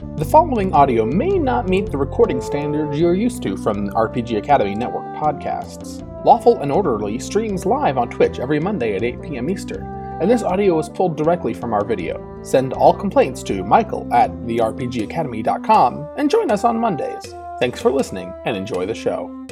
The 0.00 0.24
following 0.24 0.72
audio 0.72 1.04
may 1.04 1.38
not 1.38 1.68
meet 1.68 1.90
the 1.90 1.98
recording 1.98 2.40
standards 2.40 2.98
you're 2.98 3.12
used 3.12 3.42
to 3.42 3.54
from 3.58 3.90
RPG 3.90 4.38
Academy 4.38 4.74
Network 4.74 5.04
podcasts. 5.16 6.02
Lawful 6.24 6.58
and 6.60 6.72
Orderly 6.72 7.18
streams 7.18 7.66
live 7.66 7.98
on 7.98 8.08
Twitch 8.08 8.38
every 8.38 8.58
Monday 8.58 8.96
at 8.96 9.02
8 9.02 9.20
p.m. 9.20 9.50
Eastern, 9.50 9.84
and 10.22 10.30
this 10.30 10.42
audio 10.42 10.78
is 10.78 10.88
pulled 10.88 11.18
directly 11.18 11.52
from 11.52 11.74
our 11.74 11.84
video. 11.84 12.40
Send 12.42 12.72
all 12.72 12.94
complaints 12.94 13.42
to 13.42 13.62
Michael 13.62 14.08
at 14.10 14.30
therpgacademy.com 14.30 16.08
and 16.16 16.30
join 16.30 16.50
us 16.50 16.64
on 16.64 16.80
Mondays. 16.80 17.34
Thanks 17.60 17.82
for 17.82 17.92
listening 17.92 18.32
and 18.46 18.56
enjoy 18.56 18.86
the 18.86 18.94
show. 18.94 19.46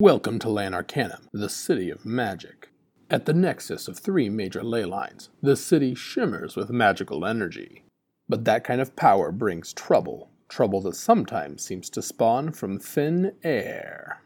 Welcome 0.00 0.40
to 0.40 0.48
Lan 0.48 0.74
Arcanum, 0.74 1.28
the 1.32 1.48
city 1.48 1.88
of 1.88 2.04
magic. 2.04 2.70
At 3.08 3.26
the 3.26 3.32
nexus 3.32 3.86
of 3.86 4.00
three 4.00 4.28
major 4.28 4.64
ley 4.64 4.84
lines, 4.84 5.28
the 5.40 5.54
city 5.54 5.94
shimmers 5.94 6.56
with 6.56 6.70
magical 6.70 7.24
energy. 7.24 7.84
But 8.28 8.44
that 8.44 8.64
kind 8.64 8.80
of 8.80 8.96
power 8.96 9.32
brings 9.32 9.72
trouble, 9.72 10.30
trouble 10.48 10.80
that 10.82 10.96
sometimes 10.96 11.62
seems 11.64 11.90
to 11.90 12.02
spawn 12.02 12.52
from 12.52 12.78
thin 12.78 13.32
air. 13.42 14.22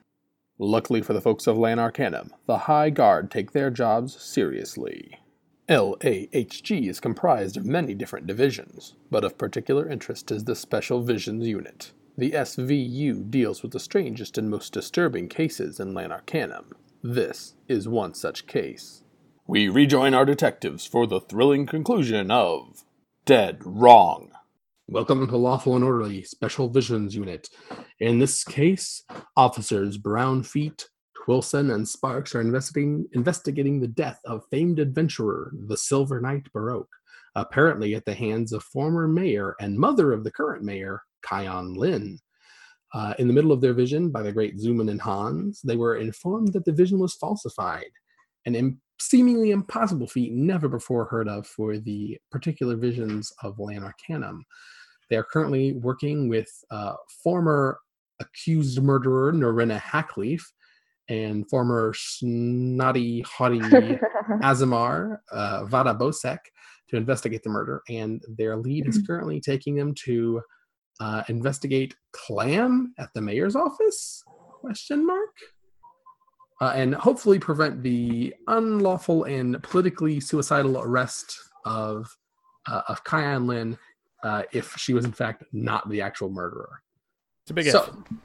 Luckily 0.58 1.02
for 1.02 1.12
the 1.12 1.20
folks 1.20 1.46
of 1.46 1.58
Lan 1.58 1.78
Arcanum, 1.78 2.32
the 2.46 2.58
High 2.58 2.90
Guard 2.90 3.30
take 3.30 3.52
their 3.52 3.70
jobs 3.70 4.20
seriously. 4.22 5.18
LAHG 5.68 6.88
is 6.88 7.00
comprised 7.00 7.56
of 7.56 7.66
many 7.66 7.92
different 7.92 8.26
divisions, 8.26 8.94
but 9.10 9.24
of 9.24 9.36
particular 9.36 9.88
interest 9.88 10.30
is 10.30 10.44
the 10.44 10.54
Special 10.54 11.02
Visions 11.02 11.46
Unit. 11.46 11.92
The 12.16 12.30
SVU 12.30 13.30
deals 13.30 13.62
with 13.62 13.72
the 13.72 13.80
strangest 13.80 14.38
and 14.38 14.48
most 14.48 14.72
disturbing 14.72 15.28
cases 15.28 15.78
in 15.78 15.92
Lan 15.92 16.12
Arcanum. 16.12 16.72
This 17.02 17.56
is 17.68 17.86
one 17.86 18.14
such 18.14 18.46
case. 18.46 19.02
We 19.46 19.68
rejoin 19.68 20.14
our 20.14 20.24
detectives 20.24 20.86
for 20.86 21.06
the 21.06 21.20
thrilling 21.20 21.66
conclusion 21.66 22.30
of 22.30 22.84
Dead 23.26 23.58
Wrong. 23.64 24.30
Welcome 24.86 25.26
to 25.26 25.36
Lawful 25.36 25.74
and 25.74 25.84
Orderly 25.84 26.22
Special 26.22 26.68
Visions 26.68 27.12
Unit. 27.12 27.48
In 27.98 28.20
this 28.20 28.44
case, 28.44 29.02
officers 29.36 29.98
Brownfeet, 29.98 30.88
Twilson, 31.18 31.74
and 31.74 31.88
Sparks 31.88 32.36
are 32.36 32.40
investigating, 32.40 33.04
investigating 33.14 33.80
the 33.80 33.88
death 33.88 34.20
of 34.26 34.44
famed 34.52 34.78
adventurer, 34.78 35.50
the 35.66 35.76
Silver 35.76 36.20
Knight 36.20 36.46
Baroque, 36.52 36.94
apparently 37.34 37.96
at 37.96 38.04
the 38.04 38.14
hands 38.14 38.52
of 38.52 38.62
former 38.62 39.08
mayor 39.08 39.56
and 39.58 39.76
mother 39.76 40.12
of 40.12 40.22
the 40.22 40.30
current 40.30 40.62
mayor, 40.62 41.02
Kion 41.24 41.76
Lin. 41.76 42.20
Uh, 42.94 43.14
in 43.18 43.26
the 43.26 43.34
middle 43.34 43.50
of 43.50 43.60
their 43.60 43.74
vision 43.74 44.08
by 44.08 44.22
the 44.22 44.30
great 44.30 44.56
Zuman 44.56 44.88
and 44.88 45.00
Hans, 45.00 45.60
they 45.62 45.74
were 45.74 45.96
informed 45.96 46.52
that 46.52 46.64
the 46.64 46.70
vision 46.70 47.00
was 47.00 47.16
falsified, 47.16 47.90
an 48.44 48.54
seemingly 48.98 49.50
impossible 49.50 50.06
feat 50.06 50.32
never 50.32 50.68
before 50.68 51.04
heard 51.04 51.28
of 51.28 51.46
for 51.46 51.78
the 51.78 52.18
particular 52.30 52.76
visions 52.76 53.32
of 53.42 53.58
Lan 53.58 53.82
Arcanum. 53.82 54.44
They 55.10 55.16
are 55.16 55.24
currently 55.24 55.72
working 55.72 56.28
with 56.28 56.48
uh, 56.70 56.94
former 57.22 57.78
accused 58.20 58.82
murderer 58.82 59.32
Narina 59.32 59.80
Hackleaf 59.80 60.42
and 61.08 61.48
former 61.48 61.92
snotty, 61.94 63.20
haughty 63.22 63.60
Azamar 64.42 65.18
uh, 65.30 65.64
Vata 65.64 65.96
Bosec 65.96 66.38
to 66.88 66.96
investigate 66.96 67.42
the 67.42 67.50
murder. 67.50 67.82
And 67.88 68.22
their 68.36 68.56
lead 68.56 68.88
is 68.88 69.02
currently 69.06 69.40
taking 69.40 69.76
them 69.76 69.94
to 70.04 70.40
uh, 71.00 71.22
investigate 71.28 71.94
Clam 72.12 72.94
at 72.98 73.10
the 73.14 73.20
mayor's 73.20 73.54
office? 73.56 74.22
Question 74.60 75.06
mark. 75.06 75.30
Uh, 76.60 76.72
and 76.74 76.94
hopefully 76.94 77.38
prevent 77.38 77.82
the 77.82 78.34
unlawful 78.48 79.24
and 79.24 79.62
politically 79.62 80.18
suicidal 80.20 80.80
arrest 80.80 81.38
of 81.66 82.16
uh, 82.66 82.82
of 82.88 83.04
Kian 83.04 83.46
Lin 83.46 83.76
uh, 84.24 84.42
if 84.52 84.74
she 84.76 84.94
was 84.94 85.04
in 85.04 85.12
fact 85.12 85.44
not 85.52 85.88
the 85.90 86.00
actual 86.00 86.30
murderer. 86.30 86.80
It's 87.44 87.50
a 87.50 87.54
big 87.54 87.66
so, 87.66 87.82
if. 87.82 88.18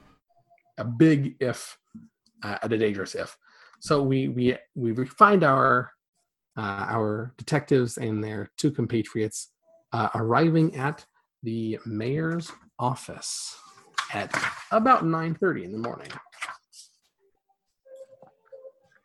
A 0.77 0.83
big 0.85 1.35
if, 1.39 1.77
uh, 2.43 2.57
a 2.61 2.69
dangerous 2.69 3.15
if. 3.15 3.37
So 3.81 4.01
we 4.01 4.29
we 4.29 4.57
we 4.75 5.05
find 5.05 5.43
our 5.43 5.91
uh, 6.57 6.85
our 6.89 7.33
detectives 7.37 7.97
and 7.97 8.23
their 8.23 8.49
two 8.57 8.71
compatriots 8.71 9.49
uh, 9.93 10.09
arriving 10.15 10.75
at 10.75 11.05
the 11.43 11.79
mayor's 11.85 12.51
office 12.79 13.55
at 14.13 14.31
about 14.71 15.03
9.30 15.03 15.63
in 15.63 15.71
the 15.71 15.77
morning 15.77 16.09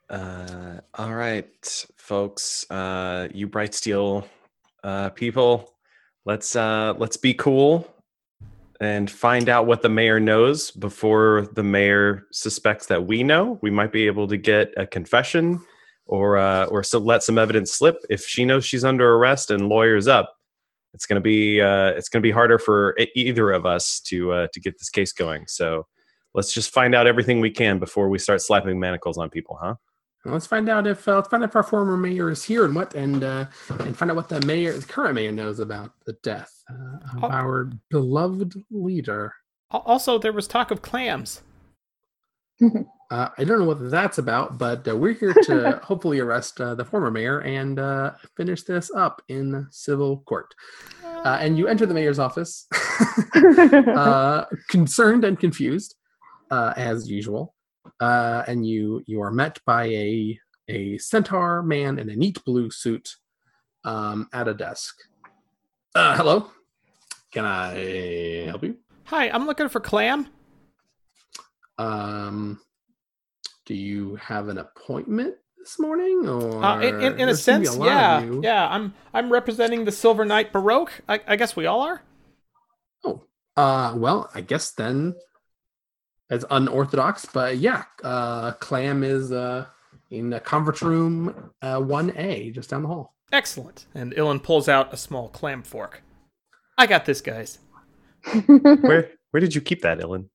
Uh, 0.09 0.81
all 0.95 1.15
right, 1.15 1.87
folks. 1.97 2.69
Uh, 2.71 3.29
you 3.35 3.47
bright 3.47 3.75
steel 3.75 4.27
uh, 4.85 5.11
people, 5.11 5.75
let's 6.25 6.55
uh, 6.55 6.95
let's 6.99 7.17
be 7.17 7.35
cool 7.35 7.93
and 8.81 9.11
find 9.11 9.49
out 9.49 9.67
what 9.67 9.83
the 9.83 9.89
mayor 9.89 10.21
knows 10.21 10.71
before 10.71 11.49
the 11.55 11.63
mayor 11.63 12.27
suspects 12.31 12.87
that 12.87 13.07
we 13.07 13.23
know. 13.23 13.59
We 13.63 13.71
might 13.71 13.91
be 13.91 14.07
able 14.07 14.29
to 14.29 14.37
get 14.37 14.73
a 14.77 14.87
confession 14.87 15.61
or 16.05 16.37
uh, 16.37 16.67
or 16.67 16.83
so 16.83 16.99
let 16.99 17.23
some 17.23 17.39
evidence 17.39 17.73
slip. 17.73 17.97
If 18.11 18.25
she 18.27 18.45
knows 18.45 18.65
she's 18.65 18.85
under 18.85 19.15
arrest 19.15 19.51
and 19.51 19.69
lawyers 19.69 20.07
up, 20.07 20.37
it's 20.95 21.07
gonna 21.07 21.21
be 21.21 21.61
uh, 21.61 21.89
it's 21.89 22.09
gonna 22.09 22.23
be 22.23 22.31
harder 22.31 22.59
for 22.59 22.97
either 23.15 23.51
of 23.51 23.67
us 23.67 24.01
to 24.01 24.33
uh, 24.33 24.47
to 24.53 24.61
get 24.61 24.79
this 24.79 24.91
case 24.91 25.13
going. 25.13 25.47
So 25.49 25.87
let's 26.35 26.53
just 26.53 26.71
find 26.71 26.95
out 26.95 27.07
everything 27.07 27.41
we 27.41 27.51
can 27.51 27.79
before 27.79 28.09
we 28.09 28.19
start 28.19 28.43
slapping 28.43 28.79
manacles 28.79 29.19
on 29.19 29.31
people, 29.31 29.59
huh? 29.61 29.75
Well, 30.27 30.35
let's 30.35 30.47
find 30.49 30.69
out 30.69 30.89
if 30.89 31.07
uh, 31.07 31.15
let's 31.15 31.29
find 31.29 31.45
out 31.45 31.51
if 31.51 31.57
our 31.57 31.63
former 31.63 31.97
mayor 31.97 32.31
is 32.31 32.43
here 32.43 32.65
and 32.65 32.75
what 32.75 32.95
and 32.95 33.23
uh, 33.23 33.47
and 33.79 33.97
find 33.97 34.11
out 34.11 34.17
what 34.17 34.29
the 34.29 34.45
mayor 34.45 34.73
the 34.77 34.85
current 34.85 35.15
mayor 35.15 35.31
knows 35.31 35.61
about 35.61 35.93
the 36.05 36.15
death 36.25 36.53
uh, 36.69 37.17
of 37.17 37.25
Oh. 37.25 37.31
our 37.31 37.71
beloved 37.91 38.55
leader 38.71 39.33
Also, 39.71 40.19
there 40.19 40.33
was 40.33 40.49
talk 40.49 40.71
of 40.73 40.83
clams. 40.83 41.43
uh, 43.11 43.29
i 43.39 43.45
don't 43.45 43.59
know 43.61 43.67
what 43.67 43.91
that's 43.91 44.17
about 44.19 44.57
but 44.59 44.89
uh, 44.89 44.97
we're 44.97 45.13
here 45.13 45.35
to 45.35 45.79
hopefully 45.85 46.19
arrest 46.21 46.59
uh, 46.61 46.75
the 46.75 46.85
former 46.85 47.11
mayor 47.11 47.41
and 47.43 47.79
uh, 47.79 48.13
finish 48.37 48.63
this 48.63 48.91
up 48.97 49.21
in 49.29 49.67
civil 49.71 50.21
court 50.27 50.55
uh, 51.05 51.37
and 51.41 51.59
you 51.59 51.69
enter 51.69 51.85
the 51.87 51.93
mayor's 51.95 52.19
office 52.19 52.67
uh, 53.35 54.45
concerned 54.71 55.23
and 55.25 55.39
confused 55.39 55.95
uh, 56.51 56.73
as 56.77 57.11
usual. 57.11 57.55
Uh, 57.99 58.43
and 58.47 58.67
you 58.67 59.03
you 59.07 59.23
are 59.23 59.31
met 59.31 59.59
by 59.65 59.85
a 59.87 60.39
a 60.69 60.99
centaur 60.99 61.63
man 61.63 61.99
in 61.99 62.11
a 62.11 62.17
neat 62.17 62.43
blue 62.45 62.71
suit 62.71 63.17
um, 63.85 64.29
at 64.33 64.49
a 64.49 64.55
desk. 64.55 64.97
Uh, 65.95 66.15
hello, 66.17 66.51
can 67.33 67.45
I 67.45 68.45
help 68.47 68.65
you? 68.65 68.77
Hi, 69.05 69.31
I'm 69.31 69.47
looking 69.47 69.69
for 69.69 69.81
clam. 69.81 70.27
Um, 71.79 72.61
do 73.65 73.75
you 73.75 74.17
have 74.17 74.49
an 74.49 74.59
appointment 74.59 75.37
this 75.59 75.79
morning, 75.79 76.29
or 76.29 76.63
Uh, 76.63 76.81
in, 76.81 77.03
in, 77.03 77.21
in 77.21 77.29
a 77.29 77.35
seem 77.35 77.55
to 77.55 77.61
be 77.61 77.67
sense, 77.67 77.77
of 77.77 77.87
yeah, 77.87 78.21
yeah. 78.43 78.69
I'm 78.69 78.95
I'm 79.15 79.33
representing 79.33 79.85
the 79.85 79.93
Silver 79.93 80.25
Knight 80.25 80.53
Baroque. 80.53 80.93
I, 81.09 81.21
I 81.27 81.37
guess 81.37 81.57
we 81.57 81.67
all 81.67 81.81
are. 81.81 82.03
Oh, 83.05 83.25
uh, 83.57 83.95
well, 83.97 84.31
I 84.35 84.43
guess 84.43 84.73
then 84.73 85.15
it's 86.31 86.45
unorthodox, 86.51 87.27
but 87.27 87.59
yeah, 87.59 87.85
uh, 88.03 88.53
Clam 88.53 89.03
is 89.05 89.33
uh, 89.33 89.67
in 90.11 90.31
the 90.31 90.41
conference 90.41 90.83
room 90.83 91.53
uh, 91.63 91.77
1A, 91.79 92.55
just 92.55 92.71
down 92.71 92.83
the 92.83 92.89
hall. 92.89 93.15
Excellent. 93.33 93.87
And 93.95 94.13
Illyn 94.15 94.41
pulls 94.43 94.69
out 94.69 94.93
a 94.93 94.97
small 94.97 95.29
clam 95.29 95.63
fork. 95.63 96.03
I 96.79 96.87
got 96.87 97.05
this, 97.05 97.21
guys. 97.21 97.59
Where 98.47 99.11
where 99.31 99.41
did 99.41 99.55
you 99.55 99.61
keep 99.61 99.83
that, 99.83 100.01
Illyn? 100.01 100.29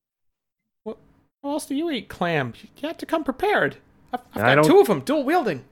What? 0.83 0.97
How 1.43 1.51
else 1.51 1.65
do 1.65 1.75
you 1.75 1.89
eat 1.91 2.07
clam? 2.07 2.53
You 2.77 2.87
have 2.87 2.97
to 2.99 3.05
come 3.05 3.23
prepared. 3.23 3.77
I've, 4.13 4.21
I've 4.33 4.41
got 4.41 4.55
don't- 4.55 4.65
two 4.65 4.79
of 4.79 4.87
them, 4.87 5.01
dual 5.01 5.23
wielding. 5.23 5.63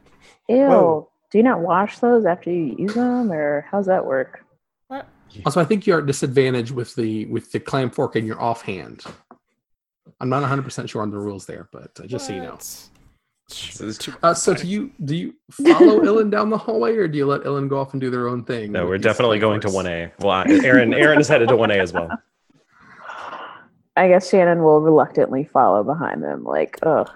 Ew. 0.48 0.58
Whoa. 0.58 1.10
Do 1.32 1.38
you 1.38 1.44
not 1.44 1.60
wash 1.62 2.00
those 2.00 2.26
after 2.26 2.50
you 2.52 2.76
use 2.78 2.96
them, 2.96 3.32
or 3.32 3.66
how's 3.70 3.86
that 3.86 4.06
work? 4.06 4.44
What? 4.88 5.08
Also, 5.46 5.62
I 5.62 5.66
think 5.66 5.86
you're 5.86 6.00
at 6.00 6.08
disadvantage 6.08 6.72
with 6.72 6.96
the 6.96 7.26
with 7.28 7.52
the 7.52 7.60
clam 7.60 7.90
fork 7.92 8.16
in 8.16 8.26
your 8.26 8.42
offhand. 8.42 9.04
I'm 10.20 10.30
not 10.30 10.42
100 10.42 10.64
percent 10.64 10.90
sure 10.90 11.02
on 11.02 11.12
the 11.12 11.18
rules 11.20 11.46
there, 11.46 11.70
but 11.72 11.92
uh, 12.00 12.08
just 12.08 12.28
so 12.28 12.34
you 12.34 12.42
know. 12.42 12.58
So 13.50 13.92
Uh, 14.22 14.34
so 14.34 14.54
do 14.54 14.68
you 14.68 14.92
do 15.04 15.16
you 15.16 15.34
follow 15.52 16.02
Illyn 16.06 16.30
down 16.30 16.50
the 16.50 16.58
hallway, 16.58 16.96
or 16.96 17.08
do 17.08 17.18
you 17.18 17.26
let 17.26 17.42
Illyn 17.42 17.68
go 17.68 17.80
off 17.80 17.94
and 17.94 18.02
do 18.02 18.10
their 18.10 18.28
own 18.28 18.44
thing? 18.44 18.72
No, 18.72 18.86
we're 18.86 19.00
definitely 19.00 19.40
clam 19.40 19.50
going 19.50 19.62
to 19.62 19.70
one 19.70 19.88
A. 19.88 20.12
Well, 20.20 20.44
Aaron 20.64 20.94
Aaron 20.94 21.20
is 21.20 21.28
headed 21.28 21.50
to 21.50 21.56
one 21.56 21.72
A 21.72 21.80
as 21.80 21.92
well. 21.92 22.10
I 23.96 24.08
guess 24.08 24.30
Shannon 24.30 24.64
will 24.64 24.80
reluctantly 24.82 25.44
follow 25.44 25.84
behind 25.84 26.24
them, 26.24 26.46
like, 26.46 26.80
ugh. 26.84 27.10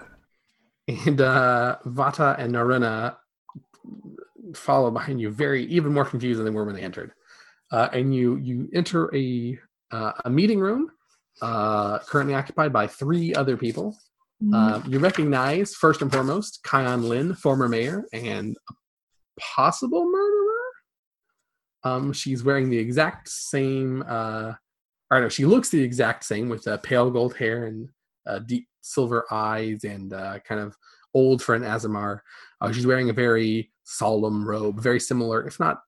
and 1.05 1.21
uh, 1.21 1.77
Vata 1.85 2.37
and 2.37 2.53
Narina 2.53 3.15
follow 4.53 4.91
behind 4.91 5.21
you, 5.21 5.29
very 5.29 5.65
even 5.65 5.93
more 5.93 6.03
confused 6.03 6.39
than 6.39 6.45
they 6.45 6.51
were 6.51 6.65
when 6.65 6.75
they 6.75 6.81
entered. 6.81 7.13
Uh, 7.71 7.89
and 7.93 8.13
you 8.13 8.35
you 8.37 8.69
enter 8.73 9.13
a 9.15 9.57
uh, 9.91 10.11
a 10.25 10.29
meeting 10.29 10.59
room, 10.59 10.91
uh, 11.41 11.99
currently 11.99 12.35
occupied 12.35 12.71
by 12.71 12.87
three 12.87 13.33
other 13.33 13.57
people. 13.57 13.97
Uh, 14.53 14.81
you 14.87 14.99
recognize 14.99 15.73
first 15.73 16.01
and 16.01 16.11
foremost 16.11 16.59
Kion 16.65 17.07
Lin, 17.07 17.33
former 17.33 17.69
mayor 17.69 18.03
and 18.11 18.57
possible 19.39 20.03
murderer. 20.03 20.43
Um, 21.85 22.13
she's 22.13 22.43
wearing 22.43 22.69
the 22.69 22.77
exact 22.77 23.29
same, 23.29 24.03
uh, 24.05 24.53
or 25.11 25.21
no, 25.21 25.29
she 25.29 25.45
looks 25.45 25.69
the 25.69 25.81
exact 25.81 26.25
same 26.25 26.49
with 26.49 26.67
uh, 26.67 26.77
pale 26.77 27.09
gold 27.09 27.37
hair 27.37 27.67
and 27.67 27.89
uh, 28.27 28.39
deep 28.39 28.67
silver 28.81 29.25
eyes 29.31 29.83
and 29.85 30.11
uh, 30.13 30.39
kind 30.39 30.59
of 30.59 30.75
old 31.13 31.41
for 31.41 31.55
an 31.55 31.63
Azamar. 31.63 32.19
Uh, 32.59 32.71
she's 32.71 32.87
wearing 32.87 33.09
a 33.09 33.13
very 33.13 33.71
solemn 33.85 34.45
robe, 34.45 34.81
very 34.81 34.99
similar, 34.99 35.47
if 35.47 35.59
not 35.59 35.79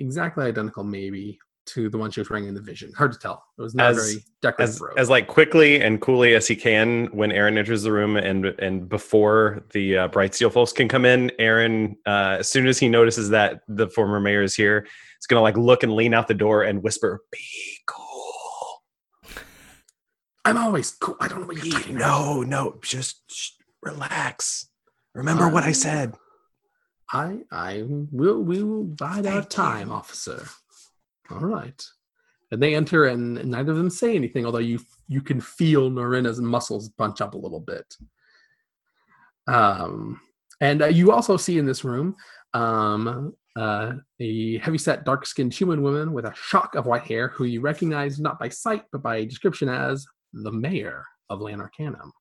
exactly 0.00 0.44
identical, 0.44 0.84
maybe 0.84 1.38
to 1.66 1.88
the 1.90 1.98
one 1.98 2.10
she 2.10 2.20
was 2.20 2.30
wearing 2.30 2.46
in 2.46 2.54
the 2.54 2.60
vision. 2.60 2.92
Hard 2.96 3.12
to 3.12 3.18
tell. 3.18 3.44
It 3.58 3.62
was 3.62 3.74
not 3.74 3.90
As- 3.90 3.96
very 3.96 4.24
decorative 4.40 4.74
as, 4.74 4.80
robe. 4.80 4.98
as 4.98 5.10
like 5.10 5.26
quickly 5.26 5.80
and 5.80 6.00
coolly 6.00 6.34
as 6.34 6.46
he 6.46 6.54
can 6.56 7.06
when 7.06 7.32
Aaron 7.32 7.58
enters 7.58 7.82
the 7.82 7.92
room 7.92 8.16
and 8.16 8.46
and 8.60 8.88
before 8.88 9.64
the 9.72 9.98
uh, 9.98 10.08
bright 10.08 10.34
steel 10.34 10.50
folks 10.50 10.72
can 10.72 10.88
come 10.88 11.04
in, 11.04 11.30
Aaron 11.38 11.96
uh, 12.06 12.36
as 12.40 12.48
soon 12.48 12.66
as 12.66 12.78
he 12.78 12.88
notices 12.88 13.30
that 13.30 13.60
the 13.68 13.88
former 13.88 14.20
mayor 14.20 14.42
is 14.42 14.54
here, 14.54 14.86
is 15.20 15.26
gonna 15.26 15.42
like 15.42 15.56
look 15.56 15.82
and 15.82 15.92
lean 15.94 16.14
out 16.14 16.28
the 16.28 16.34
door 16.34 16.62
and 16.62 16.82
whisper, 16.82 17.20
"Be 17.32 17.38
cool." 17.86 18.82
I'm 20.44 20.56
always 20.58 20.92
cool. 20.92 21.16
I 21.20 21.26
don't 21.28 21.40
know 21.40 21.46
what 21.46 21.56
you're 21.64 21.72
talking 21.74 21.96
about. 21.96 22.24
No, 22.24 22.42
no, 22.42 22.78
just 22.82 23.22
sh- 23.30 23.50
relax. 23.82 24.68
Remember 25.14 25.48
what 25.48 25.64
I 25.64 25.68
Um, 25.68 25.74
said. 25.74 26.14
I 27.12 27.38
I 27.50 27.84
will 27.86 28.40
we 28.42 28.62
will 28.62 28.84
bide 28.84 29.26
our 29.26 29.42
time, 29.42 29.88
you. 29.88 29.94
officer. 29.94 30.44
All 31.30 31.40
right. 31.40 31.82
And 32.52 32.62
they 32.62 32.74
enter, 32.76 33.06
and 33.06 33.44
neither 33.44 33.72
of 33.72 33.78
them 33.78 33.90
say 33.90 34.14
anything. 34.14 34.46
Although 34.46 34.58
you 34.58 34.78
you 35.08 35.20
can 35.20 35.40
feel 35.40 35.90
Norina's 35.90 36.40
muscles 36.40 36.88
bunch 36.90 37.20
up 37.20 37.34
a 37.34 37.38
little 37.38 37.60
bit. 37.60 37.96
Um, 39.48 40.20
and 40.60 40.82
uh, 40.82 40.86
you 40.86 41.12
also 41.12 41.36
see 41.36 41.58
in 41.58 41.66
this 41.66 41.84
room 41.84 42.16
um, 42.54 43.34
uh, 43.56 43.94
a 44.20 44.58
heavyset, 44.58 45.04
dark-skinned 45.04 45.54
human 45.54 45.82
woman 45.82 46.12
with 46.12 46.24
a 46.24 46.34
shock 46.34 46.74
of 46.74 46.86
white 46.86 47.02
hair, 47.02 47.28
who 47.28 47.44
you 47.44 47.60
recognize 47.60 48.18
not 48.18 48.38
by 48.38 48.48
sight 48.48 48.84
but 48.92 49.02
by 49.02 49.24
description 49.24 49.68
as 49.68 50.06
the 50.32 50.52
mayor 50.52 51.04
of 51.30 51.40
Lan 51.40 51.60
Arcanum. 51.60 52.12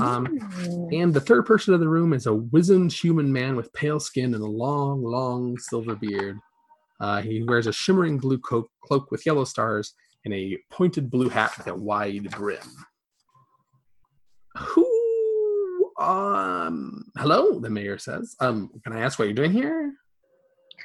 Um, 0.00 0.26
Mm. 0.26 1.02
and 1.02 1.14
the 1.14 1.20
third 1.20 1.46
person 1.46 1.72
in 1.74 1.80
the 1.80 1.88
room 1.88 2.12
is 2.12 2.26
a 2.26 2.34
wizened 2.34 2.92
human 2.92 3.32
man 3.32 3.56
with 3.56 3.72
pale 3.72 4.00
skin 4.00 4.34
and 4.34 4.42
a 4.42 4.46
long, 4.46 5.02
long 5.02 5.56
silver 5.58 5.94
beard. 5.94 6.38
Uh, 7.00 7.20
he 7.20 7.42
wears 7.42 7.66
a 7.66 7.72
shimmering 7.72 8.18
blue 8.18 8.38
co- 8.38 8.68
cloak 8.82 9.10
with 9.10 9.26
yellow 9.26 9.44
stars 9.44 9.94
and 10.24 10.32
a 10.34 10.58
pointed 10.70 11.10
blue 11.10 11.28
hat 11.28 11.52
with 11.58 11.66
a 11.66 11.74
wide 11.74 12.30
brim. 12.30 12.58
Who? 14.56 15.92
Um. 16.00 17.04
Hello, 17.16 17.58
the 17.60 17.70
mayor 17.70 17.98
says. 17.98 18.36
Um. 18.40 18.70
Can 18.84 18.92
I 18.92 19.00
ask 19.00 19.18
what 19.18 19.26
you're 19.26 19.34
doing 19.34 19.52
here? 19.52 19.92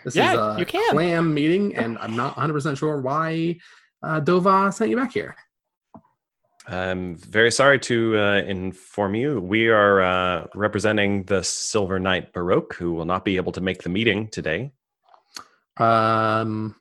This 0.05 0.15
Yeah, 0.15 0.33
is 0.33 0.39
a 0.39 0.59
you 0.59 0.65
can. 0.65 0.91
clam 0.91 1.33
meeting, 1.33 1.75
and 1.75 1.97
I'm 1.99 2.15
not 2.15 2.35
100 2.37 2.53
percent 2.53 2.77
sure 2.77 3.01
why 3.01 3.57
uh, 4.03 4.21
Dova 4.21 4.73
sent 4.73 4.89
you 4.89 4.97
back 4.97 5.13
here. 5.13 5.35
I'm 6.67 7.15
very 7.17 7.51
sorry 7.51 7.79
to 7.79 8.17
uh, 8.17 8.35
inform 8.47 9.15
you. 9.15 9.41
We 9.41 9.67
are 9.69 10.01
uh, 10.01 10.47
representing 10.55 11.23
the 11.23 11.43
Silver 11.43 11.99
Knight 11.99 12.33
Baroque, 12.33 12.75
who 12.75 12.93
will 12.93 13.05
not 13.05 13.25
be 13.25 13.35
able 13.37 13.51
to 13.53 13.61
make 13.61 13.81
the 13.83 13.89
meeting 13.89 14.27
today. 14.27 14.71
Um, 15.77 16.75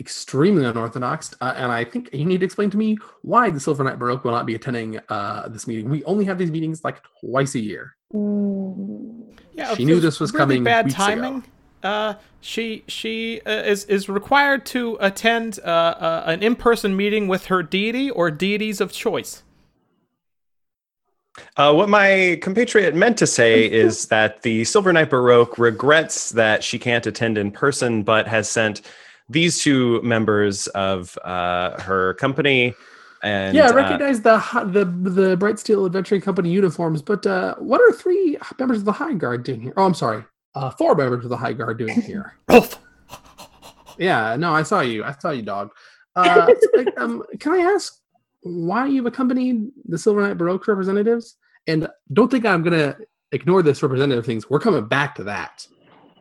extremely 0.00 0.64
unorthodox. 0.64 1.34
Uh, 1.40 1.54
and 1.56 1.72
I 1.72 1.84
think 1.84 2.10
you 2.12 2.24
need 2.24 2.40
to 2.40 2.46
explain 2.46 2.70
to 2.70 2.76
me 2.76 2.96
why 3.22 3.50
the 3.50 3.60
Silver 3.60 3.84
Knight 3.84 3.98
Baroque 3.98 4.24
will 4.24 4.32
not 4.32 4.46
be 4.46 4.54
attending 4.54 4.98
uh, 5.08 5.48
this 5.48 5.66
meeting. 5.66 5.88
We 5.88 6.04
only 6.04 6.24
have 6.26 6.38
these 6.38 6.50
meetings 6.50 6.84
like 6.84 7.02
twice 7.20 7.54
a 7.54 7.60
year. 7.60 7.96
Yeah, 8.12 9.74
She 9.74 9.84
knew 9.84 10.00
this 10.00 10.20
was 10.20 10.32
really 10.32 10.38
coming 10.40 10.64
Bad 10.64 10.86
weeks 10.86 10.94
ago. 10.96 11.04
timing. 11.04 11.44
Uh, 11.82 12.14
she 12.40 12.82
she 12.88 13.40
uh, 13.46 13.50
is 13.62 13.84
is 13.84 14.08
required 14.08 14.66
to 14.66 14.96
attend 15.00 15.60
uh, 15.64 15.68
uh, 15.68 16.22
an 16.26 16.42
in 16.42 16.56
person 16.56 16.96
meeting 16.96 17.28
with 17.28 17.46
her 17.46 17.62
deity 17.62 18.10
or 18.10 18.32
deities 18.32 18.80
of 18.80 18.90
choice. 18.90 19.44
Uh, 21.56 21.72
what 21.72 21.88
my 21.88 22.38
compatriot 22.42 22.94
meant 22.94 23.16
to 23.18 23.26
say 23.26 23.64
is 23.70 24.06
that 24.06 24.42
the 24.42 24.64
Silver 24.64 24.92
Knight 24.92 25.10
Baroque 25.10 25.58
regrets 25.58 26.30
that 26.30 26.62
she 26.62 26.78
can't 26.78 27.06
attend 27.06 27.38
in 27.38 27.50
person, 27.50 28.02
but 28.02 28.26
has 28.26 28.48
sent 28.48 28.82
these 29.28 29.62
two 29.62 30.00
members 30.02 30.66
of 30.68 31.18
uh, 31.24 31.80
her 31.80 32.14
company. 32.14 32.74
And 33.22 33.56
yeah, 33.56 33.66
I 33.66 33.70
uh, 33.70 33.74
recognize 33.74 34.20
the 34.20 34.38
the 34.66 34.84
the 34.84 35.36
Bright 35.36 35.58
Steel 35.58 35.84
Adventuring 35.84 36.20
Company 36.20 36.50
uniforms, 36.50 37.02
but 37.02 37.26
uh, 37.26 37.56
what 37.56 37.80
are 37.80 37.92
three 37.92 38.36
members 38.58 38.78
of 38.78 38.84
the 38.84 38.92
High 38.92 39.14
Guard 39.14 39.42
doing 39.42 39.60
here? 39.60 39.72
Oh, 39.76 39.84
I'm 39.84 39.94
sorry, 39.94 40.24
uh, 40.54 40.70
four 40.70 40.94
members 40.94 41.24
of 41.24 41.30
the 41.30 41.36
High 41.36 41.52
Guard 41.52 41.78
doing 41.78 42.00
here. 42.00 42.34
Yeah, 43.98 44.36
no, 44.36 44.54
I 44.54 44.62
saw 44.62 44.80
you. 44.80 45.04
I 45.04 45.12
saw 45.18 45.30
you, 45.30 45.42
dog. 45.42 45.70
Uh, 46.16 46.48
so, 46.48 46.68
like, 46.74 46.98
um, 46.98 47.22
can 47.38 47.52
I 47.52 47.58
ask 47.58 47.96
why 48.42 48.86
you've 48.86 49.06
accompanied 49.06 49.70
the 49.86 49.98
Silver 49.98 50.22
Knight 50.22 50.38
Baroque 50.38 50.66
representatives? 50.68 51.36
And 51.66 51.88
don't 52.12 52.30
think 52.30 52.46
I'm 52.46 52.62
gonna 52.62 52.96
ignore 53.32 53.62
this 53.62 53.82
representative 53.82 54.24
things. 54.24 54.48
We're 54.48 54.60
coming 54.60 54.86
back 54.86 55.14
to 55.16 55.24
that. 55.24 55.66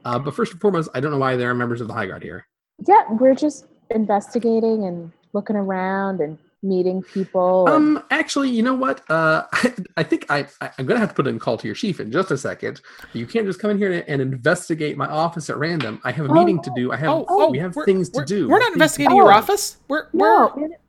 Uh, 0.04 0.20
but 0.20 0.36
first 0.36 0.52
and 0.54 0.62
foremost, 0.62 0.90
I 0.94 1.00
don't 1.00 1.12
know 1.12 1.18
why 1.18 1.36
there 1.36 1.50
are 1.50 1.54
members 1.56 1.82
of 1.82 1.88
the 1.88 1.94
High 1.94 2.06
Guard 2.08 2.24
here. 2.24 2.46
Yeah, 2.88 3.04
we're 3.12 3.36
just 3.36 3.66
investigating 3.90 4.86
and 4.86 5.12
looking 5.34 5.56
around 5.56 6.22
and 6.22 6.38
meeting 6.64 7.02
people. 7.04 7.68
Um, 7.70 8.04
actually, 8.10 8.50
you 8.50 8.64
know 8.64 8.74
what? 8.74 9.10
Uh, 9.10 9.44
I, 9.54 9.74
I 9.98 10.04
think 10.04 10.26
I, 10.30 10.48
I 10.62 10.72
I'm 10.78 10.86
gonna 10.86 11.00
have 11.00 11.10
to 11.10 11.16
put 11.16 11.28
in 11.28 11.36
a 11.36 11.40
call 11.40 11.58
to 11.58 11.68
your 11.68 11.76
chief 11.76 12.00
in 12.00 12.12
just 12.12 12.32
a 12.32 12.38
second. 12.38 12.82
You 13.14 13.26
can't 13.28 13.46
just 13.46 13.60
come 13.60 13.72
in 13.72 13.78
here 13.78 13.92
and, 13.94 14.04
and 14.08 14.22
investigate 14.22 14.98
my 14.98 15.08
office 15.08 15.50
at 15.50 15.58
random. 15.58 16.02
I 16.04 16.12
have 16.12 16.26
a 16.26 16.30
Oh. 16.30 16.34
meeting 16.34 16.62
to 16.64 16.72
do. 16.76 16.92
I 16.92 16.98
have 16.98 17.10
Oh, 17.10 17.26
oh, 17.30 17.50
we 17.52 17.60
have 17.60 17.76
things 17.86 18.10
to 18.12 18.26
do. 18.26 18.50
We're 18.50 18.60
not 18.60 18.74
investigating 18.74 19.16
your 19.16 19.32
Oh. 19.32 19.36
office. 19.38 19.78
We're 19.88 20.08
no. 20.14 20.52
we're 20.56 20.66
it- 20.66 20.82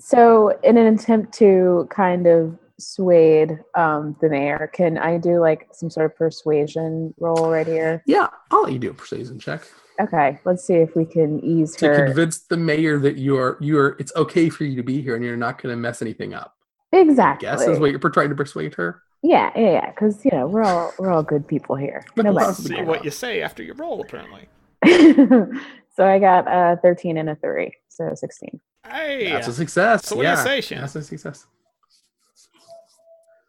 So, 0.00 0.58
in 0.62 0.76
an 0.76 0.94
attempt 0.94 1.32
to 1.34 1.88
kind 1.90 2.26
of 2.26 2.58
sway 2.78 3.48
um, 3.76 4.16
the 4.20 4.28
mayor, 4.28 4.70
can 4.72 4.98
I 4.98 5.18
do 5.18 5.38
like 5.40 5.68
some 5.72 5.88
sort 5.90 6.06
of 6.06 6.16
persuasion 6.16 7.14
roll 7.18 7.50
right 7.50 7.66
here? 7.66 8.02
Yeah, 8.06 8.28
I'll 8.50 8.64
let 8.64 8.72
you 8.72 8.78
do 8.78 8.90
a 8.90 8.94
persuasion 8.94 9.38
check. 9.38 9.62
Okay, 10.00 10.40
let's 10.44 10.64
see 10.64 10.74
if 10.74 10.96
we 10.96 11.04
can 11.04 11.38
ease 11.44 11.76
to 11.76 11.86
her. 11.86 12.06
convince 12.06 12.40
the 12.40 12.56
mayor 12.56 12.98
that 12.98 13.16
you're 13.18 13.56
you're 13.60 13.96
it's 14.00 14.12
okay 14.16 14.48
for 14.48 14.64
you 14.64 14.74
to 14.76 14.82
be 14.82 15.00
here 15.00 15.14
and 15.14 15.24
you're 15.24 15.36
not 15.36 15.62
going 15.62 15.72
to 15.72 15.76
mess 15.76 16.02
anything 16.02 16.34
up. 16.34 16.56
exactly. 16.92 17.46
Guess 17.48 17.62
is 17.62 17.78
what 17.78 17.90
you're 17.92 18.00
trying 18.00 18.30
to 18.30 18.34
persuade 18.34 18.74
her. 18.74 19.02
Yeah, 19.22 19.52
yeah, 19.56 19.70
yeah. 19.70 19.90
Because 19.90 20.24
you 20.24 20.32
know 20.32 20.48
we're 20.48 20.64
all 20.64 20.92
we're 20.98 21.12
all 21.12 21.22
good 21.22 21.46
people 21.46 21.76
here. 21.76 22.04
But 22.16 22.24
Nobody- 22.24 22.44
possibly- 22.46 22.76
see 22.76 22.82
what 22.82 23.04
you 23.04 23.10
say 23.12 23.40
after 23.40 23.62
you 23.62 23.72
roll. 23.74 24.02
Apparently, 24.02 24.48
so 24.84 26.04
I 26.04 26.18
got 26.18 26.46
a 26.48 26.78
thirteen 26.82 27.16
and 27.16 27.30
a 27.30 27.36
three, 27.36 27.72
so 27.88 28.10
sixteen. 28.16 28.60
Hey, 28.86 29.30
That's 29.30 29.48
a 29.48 29.50
uh, 29.50 29.54
success. 29.54 30.06
So 30.06 30.16
what 30.16 30.22
yeah, 30.22 30.36
say, 30.36 30.60
That's 30.76 30.96
a 30.96 31.02
success. 31.02 31.46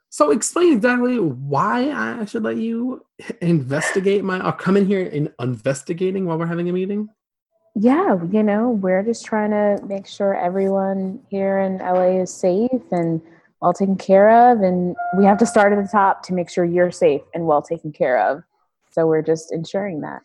So 0.10 0.32
explain 0.32 0.72
exactly 0.72 1.20
why 1.20 1.92
I 1.92 2.24
should 2.24 2.44
let 2.44 2.56
you 2.56 3.06
investigate 3.42 4.24
my 4.24 4.40
or 4.46 4.54
come 4.54 4.78
in 4.78 4.86
here 4.86 5.10
and 5.12 5.30
investigating 5.42 6.26
while 6.26 6.38
we're 6.38 6.46
having 6.46 6.70
a 6.70 6.74
meeting. 6.74 7.10
Yeah, 7.76 8.18
you 8.32 8.42
know, 8.42 8.70
we're 8.70 9.04
just 9.04 9.26
trying 9.26 9.52
to 9.52 9.86
make 9.86 10.08
sure 10.08 10.34
everyone 10.34 11.20
here 11.30 11.60
in 11.60 11.80
LA 11.80 12.22
is 12.22 12.34
safe 12.34 12.70
and 12.92 13.22
well 13.60 13.74
taken 13.74 13.98
care 13.98 14.52
of. 14.52 14.62
And 14.62 14.96
we 15.18 15.26
have 15.26 15.38
to 15.40 15.46
start 15.46 15.74
at 15.74 15.84
the 15.84 15.90
top 15.90 16.24
to 16.28 16.34
make 16.34 16.50
sure 16.50 16.64
you're 16.64 16.92
safe 16.92 17.24
and 17.34 17.46
well 17.46 17.62
taken 17.62 17.92
care 17.92 18.18
of. 18.26 18.44
So 18.92 19.08
we're 19.08 19.22
just 19.22 19.52
ensuring 19.52 20.00
that. 20.02 20.22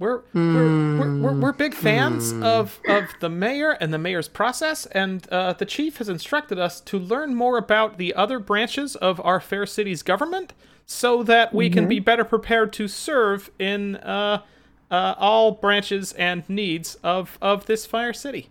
We're 0.00 0.22
we're, 0.32 0.98
we're, 0.98 1.18
we're, 1.20 1.40
we're 1.40 1.52
big 1.52 1.74
fans 1.74 2.30
Hmm. 2.30 2.42
of 2.44 2.80
of 2.88 3.08
the 3.20 3.28
mayor 3.28 3.72
and 3.72 3.92
the 3.92 3.98
mayor's 3.98 4.28
process, 4.28 4.86
and 4.86 5.28
uh, 5.30 5.54
the 5.54 5.66
chief 5.66 5.96
has 5.98 6.08
instructed 6.08 6.58
us 6.58 6.80
to 6.82 6.98
learn 6.98 7.34
more 7.34 7.58
about 7.58 7.98
the 7.98 8.14
other 8.14 8.38
branches 8.38 8.94
of 8.96 9.20
our 9.24 9.40
fair 9.40 9.66
city's 9.66 10.02
government, 10.04 10.52
so 10.86 11.22
that 11.24 11.52
we 11.52 11.68
can 11.68 11.88
be 11.88 11.98
better 11.98 12.22
prepared 12.24 12.72
to 12.74 12.86
serve 12.86 13.50
in 13.58 13.96
uh, 13.96 14.42
uh, 14.90 15.14
all 15.18 15.50
branches 15.52 16.12
and 16.12 16.48
needs 16.48 16.94
of 17.02 17.36
of 17.42 17.66
this 17.66 17.84
fire 17.84 18.12
city. 18.12 18.50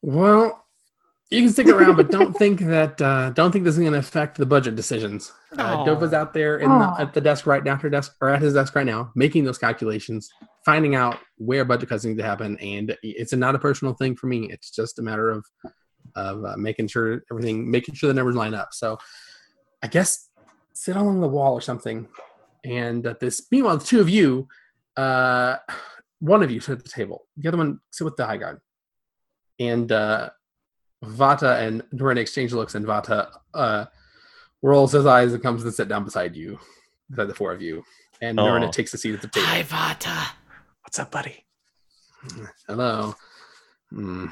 Well, 0.00 0.61
you 1.32 1.42
can 1.42 1.50
stick 1.50 1.66
around, 1.68 1.96
but 1.96 2.10
don't 2.10 2.34
think 2.34 2.60
that 2.60 3.00
uh, 3.00 3.30
don't 3.30 3.52
think 3.52 3.64
this 3.64 3.74
is 3.74 3.80
going 3.80 3.92
to 3.92 3.98
affect 3.98 4.36
the 4.36 4.44
budget 4.44 4.76
decisions. 4.76 5.32
Uh, 5.58 5.62
Aw. 5.62 5.84
Dova's 5.84 6.12
out 6.12 6.34
there 6.34 6.58
in 6.58 6.68
the, 6.68 6.94
at 6.98 7.14
the 7.14 7.22
desk 7.22 7.46
right 7.46 7.64
now, 7.64 7.72
at 7.72 7.80
her 7.80 7.88
desk 7.88 8.14
or 8.20 8.28
at 8.28 8.42
his 8.42 8.52
desk 8.52 8.74
right 8.74 8.84
now, 8.84 9.10
making 9.14 9.44
those 9.44 9.56
calculations, 9.56 10.30
finding 10.64 10.94
out 10.94 11.18
where 11.38 11.64
budget 11.64 11.88
cuts 11.88 12.04
need 12.04 12.18
to 12.18 12.22
happen, 12.22 12.58
and 12.58 12.96
it's 13.02 13.32
not 13.32 13.54
a 13.54 13.58
personal 13.58 13.94
thing 13.94 14.14
for 14.14 14.26
me. 14.26 14.50
It's 14.50 14.70
just 14.70 14.98
a 14.98 15.02
matter 15.02 15.30
of 15.30 15.44
of 16.14 16.44
uh, 16.44 16.56
making 16.58 16.88
sure 16.88 17.24
everything, 17.30 17.70
making 17.70 17.94
sure 17.94 18.08
the 18.08 18.14
numbers 18.14 18.36
line 18.36 18.52
up. 18.52 18.68
So, 18.72 18.98
I 19.82 19.86
guess 19.86 20.28
sit 20.74 20.96
along 20.96 21.22
the 21.22 21.28
wall 21.28 21.54
or 21.54 21.62
something, 21.62 22.08
and 22.62 23.06
uh, 23.06 23.14
this. 23.20 23.46
Meanwhile, 23.50 23.78
the 23.78 23.86
two 23.86 24.00
of 24.00 24.10
you, 24.10 24.48
uh, 24.98 25.56
one 26.20 26.42
of 26.42 26.50
you 26.50 26.60
sit 26.60 26.78
at 26.78 26.84
the 26.84 26.90
table, 26.90 27.26
the 27.38 27.48
other 27.48 27.56
one 27.56 27.80
sit 27.90 28.04
with 28.04 28.16
the 28.16 28.26
high 28.26 28.36
guard, 28.36 28.60
and. 29.58 29.90
Uh, 29.90 30.28
Vata 31.02 31.60
and 31.60 31.82
Doran 31.94 32.18
exchange 32.18 32.52
looks, 32.52 32.74
and 32.74 32.86
Vata 32.86 33.28
uh, 33.54 33.86
rolls 34.62 34.92
his 34.92 35.06
eyes 35.06 35.32
and 35.32 35.42
comes 35.42 35.62
to 35.64 35.72
sit 35.72 35.88
down 35.88 36.04
beside 36.04 36.36
you, 36.36 36.58
beside 37.10 37.26
the 37.26 37.34
four 37.34 37.52
of 37.52 37.60
you. 37.60 37.84
And 38.20 38.38
Aw. 38.38 38.42
Norina 38.42 38.70
takes 38.70 38.94
a 38.94 38.98
seat 38.98 39.14
at 39.14 39.22
the 39.22 39.28
table. 39.28 39.46
Hi, 39.46 39.62
Vata. 39.62 40.34
What's 40.82 40.98
up, 40.98 41.10
buddy? 41.10 41.44
Hello. 42.68 43.14
Hmm. 43.90 44.26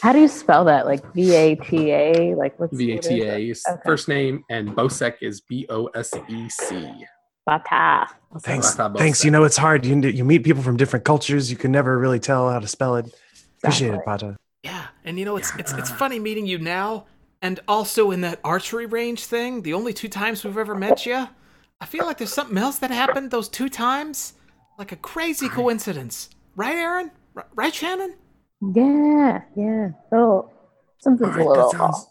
How 0.00 0.12
do 0.12 0.18
you 0.18 0.28
spell 0.28 0.64
that? 0.64 0.86
Like 0.86 1.12
V 1.14 1.34
A 1.34 1.54
T 1.54 1.90
A? 1.92 2.34
Like 2.34 2.58
what's 2.58 2.72
what 2.72 2.80
is 2.80 3.06
it? 3.06 3.20
VATA 3.20 3.38
is 3.38 3.64
first 3.84 4.08
name, 4.08 4.44
and 4.50 4.70
Bosec 4.70 5.16
is 5.20 5.40
B 5.40 5.66
O 5.68 5.86
S 5.88 6.12
E 6.28 6.48
C. 6.48 7.06
Bata. 7.46 8.06
Thanks. 8.40 8.78
I 8.78 8.88
Thanks. 8.94 9.24
You 9.24 9.30
know, 9.30 9.44
it's 9.44 9.56
hard. 9.56 9.84
You, 9.84 9.96
you 10.00 10.24
meet 10.24 10.42
people 10.42 10.62
from 10.62 10.76
different 10.76 11.04
cultures. 11.04 11.50
You 11.50 11.56
can 11.56 11.70
never 11.70 11.98
really 11.98 12.18
tell 12.18 12.50
how 12.50 12.58
to 12.58 12.66
spell 12.66 12.96
it. 12.96 13.14
Appreciate 13.58 13.94
it, 13.94 14.00
Exactly. 14.06 14.36
Pata. 14.64 14.74
Yeah, 14.76 14.86
and 15.04 15.18
you 15.18 15.24
know 15.24 15.36
it's 15.36 15.52
it's 15.58 15.72
it's 15.72 15.90
funny 15.90 16.18
meeting 16.18 16.46
you 16.46 16.58
now, 16.58 17.06
and 17.42 17.60
also 17.68 18.10
in 18.10 18.20
that 18.22 18.40
archery 18.44 18.86
range 18.86 19.24
thing. 19.26 19.62
The 19.62 19.74
only 19.74 19.92
two 19.92 20.08
times 20.08 20.44
we've 20.44 20.58
ever 20.58 20.74
met 20.74 21.06
you, 21.06 21.28
I 21.80 21.86
feel 21.86 22.04
like 22.06 22.18
there's 22.18 22.32
something 22.32 22.58
else 22.58 22.78
that 22.78 22.90
happened 22.90 23.30
those 23.30 23.48
two 23.48 23.68
times, 23.68 24.34
like 24.78 24.92
a 24.92 24.96
crazy 24.96 25.48
coincidence, 25.48 26.30
right, 26.56 26.76
Aaron? 26.76 27.10
R- 27.36 27.46
right, 27.54 27.74
Shannon? 27.74 28.16
Yeah, 28.74 29.42
yeah. 29.56 29.88
Oh, 30.12 30.50
something's 31.00 31.30
All 31.30 31.36
right, 31.36 31.46
a 31.46 31.48
little 31.48 31.70
that 31.70 31.78
sounds 31.78 31.94
off. 31.96 32.06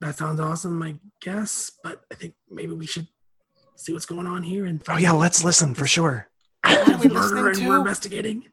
that 0.00 0.16
sounds 0.16 0.40
awesome, 0.40 0.82
I 0.82 0.96
guess. 1.20 1.70
But 1.82 2.02
I 2.10 2.14
think 2.16 2.34
maybe 2.50 2.72
we 2.72 2.86
should 2.86 3.06
see 3.76 3.92
what's 3.92 4.06
going 4.06 4.26
on 4.26 4.42
here 4.42 4.64
and. 4.66 4.82
Oh 4.88 4.96
yeah, 4.96 5.12
let's 5.12 5.44
listen 5.44 5.74
for 5.74 5.86
sure. 5.86 6.28
What 6.64 6.88
are 6.88 6.96
we 6.98 7.08
murder 7.08 7.42
listening 7.42 7.62
and 7.62 7.68
we're 7.68 7.74
to? 7.74 7.80
investigating. 7.80 8.44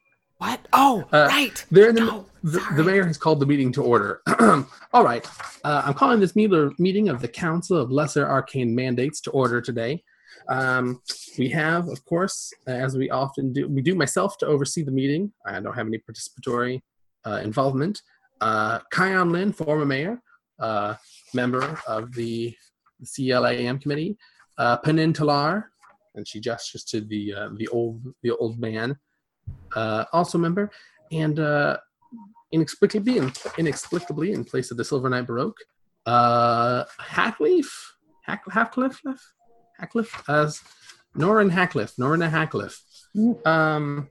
What? 0.41 0.67
Oh, 0.73 1.07
Uh, 1.13 1.27
right. 1.29 1.63
They're 1.69 1.89
in 1.89 1.95
the, 1.95 2.01
No, 2.01 2.25
the, 2.41 2.59
the 2.75 2.83
mayor 2.83 3.05
has 3.05 3.15
called 3.15 3.39
the 3.39 3.45
meeting 3.45 3.71
to 3.73 3.83
order. 3.83 4.21
All 4.91 5.03
right. 5.03 5.23
Uh, 5.63 5.83
I'm 5.85 5.93
calling 5.93 6.19
this 6.19 6.35
meeting 6.35 7.09
of 7.09 7.21
the 7.21 7.27
Council 7.27 7.77
of 7.77 7.91
Lesser 7.91 8.27
Arcane 8.27 8.73
Mandates 8.73 9.21
to 9.21 9.29
order 9.31 9.61
today. 9.61 10.03
Um, 10.49 10.99
we 11.37 11.47
have, 11.49 11.87
of 11.89 12.03
course, 12.05 12.51
as 12.65 12.97
we 12.97 13.11
often 13.11 13.53
do, 13.53 13.67
we 13.67 13.83
do 13.83 13.93
myself 13.93 14.39
to 14.39 14.47
oversee 14.47 14.81
the 14.81 14.89
meeting. 14.89 15.31
I 15.45 15.59
don't 15.59 15.75
have 15.75 15.85
any 15.85 15.99
participatory 15.99 16.81
uh, 17.23 17.39
involvement. 17.43 18.01
Uh, 18.41 18.79
Kion 18.91 19.29
Lin, 19.31 19.53
former 19.53 19.85
mayor, 19.85 20.19
uh, 20.59 20.95
member 21.35 21.79
of 21.87 22.15
the 22.15 22.55
CLAM 23.15 23.77
committee. 23.77 24.17
Uh, 24.57 24.79
Penin 24.79 25.13
Talar, 25.13 25.65
and 26.15 26.27
she 26.27 26.39
gestures 26.39 26.83
to 26.85 27.01
the 27.01 27.31
uh, 27.35 27.49
the 27.57 27.67
old 27.67 28.01
the 28.23 28.31
old 28.31 28.59
man, 28.59 28.97
uh, 29.75 30.05
also 30.11 30.37
member 30.37 30.69
and 31.11 31.39
uh, 31.39 31.77
inexplicably, 32.51 33.17
in, 33.17 33.31
inexplicably, 33.57 34.33
in 34.33 34.43
place 34.43 34.71
of 34.71 34.77
the 34.77 34.85
Silver 34.85 35.09
Knight 35.09 35.27
Baroque, 35.27 35.57
uh, 36.05 36.85
Hackleaf, 36.99 37.67
Hack, 38.23 38.43
Hackcliffe, 38.45 38.99
Hackcliffe, 39.79 40.29
as 40.29 40.61
Norin 41.15 41.51
Hackcliffe, 41.51 41.95
Norin 41.97 42.29
Hackcliffe. 42.29 42.77
Um, 43.45 44.09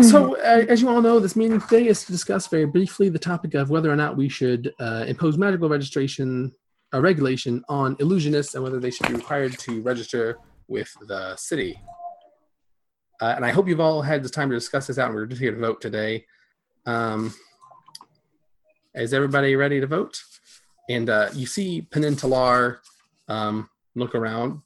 so, 0.00 0.36
uh, 0.36 0.64
as 0.68 0.80
you 0.80 0.88
all 0.88 1.02
know, 1.02 1.18
this 1.18 1.34
meeting 1.34 1.60
today 1.60 1.88
is 1.88 2.04
to 2.04 2.12
discuss 2.12 2.46
very 2.46 2.66
briefly 2.66 3.08
the 3.08 3.18
topic 3.18 3.54
of 3.54 3.68
whether 3.68 3.90
or 3.90 3.96
not 3.96 4.16
we 4.16 4.28
should 4.28 4.72
uh, 4.78 5.04
impose 5.08 5.36
magical 5.36 5.68
registration 5.68 6.52
uh, 6.94 7.00
regulation 7.00 7.64
on 7.68 7.96
illusionists 7.96 8.54
and 8.54 8.62
whether 8.62 8.78
they 8.78 8.90
should 8.90 9.08
be 9.08 9.14
required 9.14 9.58
to 9.58 9.82
register 9.82 10.38
with 10.68 10.92
the 11.08 11.34
city. 11.36 11.80
Uh, 13.22 13.34
and 13.36 13.46
I 13.46 13.52
hope 13.52 13.68
you've 13.68 13.78
all 13.78 14.02
had 14.02 14.24
this 14.24 14.32
time 14.32 14.50
to 14.50 14.56
discuss 14.56 14.88
this 14.88 14.98
out. 14.98 15.06
and 15.06 15.14
We're 15.14 15.26
just 15.26 15.40
here 15.40 15.52
to 15.52 15.60
vote 15.60 15.80
today. 15.80 16.26
Um, 16.86 17.32
is 18.96 19.14
everybody 19.14 19.54
ready 19.54 19.78
to 19.78 19.86
vote? 19.86 20.20
And 20.90 21.08
uh, 21.08 21.28
you 21.32 21.46
see 21.46 21.86
Penintalar 21.88 22.78
um, 23.28 23.70
look 23.94 24.16
around. 24.16 24.60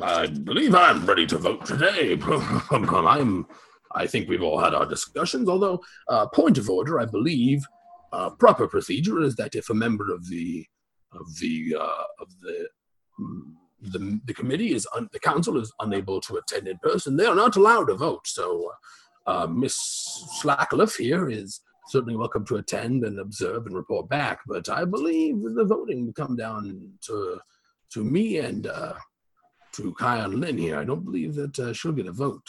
I 0.00 0.26
believe 0.26 0.74
I'm 0.74 1.04
ready 1.04 1.26
to 1.26 1.36
vote 1.36 1.66
today. 1.66 2.18
I'm. 2.70 3.46
I 3.94 4.06
think 4.06 4.26
we've 4.26 4.42
all 4.42 4.58
had 4.58 4.72
our 4.72 4.86
discussions. 4.86 5.46
Although, 5.46 5.82
uh, 6.08 6.28
point 6.28 6.56
of 6.56 6.70
order, 6.70 6.98
I 6.98 7.04
believe 7.04 7.62
uh, 8.14 8.30
proper 8.30 8.66
procedure 8.68 9.20
is 9.20 9.36
that 9.36 9.54
if 9.54 9.68
a 9.68 9.74
member 9.74 10.14
of 10.14 10.26
the 10.30 10.64
of 11.12 11.26
the 11.40 11.76
uh, 11.78 12.04
of 12.20 12.28
the 12.40 12.68
mm, 13.20 13.42
the, 13.82 14.20
the 14.24 14.34
committee 14.34 14.72
is 14.74 14.86
un, 14.96 15.08
the 15.12 15.18
council 15.18 15.58
is 15.58 15.72
unable 15.80 16.20
to 16.22 16.36
attend 16.36 16.68
in 16.68 16.78
person, 16.78 17.16
they 17.16 17.26
are 17.26 17.34
not 17.34 17.56
allowed 17.56 17.86
to 17.86 17.94
vote. 17.94 18.26
So, 18.26 18.72
uh, 19.26 19.46
Miss 19.46 19.76
Slackliff 20.42 20.96
here 20.96 21.28
is 21.28 21.60
certainly 21.88 22.16
welcome 22.16 22.44
to 22.46 22.56
attend 22.56 23.04
and 23.04 23.18
observe 23.18 23.66
and 23.66 23.76
report 23.76 24.08
back. 24.08 24.40
But 24.46 24.68
I 24.68 24.84
believe 24.84 25.42
the 25.42 25.64
voting 25.64 26.06
will 26.06 26.12
come 26.12 26.36
down 26.36 26.90
to 27.06 27.40
to 27.90 28.04
me 28.04 28.38
and 28.38 28.66
uh, 28.66 28.94
to 29.72 29.92
Kion 29.94 30.40
Lin 30.40 30.56
here. 30.56 30.78
I 30.78 30.84
don't 30.84 31.04
believe 31.04 31.34
that 31.34 31.58
uh, 31.58 31.72
she'll 31.72 31.92
get 31.92 32.06
a 32.06 32.12
vote. 32.12 32.48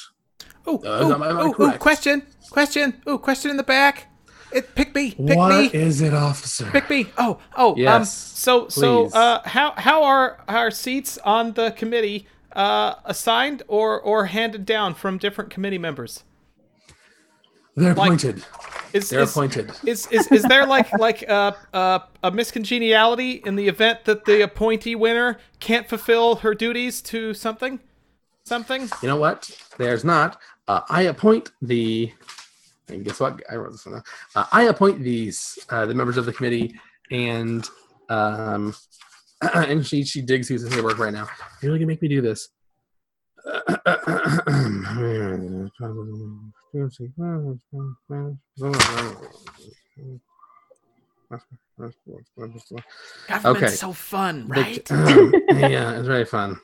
Oh, 0.65 0.77
Uh, 0.77 0.81
oh, 0.85 1.17
oh, 1.21 1.55
oh, 1.59 1.77
question, 1.77 2.23
question. 2.49 3.01
Oh, 3.05 3.17
question 3.17 3.51
in 3.51 3.57
the 3.57 3.63
back. 3.63 4.07
It 4.53 4.75
pick 4.75 4.93
me, 4.95 5.12
pick 5.12 5.38
What 5.38 5.50
me. 5.50 5.65
is 5.74 6.01
it, 6.01 6.13
officer? 6.13 6.65
Pick 6.72 6.89
me. 6.89 7.07
Oh, 7.17 7.39
oh. 7.57 7.72
um. 7.74 7.77
Yes, 7.77 8.13
So, 8.13 8.67
so, 8.67 9.03
please. 9.05 9.13
uh, 9.15 9.41
how 9.45 9.74
how 9.77 10.03
are 10.03 10.39
our 10.48 10.69
seats 10.72 11.17
on 11.24 11.53
the 11.53 11.72
committee 11.72 12.27
uh 12.53 12.95
assigned 13.05 13.63
or 13.67 14.00
or 14.00 14.25
handed 14.27 14.65
down 14.65 14.93
from 14.93 15.17
different 15.17 15.50
committee 15.50 15.79
members? 15.79 16.24
They're 17.75 17.93
Like- 17.95 18.07
appointed. 18.07 18.45
Is 18.93 19.10
They're 19.10 19.22
is, 19.22 19.31
appointed. 19.31 19.72
is 19.88 20.05
is 20.12 20.27
is 20.31 20.43
there 20.43 20.67
like 20.67 20.91
like 21.00 21.27
uh, 21.27 21.53
uh, 21.74 22.00
a 22.22 22.31
miscongeniality 22.31 23.43
in 23.48 23.55
the 23.55 23.67
event 23.67 24.05
that 24.05 24.25
the 24.25 24.41
appointee 24.43 24.93
winner 24.95 25.39
can't 25.60 25.89
fulfill 25.89 26.36
her 26.38 26.53
duties 26.53 27.01
to 27.03 27.33
something, 27.33 27.79
something? 28.43 28.83
You 29.01 29.07
know 29.07 29.15
what? 29.15 29.50
There's 29.79 30.03
not. 30.05 30.39
Uh, 30.67 30.81
I 30.89 31.01
appoint 31.03 31.50
the. 31.60 32.12
And 32.93 33.03
guess 33.05 33.19
what? 33.19 33.41
I 33.51 33.55
wrote 33.55 33.71
this 33.71 33.85
one. 33.85 34.01
Uh, 34.35 34.45
I 34.51 34.63
appoint 34.63 35.01
these 35.01 35.57
uh, 35.69 35.85
the 35.85 35.93
members 35.95 36.17
of 36.17 36.25
the 36.25 36.33
committee, 36.33 36.75
and 37.12 37.67
um, 38.09 38.73
and 39.53 39.85
she 39.85 40.03
she 40.03 40.21
digs 40.21 40.47
who's 40.47 40.63
in 40.63 40.83
work 40.83 41.00
right 41.00 41.13
now. 41.13 41.27
You're 41.62 41.71
really 41.71 41.79
gonna 41.79 41.88
make 41.88 42.01
me 42.01 42.07
do 42.07 42.21
this. 42.21 42.50
Government's 53.29 53.45
Okay. 53.45 53.67
so 53.67 53.93
fun, 53.93 54.47
The- 54.47 54.53
right? 54.53 54.91
yeah, 55.71 55.97
it's 55.97 56.07
very 56.07 56.25
fun. 56.25 56.59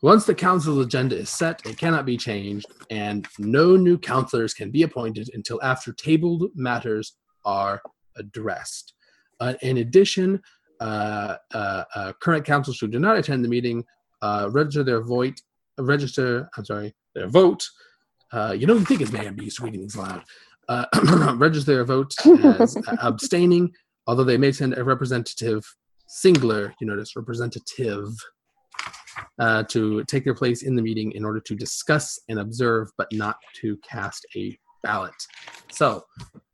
Once 0.00 0.24
the 0.24 0.34
council's 0.34 0.84
agenda 0.84 1.16
is 1.16 1.28
set, 1.28 1.60
it 1.66 1.76
cannot 1.76 2.06
be 2.06 2.16
changed, 2.16 2.66
and 2.90 3.26
no 3.38 3.76
new 3.76 3.98
councilors 3.98 4.54
can 4.54 4.70
be 4.70 4.84
appointed 4.84 5.28
until 5.34 5.60
after 5.62 5.92
tabled 5.92 6.44
matters 6.54 7.16
are 7.44 7.82
addressed. 8.16 8.94
Uh, 9.40 9.54
in 9.62 9.78
addition, 9.78 10.40
uh, 10.80 11.36
uh, 11.52 11.84
uh, 11.96 12.12
current 12.20 12.44
councilors 12.44 12.78
who 12.78 12.86
do 12.86 13.00
not 13.00 13.18
attend 13.18 13.44
the 13.44 13.48
meeting 13.48 13.84
uh, 14.22 14.48
register 14.52 14.84
their 14.84 15.02
vote. 15.02 15.40
Register, 15.78 16.48
I'm 16.56 16.64
sorry, 16.64 16.94
their 17.14 17.28
vote. 17.28 17.66
Uh, 18.32 18.54
you 18.56 18.66
don't 18.66 18.84
think 18.84 19.00
it's 19.00 19.12
man 19.12 19.34
beast 19.34 19.60
reading 19.60 19.80
these 19.80 19.96
loud. 19.96 20.22
Uh, 20.68 20.84
register 21.38 21.74
their 21.74 21.84
vote 21.84 22.14
as 22.60 22.76
abstaining, 23.02 23.72
although 24.06 24.24
they 24.24 24.36
may 24.36 24.52
send 24.52 24.76
a 24.76 24.84
representative, 24.84 25.64
singular, 26.06 26.74
you 26.80 26.86
notice, 26.86 27.16
representative, 27.16 28.12
uh, 29.38 29.62
to 29.64 30.04
take 30.04 30.24
their 30.24 30.34
place 30.34 30.62
in 30.62 30.74
the 30.74 30.82
meeting 30.82 31.12
in 31.12 31.24
order 31.24 31.40
to 31.40 31.54
discuss 31.54 32.18
and 32.28 32.38
observe, 32.38 32.90
but 32.96 33.08
not 33.12 33.36
to 33.60 33.76
cast 33.78 34.26
a 34.36 34.58
ballot. 34.82 35.14
So, 35.70 36.04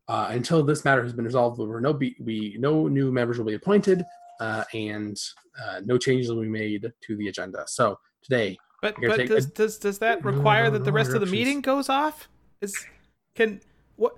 uh, 0.08 0.28
until 0.30 0.62
this 0.62 0.84
matter 0.84 1.02
has 1.02 1.12
been 1.12 1.24
resolved, 1.24 1.58
there 1.58 1.66
were 1.66 1.80
no 1.80 1.92
be- 1.92 2.16
we 2.20 2.56
no 2.58 2.88
new 2.88 3.10
members 3.10 3.38
will 3.38 3.46
be 3.46 3.54
appointed, 3.54 4.04
uh, 4.40 4.64
and 4.74 5.16
uh, 5.62 5.80
no 5.84 5.96
changes 5.98 6.30
will 6.30 6.42
be 6.42 6.48
made 6.48 6.92
to 7.06 7.16
the 7.16 7.28
agenda. 7.28 7.64
So 7.66 7.98
today, 8.22 8.58
But 8.82 8.96
but 9.00 9.26
does, 9.26 9.46
does 9.46 9.78
does 9.78 9.98
that 10.00 10.24
No, 10.24 10.30
require 10.30 10.64
no, 10.64 10.70
that 10.72 10.84
the 10.84 10.90
no 10.90 10.96
rest 10.96 11.12
of 11.12 11.20
the 11.20 11.26
meeting 11.26 11.60
goes 11.60 11.88
off? 11.88 12.28
Is 12.60 12.86
can 13.34 13.60
what 13.96 14.14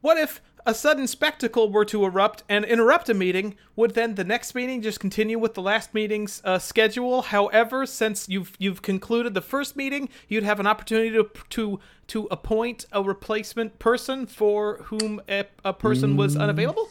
what 0.00 0.16
if 0.16 0.40
a 0.66 0.74
sudden 0.74 1.06
spectacle 1.06 1.70
were 1.70 1.84
to 1.86 2.04
erupt 2.04 2.42
and 2.48 2.64
interrupt 2.64 3.08
a 3.08 3.14
meeting? 3.14 3.54
Would 3.76 3.94
then 3.94 4.16
the 4.16 4.24
next 4.24 4.54
meeting 4.54 4.82
just 4.82 5.00
continue 5.00 5.38
with 5.38 5.54
the 5.54 5.62
last 5.62 5.94
meeting's 5.94 6.42
uh, 6.44 6.58
schedule? 6.58 7.22
However, 7.22 7.86
since 7.86 8.28
you've 8.28 8.52
you've 8.58 8.82
concluded 8.82 9.34
the 9.34 9.40
first 9.40 9.76
meeting, 9.76 10.08
you'd 10.28 10.42
have 10.44 10.60
an 10.60 10.66
opportunity 10.66 11.10
to 11.10 11.30
to 11.50 11.80
to 12.08 12.28
appoint 12.30 12.84
a 12.92 13.02
replacement 13.02 13.78
person 13.78 14.26
for 14.26 14.78
whom 14.84 15.20
a, 15.28 15.44
a 15.64 15.72
person 15.72 16.16
was 16.16 16.36
Mm. 16.36 16.42
unavailable. 16.42 16.88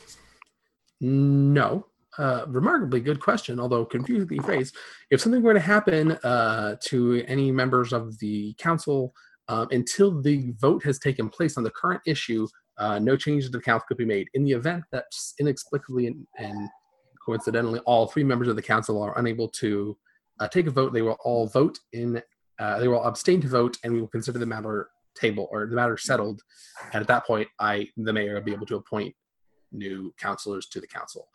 No. 1.02 1.86
Uh, 2.18 2.46
remarkably 2.48 3.02
good 3.02 3.20
question, 3.20 3.60
although 3.60 3.84
confusingly 3.84 4.40
phrased. 4.40 4.74
If 5.12 5.20
something 5.20 5.42
were 5.44 5.54
to 5.54 5.60
happen 5.60 6.14
uh, 6.24 6.78
to 6.86 7.24
any 7.28 7.52
members 7.52 7.92
of 7.92 8.18
the 8.20 8.54
council 8.58 9.14
um, 9.50 9.68
until 9.72 10.22
the 10.22 10.54
vote 10.60 10.82
has 10.86 10.98
taken 10.98 11.28
place 11.28 11.58
on 11.58 11.64
the 11.64 11.72
current 11.72 12.02
issue, 12.06 12.48
uh, 12.78 13.00
no 13.00 13.16
changes 13.16 13.50
to 13.50 13.58
the 13.58 13.64
council 13.64 13.86
could 13.88 13.98
be 13.98 14.06
made. 14.06 14.28
In 14.34 14.44
the 14.44 14.52
event 14.52 14.84
that 14.92 15.06
inexplicably 15.40 16.08
and, 16.08 16.28
and 16.38 16.70
coincidentally 17.26 17.80
all 17.86 18.08
three 18.08 18.24
members 18.24 18.48
of 18.48 18.56
the 18.56 18.62
council 18.62 19.02
are 19.02 19.18
unable 19.18 19.48
to 19.50 19.98
uh, 20.40 20.48
take 20.48 20.68
a 20.68 20.72
vote, 20.72 20.94
they 20.94 21.02
will 21.02 21.18
all 21.24 21.48
vote 21.48 21.80
in. 21.94 22.22
Uh, 22.58 22.80
they 22.80 22.88
will 22.88 23.04
abstain 23.04 23.42
to 23.42 23.48
vote, 23.50 23.78
and 23.84 23.94
we 23.94 24.00
will 24.00 24.08
consider 24.08 24.40
the 24.40 24.46
matter 24.46 24.90
table 25.16 25.48
or 25.52 25.66
the 25.66 25.76
matter 25.76 25.98
settled, 25.98 26.42
and 26.94 27.02
at 27.02 27.08
that 27.08 27.26
point, 27.26 27.48
I, 27.60 27.90
the 27.98 28.14
mayor, 28.14 28.36
will 28.36 28.42
be 28.42 28.54
able 28.54 28.66
to 28.68 28.76
appoint 28.76 29.16
new 29.78 30.14
counselors 30.18 30.66
to 30.68 30.80
the 30.82 30.88
council. 30.88 31.28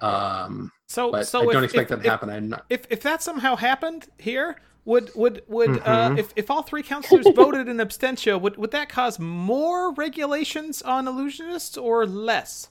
Um, 0.00 0.70
So, 0.86 1.10
but 1.10 1.26
so 1.26 1.48
I 1.48 1.52
don't 1.52 1.64
if, 1.64 1.70
expect 1.70 1.90
if, 1.90 1.98
that 1.98 2.02
to 2.04 2.10
happen. 2.10 2.30
I'm 2.30 2.48
not. 2.48 2.66
If, 2.70 2.86
if 2.90 3.02
that 3.02 3.22
somehow 3.22 3.56
happened 3.56 4.08
here, 4.18 4.56
would 4.84 5.10
would 5.14 5.42
would 5.46 5.78
uh, 5.84 6.10
Mhm. 6.10 6.18
if 6.18 6.32
if 6.36 6.50
all 6.50 6.62
three 6.62 6.82
counselors 6.82 7.26
voted 7.36 7.68
in 7.68 7.78
abstention, 7.80 8.40
would 8.40 8.56
would 8.56 8.72
that 8.72 8.88
cause 8.88 9.18
more 9.18 9.92
regulations 9.94 10.82
on 10.82 11.06
illusionists 11.06 11.80
or 11.80 12.04
less? 12.06 12.68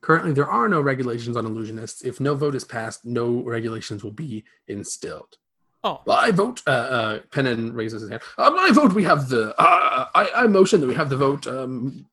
Currently, 0.00 0.32
there 0.32 0.48
are 0.48 0.68
no 0.68 0.80
regulations 0.80 1.36
on 1.36 1.44
illusionists. 1.46 2.02
If 2.02 2.18
no 2.20 2.34
vote 2.34 2.54
is 2.54 2.64
passed, 2.64 3.04
no 3.04 3.42
regulations 3.42 4.02
will 4.02 4.12
be 4.12 4.44
instilled. 4.68 5.36
Oh, 5.84 6.00
Well, 6.06 6.16
I 6.18 6.30
vote. 6.30 6.62
Uh, 6.66 6.70
uh, 6.70 7.18
Pennon 7.30 7.72
raises 7.74 8.00
his 8.02 8.10
hand. 8.10 8.22
Um, 8.38 8.54
I 8.58 8.70
vote. 8.70 8.92
We 8.94 9.04
have 9.04 9.28
the. 9.28 9.54
Uh, 9.60 10.06
I, 10.14 10.30
I 10.34 10.46
motion 10.46 10.80
that 10.80 10.86
we 10.86 10.94
have 10.94 11.10
the 11.10 11.16
vote 11.16 11.46
um, 11.46 12.06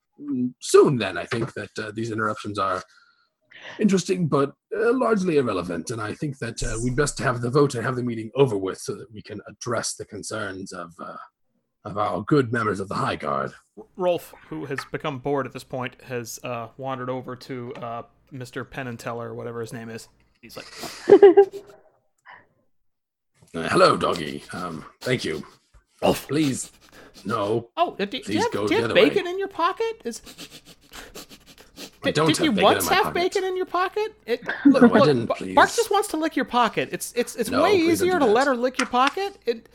soon. 0.61 0.97
Then 0.97 1.17
I 1.17 1.25
think 1.25 1.53
that 1.53 1.69
uh, 1.79 1.91
these 1.93 2.11
interruptions 2.11 2.59
are 2.59 2.81
interesting, 3.79 4.27
but 4.27 4.53
uh, 4.75 4.93
largely 4.93 5.37
irrelevant. 5.37 5.89
And 5.91 6.01
I 6.01 6.13
think 6.13 6.37
that 6.39 6.61
uh, 6.63 6.77
we'd 6.83 6.95
best 6.95 7.19
have 7.19 7.41
the 7.41 7.49
vote 7.49 7.75
and 7.75 7.83
have 7.83 7.95
the 7.95 8.03
meeting 8.03 8.31
over 8.35 8.57
with, 8.57 8.79
so 8.79 8.95
that 8.95 9.11
we 9.11 9.21
can 9.21 9.41
address 9.47 9.95
the 9.95 10.05
concerns 10.05 10.71
of 10.71 10.93
uh, 10.99 11.17
of 11.85 11.97
our 11.97 12.21
good 12.23 12.51
members 12.51 12.79
of 12.79 12.89
the 12.89 12.95
High 12.95 13.15
Guard. 13.15 13.53
Rolf, 13.95 14.33
who 14.49 14.65
has 14.65 14.79
become 14.91 15.19
bored 15.19 15.45
at 15.45 15.53
this 15.53 15.63
point, 15.63 15.95
has 16.03 16.39
uh, 16.43 16.67
wandered 16.77 17.09
over 17.09 17.35
to 17.35 17.73
uh, 17.75 18.03
Mr. 18.33 18.69
Penn 18.69 18.87
and 18.87 18.99
Teller, 18.99 19.33
whatever 19.33 19.61
his 19.61 19.71
name 19.71 19.89
is. 19.89 20.09
He's 20.41 20.57
like, 20.57 20.67
Uh, 23.55 23.67
hello, 23.69 23.95
doggy. 23.95 24.43
Um, 24.51 24.85
thank 25.01 25.23
you. 25.23 25.43
Oh, 26.01 26.13
please. 26.13 26.71
No, 27.25 27.69
"Oh, 27.77 27.95
do, 27.97 28.05
do 28.05 28.17
you 28.17 28.39
have, 28.41 28.51
do 28.51 28.67
you 28.69 28.75
have 28.81 28.85
other 28.85 28.93
way. 28.93 29.09
bacon 29.09 29.27
in 29.27 29.39
your 29.39 29.47
pocket? 29.47 30.01
Is 30.05 30.21
I 32.03 32.11
did, 32.11 32.25
did 32.27 32.39
you 32.39 32.51
bacon 32.51 32.63
once 32.63 32.87
have 32.87 33.03
pocket. 33.05 33.13
bacon 33.15 33.43
in 33.43 33.57
your 33.57 33.65
pocket? 33.65 34.15
It, 34.25 34.43
No, 34.65 34.77
I 34.79 34.81
look, 34.81 35.05
didn't, 35.05 35.27
please. 35.27 35.55
Bart 35.55 35.69
just 35.75 35.89
wants 35.91 36.07
to 36.09 36.17
lick 36.17 36.35
your 36.35 36.45
pocket. 36.45 36.89
It's 36.91 37.11
it's 37.15 37.35
it's 37.35 37.49
No, 37.49 37.63
way 37.63 37.75
easier 37.75 38.19
to 38.19 38.25
let 38.25 38.47
her 38.47 38.55
lick 38.55 38.77
your 38.77 38.87
pocket. 38.87 39.37
It 39.45 39.67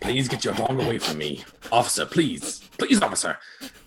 Please 0.00 0.26
get 0.28 0.44
your 0.44 0.54
dog 0.54 0.70
away 0.80 0.98
from 0.98 1.18
me, 1.18 1.44
officer. 1.70 2.04
Please, 2.04 2.60
please, 2.76 3.00
officer. 3.00 3.38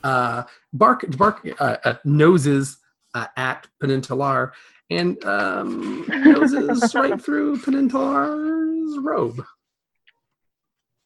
Uh, 0.03 0.43
Bark, 0.71 1.05
Bark 1.17 1.45
uh, 1.59 1.77
uh, 1.83 1.95
noses 2.05 2.77
uh, 3.13 3.27
at 3.35 3.67
Penintalar 3.83 4.51
and 4.89 5.21
um, 5.25 6.05
noses 6.07 6.95
right 6.95 7.21
through 7.21 7.57
Penintalar's 7.57 8.97
robe. 8.99 9.43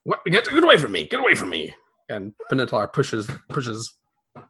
What? 0.10 0.26
Get, 0.26 0.46
get 0.50 0.64
away 0.64 0.78
from 0.78 0.92
me! 0.92 1.06
Get 1.08 1.20
away 1.20 1.36
from 1.36 1.50
me! 1.52 1.76
And 2.10 2.34
Penintalar 2.52 2.92
pushes 2.92 3.30
pushes 3.50 3.94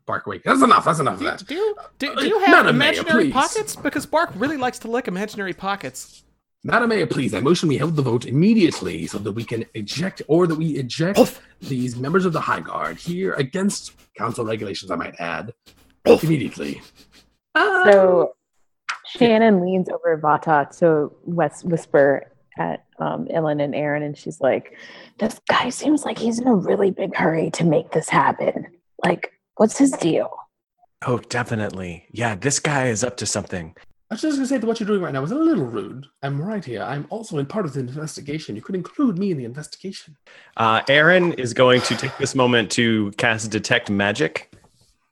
Bark 0.06 0.26
away. 0.26 0.40
That's 0.46 0.62
enough. 0.62 0.86
That's 0.86 1.00
enough 1.00 1.16
of 1.16 1.20
that. 1.22 1.46
do 1.46 1.54
you 1.56 1.76
do, 1.98 2.16
do 2.16 2.20
Uh, 2.22 2.24
you 2.24 2.40
have 2.40 2.50
Madam 2.50 2.78
Mayor, 2.78 2.92
imaginary 2.94 3.24
please. 3.26 3.34
pockets? 3.34 3.76
Because 3.76 4.06
Bark 4.06 4.30
really 4.36 4.56
likes 4.56 4.80
to 4.80 4.88
lick 4.90 5.10
imaginary 5.10 5.52
pockets. 5.54 6.24
Madam 6.64 6.88
Mayor, 6.90 7.08
please, 7.08 7.34
I 7.34 7.42
motion 7.42 7.68
we 7.68 7.76
hold 7.78 7.98
the 7.98 8.02
vote 8.02 8.26
immediately 8.26 9.06
so 9.08 9.18
that 9.18 9.34
we 9.34 9.44
can 9.44 9.66
eject, 9.74 10.22
or 10.28 10.48
that 10.48 10.56
we 10.56 10.68
eject 10.78 11.20
these 11.62 11.96
members 11.98 12.24
of 12.26 12.32
the 12.32 12.40
High 12.42 12.60
Guard 12.62 12.98
here 12.98 13.34
against 13.34 13.94
council 14.18 14.46
regulations, 14.46 14.92
I 14.92 14.96
might 14.96 15.16
add, 15.20 15.54
immediately. 16.06 16.82
Uh, 17.56 17.92
So 17.92 18.34
Shannon 19.08 19.62
leans 19.66 19.90
over 19.90 20.18
Vata 20.18 20.70
to 20.80 21.12
wes- 21.26 21.64
whisper 21.64 22.32
at 22.60 22.86
um, 23.00 23.28
Illyn 23.28 23.62
and 23.64 23.74
Aaron, 23.74 24.04
and 24.04 24.18
she's 24.18 24.40
like, 24.42 24.78
"This 25.18 25.40
guy 25.50 25.70
seems 25.70 26.06
like 26.06 26.18
he's 26.18 26.40
in 26.40 26.48
a 26.48 26.56
really 26.56 26.92
big 26.92 27.16
hurry 27.16 27.50
to 27.52 27.64
make 27.64 27.92
this 27.92 28.10
happen. 28.10 28.68
Like, 29.04 29.34
what's 29.56 29.78
his 29.78 29.92
deal?" 29.92 30.32
Oh, 31.06 31.18
definitely. 31.18 32.06
Yeah, 32.12 32.36
this 32.36 32.60
guy 32.60 32.88
is 32.88 33.04
up 33.04 33.18
to 33.18 33.26
something. 33.26 33.74
I 34.12 34.16
was 34.16 34.22
just 34.22 34.38
going 34.38 34.44
to 34.44 34.50
say 34.50 34.58
that 34.58 34.66
what 34.66 34.80
you're 34.80 34.88
doing 34.88 35.02
right 35.02 35.14
now 35.14 35.22
is 35.24 35.32
a 35.32 35.36
little 35.36 35.66
rude. 35.66 36.08
I'm 36.24 36.42
right 36.42 36.66
here. 36.66 36.82
I'm 36.82 37.06
also 37.12 37.38
in 37.38 37.46
part 37.46 37.66
of 37.66 37.74
the 37.74 37.80
investigation. 37.80 38.56
You 38.56 38.62
could 38.62 38.74
include 38.74 39.20
me 39.20 39.30
in 39.30 39.38
the 39.38 39.46
investigation. 39.46 40.18
Uh, 40.58 40.82
Aaron 40.90 41.34
is 41.34 41.54
going 41.54 41.82
to 41.82 41.96
take 41.96 42.18
this 42.18 42.34
moment 42.34 42.72
to 42.72 43.12
cast 43.18 43.52
detect 43.52 43.92
magic, 43.92 44.52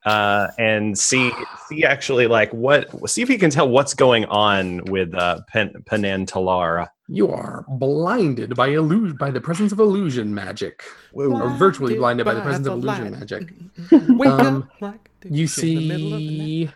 uh, 0.04 0.48
and 0.58 0.98
see 0.98 1.30
see 1.68 1.84
actually 1.84 2.26
like 2.26 2.52
what 2.52 3.08
see 3.08 3.22
if 3.22 3.28
he 3.28 3.38
can 3.38 3.50
tell 3.50 3.68
what's 3.68 3.94
going 3.94 4.24
on 4.26 4.84
with 4.86 5.14
uh, 5.14 5.40
Pen- 5.48 5.74
Penantalara. 5.88 6.88
You 7.10 7.30
are 7.30 7.64
blinded 7.68 8.54
by 8.54 8.68
illusion, 8.68 9.16
by 9.16 9.30
the 9.30 9.40
presence 9.40 9.72
of 9.72 9.78
illusion 9.80 10.34
magic, 10.34 10.84
or 11.14 11.48
virtually 11.50 11.96
blinded 11.96 12.26
by 12.26 12.34
the 12.34 12.42
presence 12.42 12.66
of 12.66 12.74
illusion 12.74 13.12
magic. 13.12 13.54
Wake 14.10 14.28
Um, 14.28 14.62
up 14.64 14.82
like 14.82 15.10
You 15.24 15.48
in 15.62 15.74
the 15.74 15.88
middle 15.88 16.12
of 16.14 16.20
the 16.20 16.66
see, 16.66 16.70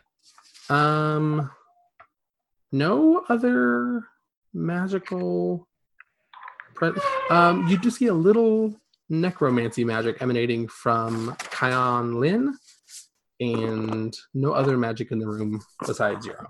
um, 0.71 1.51
no 2.73 3.25
other 3.29 4.05
magical. 4.55 5.69
Pre- 6.77 6.93
um, 7.31 7.67
you 7.69 7.77
do 7.77 7.91
see 7.91 8.07
a 8.07 8.15
little 8.15 8.75
necromancy 9.11 9.85
magic 9.85 10.23
emanating 10.23 10.67
from 10.67 11.37
Kion 11.51 12.19
Lin, 12.19 12.57
and 13.41 14.17
no 14.33 14.53
other 14.53 14.79
magic 14.79 15.11
in 15.13 15.19
the 15.19 15.29
room 15.29 15.61
besides 15.87 16.25
your 16.25 16.41
own. 16.41 16.47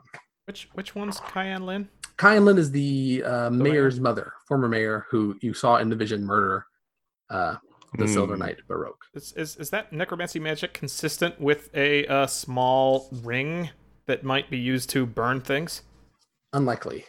Which 0.53 0.69
which 0.75 0.95
one's 0.95 1.19
Cayenne 1.19 1.65
Lin? 1.65 1.89
Kion 2.19 2.45
Lin 2.45 2.59
is 2.59 2.71
the 2.71 3.23
uh, 3.25 3.49
mayor? 3.49 3.73
mayor's 3.73 3.99
mother, 3.99 4.35
former 4.47 4.69
mayor, 4.69 5.07
who 5.11 5.35
you 5.41 5.55
saw 5.55 5.79
in 5.79 5.89
the 5.89 5.97
vision 5.97 6.23
murder 6.27 6.67
uh, 7.31 7.57
the 7.97 8.05
Hmm. 8.05 8.13
Silver 8.13 8.37
Knight 8.37 8.59
Baroque. 8.69 9.03
Is, 9.15 9.33
is 9.33 9.57
is 9.57 9.71
that 9.71 9.95
necromancy 9.95 10.39
magic 10.39 10.75
consistent 10.75 11.41
with 11.41 11.75
a 11.75 12.07
uh, 12.07 12.27
small 12.27 13.09
ring 13.25 13.71
that 14.05 14.25
might 14.25 14.51
be 14.51 14.59
used 14.59 14.91
to 14.91 15.07
burn 15.07 15.41
things? 15.41 15.85
Unlikely. 16.53 17.07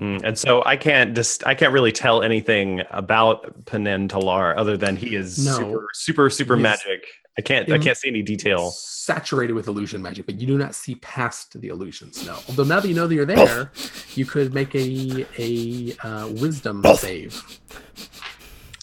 Mm, 0.00 0.22
and 0.24 0.36
so 0.38 0.62
I 0.66 0.76
can't 0.76 1.14
just 1.14 1.46
I 1.46 1.54
can't 1.54 1.72
really 1.72 1.92
tell 1.92 2.22
anything 2.22 2.82
about 2.90 3.64
Penantalar 3.66 4.54
other 4.56 4.76
than 4.76 4.96
he 4.96 5.14
is 5.14 5.44
No. 5.44 5.52
super 5.54 5.88
super 5.92 6.30
super 6.30 6.54
He 6.56 6.60
is 6.60 6.62
magic. 6.64 7.06
I 7.38 7.42
can't 7.42 7.70
I 7.70 7.78
can't 7.78 7.96
see 7.96 8.08
any 8.08 8.22
detail. 8.22 8.70
saturated 8.70 9.52
with 9.54 9.66
illusion 9.68 10.00
magic, 10.02 10.24
but 10.26 10.40
you 10.40 10.46
do 10.46 10.56
not 10.58 10.74
see 10.74 10.94
past 10.96 11.60
the 11.60 11.68
illusions. 11.68 12.24
No. 12.26 12.38
Although 12.48 12.64
now 12.64 12.80
that 12.80 12.88
you 12.88 12.94
know 12.94 13.06
that 13.06 13.14
you're 13.14 13.26
there, 13.26 13.70
you 14.14 14.24
could 14.24 14.52
make 14.54 14.74
a 14.74 15.26
a 15.38 15.94
uh, 16.06 16.28
wisdom 16.28 16.82
save 16.96 17.40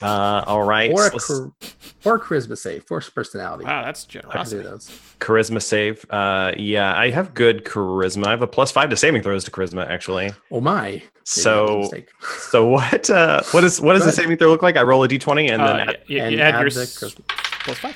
Uh, 0.02 0.44
all 0.48 0.64
right, 0.64 0.92
or 0.92 1.08
a 1.08 1.12
let's- 1.12 1.28
char- 1.28 1.52
or 2.06 2.16
a 2.16 2.20
charisma 2.20 2.58
save, 2.58 2.84
force 2.86 3.10
personality. 3.10 3.66
Wow, 3.66 3.84
that's 3.84 4.06
I 4.10 4.12
can 4.14 4.22
do 4.22 4.28
generosity. 4.28 4.64
those. 4.64 4.90
charisma 5.20 5.62
save. 5.62 6.06
Uh, 6.10 6.52
yeah, 6.58 6.98
I 6.98 7.12
have 7.12 7.34
good 7.34 7.64
charisma. 7.66 8.28
I 8.28 8.32
have 8.32 8.42
a 8.42 8.48
plus 8.48 8.72
five 8.72 8.90
to 8.90 8.98
saving 8.98 9.22
throws 9.22 9.44
to 9.44 9.52
charisma 9.52 9.88
actually. 9.88 10.32
Oh 10.52 10.62
my! 10.62 10.82
Maybe 10.92 11.00
that 11.00 11.06
was 11.26 11.94
a 11.94 11.98
So 12.02 12.04
so 12.50 12.66
what 12.68 13.10
uh 13.10 13.42
what 13.52 13.64
is 13.64 13.80
what 13.80 13.94
does 13.94 14.06
the 14.06 14.12
saving 14.12 14.38
throw 14.38 14.50
look 14.50 14.64
like? 14.64 14.78
I 14.78 14.82
roll 14.82 15.04
a 15.04 15.08
d 15.08 15.20
twenty 15.20 15.48
and 15.50 15.62
then 15.62 15.76
Uh, 15.76 15.80
add- 15.84 15.88
y- 16.10 16.16
y- 16.18 16.18
and 16.26 16.36
you 16.36 16.42
add 16.42 16.56
add 16.56 16.62
your 16.62 16.70
the 16.72 16.82
s- 16.82 17.16
plus 17.64 17.78
five. 17.78 17.96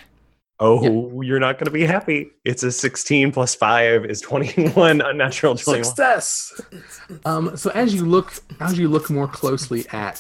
oh 0.59 1.21
you're 1.23 1.39
not 1.39 1.57
gonna 1.57 1.71
be 1.71 1.85
happy. 1.85 2.29
It's 2.45 2.61
a 2.61 2.71
sixteen 2.71 3.31
plus 3.31 3.55
five 3.55 4.05
is 4.05 4.21
twenty 4.21 4.69
one 4.69 5.01
unnatural 5.01 5.55
twenty 5.55 5.79
one. 5.79 5.83
Success. 5.85 6.61
Um, 7.25 7.57
so 7.57 7.71
as 7.71 7.95
you 7.95 8.05
look, 8.05 8.33
as 8.59 8.77
you 8.77 8.87
look 8.87 9.09
more 9.09 9.27
closely 9.27 9.87
at 9.91 10.17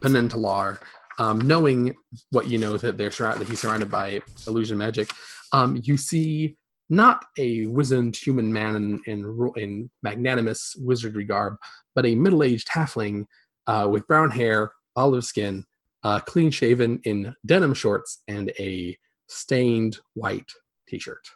Penintalar, 0.00 0.78
um, 1.18 1.40
knowing 1.40 1.94
what 2.30 2.48
you 2.48 2.58
know 2.58 2.76
that 2.76 2.98
they're 2.98 3.10
surrounded, 3.10 3.40
that 3.40 3.50
he's 3.50 3.60
surrounded 3.60 3.90
by 3.90 4.20
illusion 4.46 4.78
magic, 4.78 5.10
um, 5.52 5.80
you 5.82 5.96
see 5.96 6.56
not 6.90 7.24
a 7.38 7.66
wizened 7.66 8.16
human 8.16 8.52
man 8.52 8.76
in 8.76 9.00
in, 9.06 9.50
in 9.56 9.90
magnanimous 10.02 10.76
wizardry 10.78 11.24
garb, 11.24 11.56
but 11.94 12.06
a 12.06 12.14
middle-aged 12.14 12.68
halfling 12.68 13.24
uh, 13.66 13.88
with 13.90 14.06
brown 14.06 14.30
hair, 14.30 14.72
olive 14.96 15.24
skin, 15.24 15.64
uh, 16.02 16.20
clean 16.20 16.50
shaven 16.50 17.00
in 17.04 17.34
denim 17.46 17.74
shorts, 17.74 18.22
and 18.28 18.52
a 18.58 18.96
stained 19.28 19.98
white 20.14 20.50
t-shirt. 20.88 21.26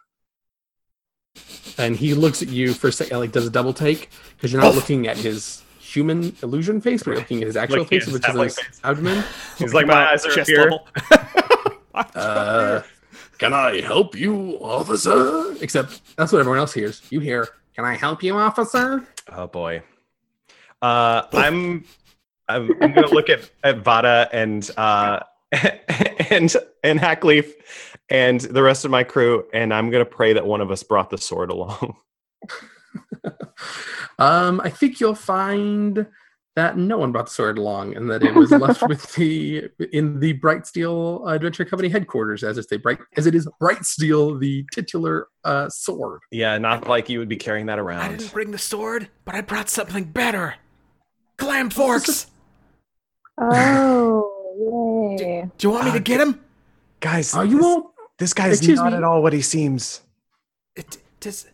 And 1.79 1.97
he 1.97 2.15
looks 2.15 2.43
at 2.43 2.49
you 2.49 2.75
for 2.75 2.89
a 2.89 2.93
second, 2.93 3.19
like 3.19 3.33
does 3.33 3.47
a 3.47 3.51
double 3.51 3.73
take 3.73 4.11
because 4.37 4.53
you're 4.53 4.61
not 4.61 4.75
looking 4.75 5.07
at 5.07 5.17
his 5.17 5.63
human 5.93 6.35
illusion 6.43 6.81
face, 6.81 7.03
but 7.03 7.11
you're 7.13 7.19
looking 7.21 7.41
at 7.43 7.47
his 7.47 7.57
actual 7.57 7.79
Looking 7.79 7.99
at 7.99 8.05
face, 8.05 8.13
his 8.13 8.15
which 8.15 8.29
is 8.29 8.35
halfling 8.35 8.45
his 8.45 8.59
face. 8.59 8.81
abdomen. 8.85 9.25
He's 9.59 9.75
like 9.75 9.87
my 9.87 10.11
eyes 10.13 10.25
are 10.27 10.31
chest 10.35 10.51
here. 10.51 10.63
level. 10.71 10.89
Uh, 12.15 12.83
can 13.39 13.53
I 13.53 13.81
help 13.81 14.15
you, 14.15 14.57
officer? 14.63 15.53
Except 15.61 16.01
that's 16.17 16.31
what 16.33 16.39
everyone 16.39 16.59
else 16.61 16.73
hears. 16.73 17.03
You 17.11 17.19
hear, 17.19 17.49
"Can 17.75 17.85
I 17.85 17.97
help 17.97 18.23
you, 18.23 18.37
officer?" 18.37 19.05
Oh 19.33 19.49
boy. 19.49 19.83
Uh, 20.81 21.23
I'm, 21.33 21.85
I'm 22.49 22.71
I'm 22.81 22.93
gonna 22.95 23.09
look 23.09 23.29
at 23.29 23.51
at 23.65 23.83
Vata 23.83 24.29
and 24.33 24.71
uh 24.77 25.21
and 26.31 26.55
and 26.85 27.01
Hackleaf 27.01 27.51
and 28.11 28.41
the 28.43 28.63
rest 28.63 28.85
of 28.85 28.93
my 28.93 29.03
crew, 29.03 29.45
and 29.53 29.75
I'm 29.75 29.91
gonna 29.91 30.05
pray 30.05 30.35
that 30.35 30.47
one 30.47 30.61
of 30.61 30.71
us 30.71 30.85
brought 30.85 31.11
the 31.11 31.19
sword 31.19 31.51
along. 31.51 31.97
Um, 34.19 34.61
I 34.63 34.71
think 34.71 35.01
you'll 35.01 35.15
find 35.15 36.07
that 36.57 36.77
no 36.77 36.99
one 36.99 37.13
brought 37.13 37.27
the 37.27 37.33
sword 37.33 37.57
along, 37.57 37.95
and 37.97 38.11
that 38.11 38.23
it 38.25 38.35
was 38.35 38.51
left 38.51 38.83
with 38.89 39.13
the 39.15 39.69
in 39.93 40.19
the 40.19 40.33
Bright 40.33 40.67
Steel 40.67 41.25
Adventure 41.29 41.65
Company 41.65 41.89
headquarters, 41.89 42.43
as 42.43 42.59
it's 42.59 42.73
a 42.73 42.79
bright 42.79 42.99
as 43.17 43.27
it 43.27 43.35
is 43.37 43.49
Bright 43.61 43.85
Steel, 43.85 44.37
the 44.37 44.65
titular 44.73 45.29
uh, 45.45 45.69
sword. 45.69 46.21
Yeah, 46.33 46.59
not 46.59 46.89
like 46.89 47.09
you 47.09 47.21
would 47.21 47.29
be 47.29 47.37
carrying 47.37 47.67
that 47.67 47.79
around. 47.79 48.01
I 48.01 48.09
didn't 48.17 48.33
bring 48.33 48.51
the 48.51 48.59
sword, 48.59 49.09
but 49.25 49.35
I 49.37 49.41
brought 49.41 49.69
something 49.71 50.05
better. 50.05 50.57
Clam 51.37 51.71
forks. 51.71 52.27
Oh, 53.41 55.17
yay. 55.21 55.49
Do 55.59 55.69
you 55.69 55.73
want 55.73 55.85
me 55.87 55.91
to 55.93 55.99
Uh, 55.99 56.01
get 56.01 56.21
him? 56.21 56.41
Guys, 57.01 57.35
Oh, 57.35 57.43
you 57.43 57.57
this, 57.57 57.63
won't. 57.65 57.87
this 58.19 58.35
guy's 58.35 58.59
excuse 58.59 58.79
not 58.81 58.91
me? 58.91 58.97
at 58.99 59.05
all 59.05 59.23
what 59.23 59.33
he 59.33 59.43
seems. 59.43 60.01
It 60.75 60.99
does. 61.21 61.47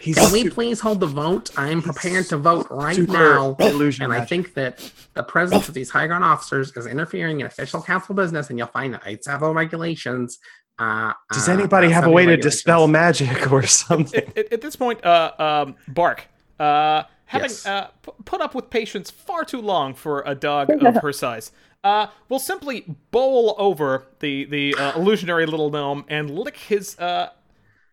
He's 0.00 0.16
Can 0.16 0.32
we 0.32 0.48
please 0.50 0.80
hold 0.80 1.00
the 1.00 1.06
vote? 1.06 1.50
I 1.56 1.68
am 1.68 1.82
prepared 1.82 2.26
to 2.26 2.36
vote 2.36 2.66
right 2.70 2.98
now. 2.98 3.56
illusion 3.58 4.04
And 4.04 4.12
I 4.12 4.24
think 4.24 4.54
that 4.54 4.90
the 5.14 5.22
presence 5.22 5.68
of 5.68 5.74
these 5.74 5.90
High 5.90 6.06
Guard 6.06 6.22
officers 6.22 6.72
is 6.76 6.86
interfering 6.86 7.40
in 7.40 7.46
official 7.46 7.82
council 7.82 8.14
business, 8.14 8.50
and 8.50 8.58
you'll 8.58 8.68
find 8.68 8.94
that 8.94 9.02
it's 9.06 9.26
several 9.26 9.54
regulations. 9.54 10.38
Uh, 10.78 11.12
Does 11.32 11.48
uh, 11.48 11.52
anybody 11.52 11.88
uh, 11.88 11.90
have 11.90 12.06
a 12.06 12.10
way 12.10 12.24
to 12.26 12.36
dispel 12.36 12.86
magic 12.86 13.50
or 13.50 13.64
something? 13.66 14.22
At, 14.22 14.38
at, 14.38 14.52
at 14.54 14.60
this 14.60 14.76
point, 14.76 15.04
uh, 15.04 15.32
um, 15.38 15.74
Bark, 15.88 16.26
uh, 16.60 17.02
having 17.26 17.50
Yes. 17.50 17.66
uh, 17.66 17.88
p- 18.02 18.12
put 18.24 18.40
up 18.40 18.54
with 18.54 18.70
patience 18.70 19.10
far 19.10 19.44
too 19.44 19.60
long 19.60 19.92
for 19.94 20.22
a 20.24 20.34
dog 20.36 20.70
of 20.84 20.96
her 21.02 21.12
size, 21.12 21.50
uh, 21.84 22.06
will 22.28 22.38
simply 22.38 22.84
bowl 23.10 23.54
over 23.58 24.06
the 24.20 24.44
the 24.44 24.74
uh, 24.76 24.96
illusionary 24.98 25.46
little 25.46 25.70
gnome 25.70 26.04
and 26.08 26.30
lick 26.30 26.56
his 26.56 26.98
uh, 26.98 27.30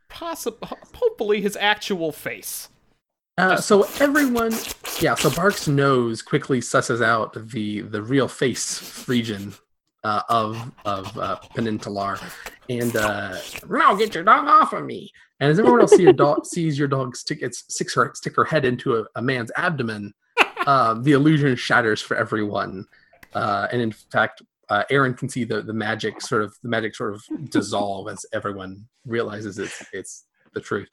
possible, 0.09 0.67
hopefully 0.93 1.41
his 1.41 1.55
actual 1.55 2.11
face. 2.11 2.69
Uh, 3.37 3.57
so 3.57 3.83
everyone, 3.99 4.53
yeah. 5.01 5.13
So 5.15 5.29
Bark's 5.29 5.67
nose 5.67 6.21
quickly 6.21 6.61
susses 6.61 7.03
out 7.03 7.33
the 7.49 7.81
the 7.81 8.01
real 8.01 8.29
face 8.29 9.07
region 9.09 9.53
uh, 10.05 10.21
of 10.29 10.71
of 10.85 11.17
uh, 11.17 11.35
Peninsular, 11.53 12.17
and 12.69 12.95
uh, 12.95 13.37
now 13.67 13.93
get 13.95 14.15
your 14.15 14.23
dog 14.23 14.47
off 14.47 14.71
of 14.71 14.85
me. 14.85 15.11
And 15.41 15.51
as 15.51 15.59
everyone 15.59 15.81
else 15.81 15.91
see 15.91 16.03
your 16.03 16.13
dog 16.13 16.45
sees 16.45 16.79
your 16.79 16.87
dog 16.87 17.17
stick 17.17 17.41
its 17.41 17.65
sticks 17.67 17.95
her 17.95 18.13
stick 18.15 18.37
her 18.37 18.45
head 18.45 18.63
into 18.63 18.95
a, 18.95 19.05
a 19.15 19.21
man's 19.21 19.51
abdomen, 19.57 20.13
uh, 20.65 20.93
the 20.93 21.11
illusion 21.11 21.55
shatters 21.57 22.01
for 22.01 22.15
everyone. 22.15 22.85
Uh, 23.33 23.67
and 23.71 23.81
in 23.81 23.91
fact, 23.91 24.41
uh, 24.69 24.83
Aaron 24.89 25.13
can 25.13 25.29
see 25.29 25.43
the 25.43 25.61
the 25.61 25.73
magic 25.73 26.21
sort 26.21 26.41
of 26.41 26.55
the 26.63 26.69
magic 26.69 26.95
sort 26.95 27.13
of 27.13 27.23
dissolve 27.49 28.09
as 28.09 28.25
everyone 28.33 28.85
realizes 29.05 29.59
it's 29.59 29.83
it's 29.93 30.25
the 30.53 30.61
truth. 30.61 30.89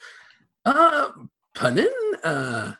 Uh, 0.65 1.09
Panin, 1.55 1.93
uh, 2.25 2.73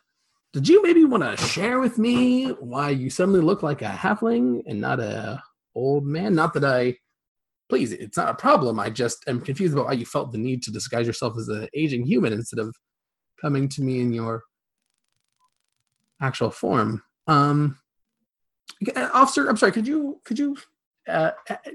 did 0.53 0.67
you 0.67 0.83
maybe 0.83 1.03
want 1.03 1.23
to 1.23 1.35
share 1.45 1.79
with 1.79 1.97
me 1.97 2.47
why 2.47 2.89
you 2.89 3.09
suddenly 3.09 3.41
look 3.41 3.63
like 3.63 3.81
a 3.81 3.89
halfling 3.89 4.61
and 4.67 4.79
not 4.79 4.99
a 4.99 5.41
old 5.75 6.05
man? 6.05 6.35
Not 6.35 6.53
that 6.53 6.63
I, 6.63 6.95
please, 7.69 7.91
it's 7.91 8.17
not 8.17 8.29
a 8.29 8.35
problem. 8.35 8.79
I 8.79 8.89
just 8.89 9.23
am 9.27 9.41
confused 9.41 9.73
about 9.73 9.87
why 9.87 9.93
you 9.93 10.05
felt 10.05 10.31
the 10.31 10.37
need 10.37 10.63
to 10.63 10.71
disguise 10.71 11.07
yourself 11.07 11.37
as 11.37 11.47
an 11.49 11.67
aging 11.73 12.05
human 12.05 12.33
instead 12.33 12.59
of 12.59 12.75
coming 13.41 13.67
to 13.69 13.81
me 13.81 13.99
in 13.99 14.13
your 14.13 14.43
actual 16.21 16.51
form. 16.51 17.03
Um, 17.27 17.77
uh, 18.95 19.09
officer, 19.13 19.47
I'm 19.47 19.57
sorry. 19.57 19.71
Could 19.71 19.87
you 19.87 20.21
could 20.23 20.39
you 20.39 20.57
uh, 21.07 21.31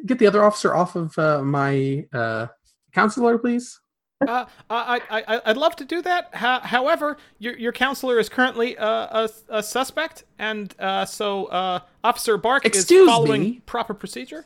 get 0.06 0.18
the 0.18 0.26
other 0.26 0.44
officer 0.44 0.74
off 0.74 0.96
of 0.96 1.16
uh, 1.18 1.42
my 1.42 2.06
uh, 2.12 2.46
counselor, 2.92 3.38
please? 3.38 3.80
Uh, 4.26 4.46
I, 4.68 5.00
I, 5.10 5.36
I, 5.36 5.40
I'd 5.46 5.56
love 5.56 5.76
to 5.76 5.84
do 5.84 6.02
that. 6.02 6.34
Ho- 6.34 6.60
however, 6.62 7.18
your, 7.38 7.56
your 7.56 7.72
counselor 7.72 8.18
is 8.18 8.28
currently 8.28 8.76
uh, 8.76 9.28
a, 9.28 9.58
a 9.58 9.62
suspect, 9.62 10.24
and 10.38 10.74
uh, 10.80 11.04
so 11.04 11.46
uh, 11.46 11.80
Officer 12.02 12.36
Bark 12.36 12.64
Excuse 12.64 13.02
is 13.02 13.06
following 13.06 13.42
me? 13.42 13.62
proper 13.64 13.94
procedure. 13.94 14.44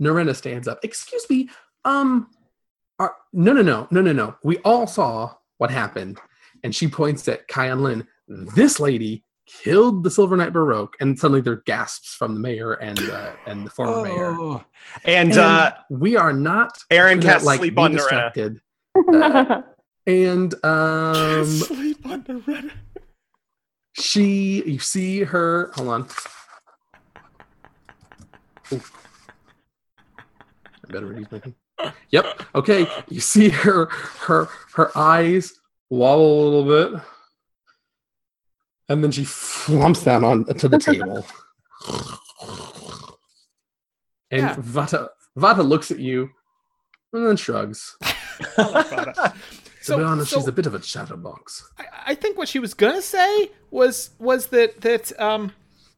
Narena 0.00 0.36
stands 0.36 0.68
up. 0.68 0.78
Excuse 0.82 1.24
me. 1.30 1.48
Um, 1.84 2.28
are, 2.98 3.14
no, 3.32 3.52
no, 3.52 3.62
no, 3.62 3.88
no, 3.90 4.02
no, 4.02 4.12
no. 4.12 4.36
We 4.44 4.58
all 4.58 4.86
saw 4.86 5.32
what 5.56 5.70
happened, 5.70 6.18
and 6.62 6.74
she 6.74 6.86
points 6.86 7.26
at 7.28 7.48
Kyan 7.48 7.82
Lin. 7.82 8.06
This 8.28 8.78
lady 8.78 9.24
killed 9.62 10.04
the 10.04 10.10
Silver 10.10 10.36
Knight 10.36 10.52
Baroque, 10.52 10.96
and 11.00 11.18
suddenly 11.18 11.40
there 11.40 11.54
are 11.54 11.62
gasps 11.66 12.14
from 12.14 12.34
the 12.34 12.40
mayor 12.40 12.74
and 12.74 12.98
uh, 13.10 13.32
and 13.46 13.66
the 13.66 13.70
former 13.70 14.02
mayor. 14.02 14.26
Oh. 14.38 14.64
And, 15.04 15.30
And 15.30 15.38
uh, 15.38 15.72
we 15.90 16.16
are 16.16 16.32
not 16.32 16.78
Aaron 16.90 17.20
gonna, 17.20 17.32
can't 17.40 17.42
sleep 17.58 17.74
be 17.74 17.80
on 17.82 17.92
Narena. 17.92 17.96
distracted. 17.96 18.60
And 20.06 20.54
um, 20.64 21.44
Sleep 21.46 22.06
on 22.06 22.24
the 22.26 22.36
red. 22.46 22.70
she, 23.92 24.62
you 24.64 24.78
see 24.78 25.20
her. 25.24 25.70
Hold 25.74 25.88
on. 25.88 26.08
Ooh. 28.72 28.80
I 30.18 30.92
better 30.92 31.06
reduce 31.06 31.30
my 31.30 31.38
thing. 31.38 31.54
Yep. 32.10 32.42
Okay. 32.54 32.86
You 33.08 33.20
see 33.20 33.50
her 33.50 33.86
her 33.86 34.48
her 34.74 34.96
eyes 34.96 35.52
wobble 35.90 36.42
a 36.42 36.48
little 36.48 36.90
bit. 36.98 37.02
And 38.88 39.02
then 39.04 39.10
she 39.10 39.24
flumps 39.24 40.02
down 40.04 40.24
on 40.24 40.44
to 40.46 40.68
the 40.68 40.78
table. 40.78 41.26
And 44.30 44.42
Yeah. 44.42 44.56
Vata 44.56 45.08
Vata 45.38 45.66
looks 45.66 45.90
at 45.90 45.98
you 45.98 46.28
and 47.14 47.26
then 47.26 47.36
shrugs. 47.36 47.96
To 48.56 49.94
So, 49.94 49.96
be 49.98 50.04
honest, 50.04 50.30
so 50.30 50.36
she's 50.36 50.48
a 50.48 50.52
bit 50.52 50.66
of 50.66 50.74
a 50.74 50.80
chatterbox. 50.80 51.66
I, 51.78 51.84
I 52.08 52.14
think 52.14 52.36
what 52.36 52.46
she 52.48 52.58
was 52.58 52.74
gonna 52.74 53.00
say 53.00 53.50
was 53.70 54.10
was 54.18 54.48
that 54.48 54.82
that 54.82 55.18
um 55.18 55.52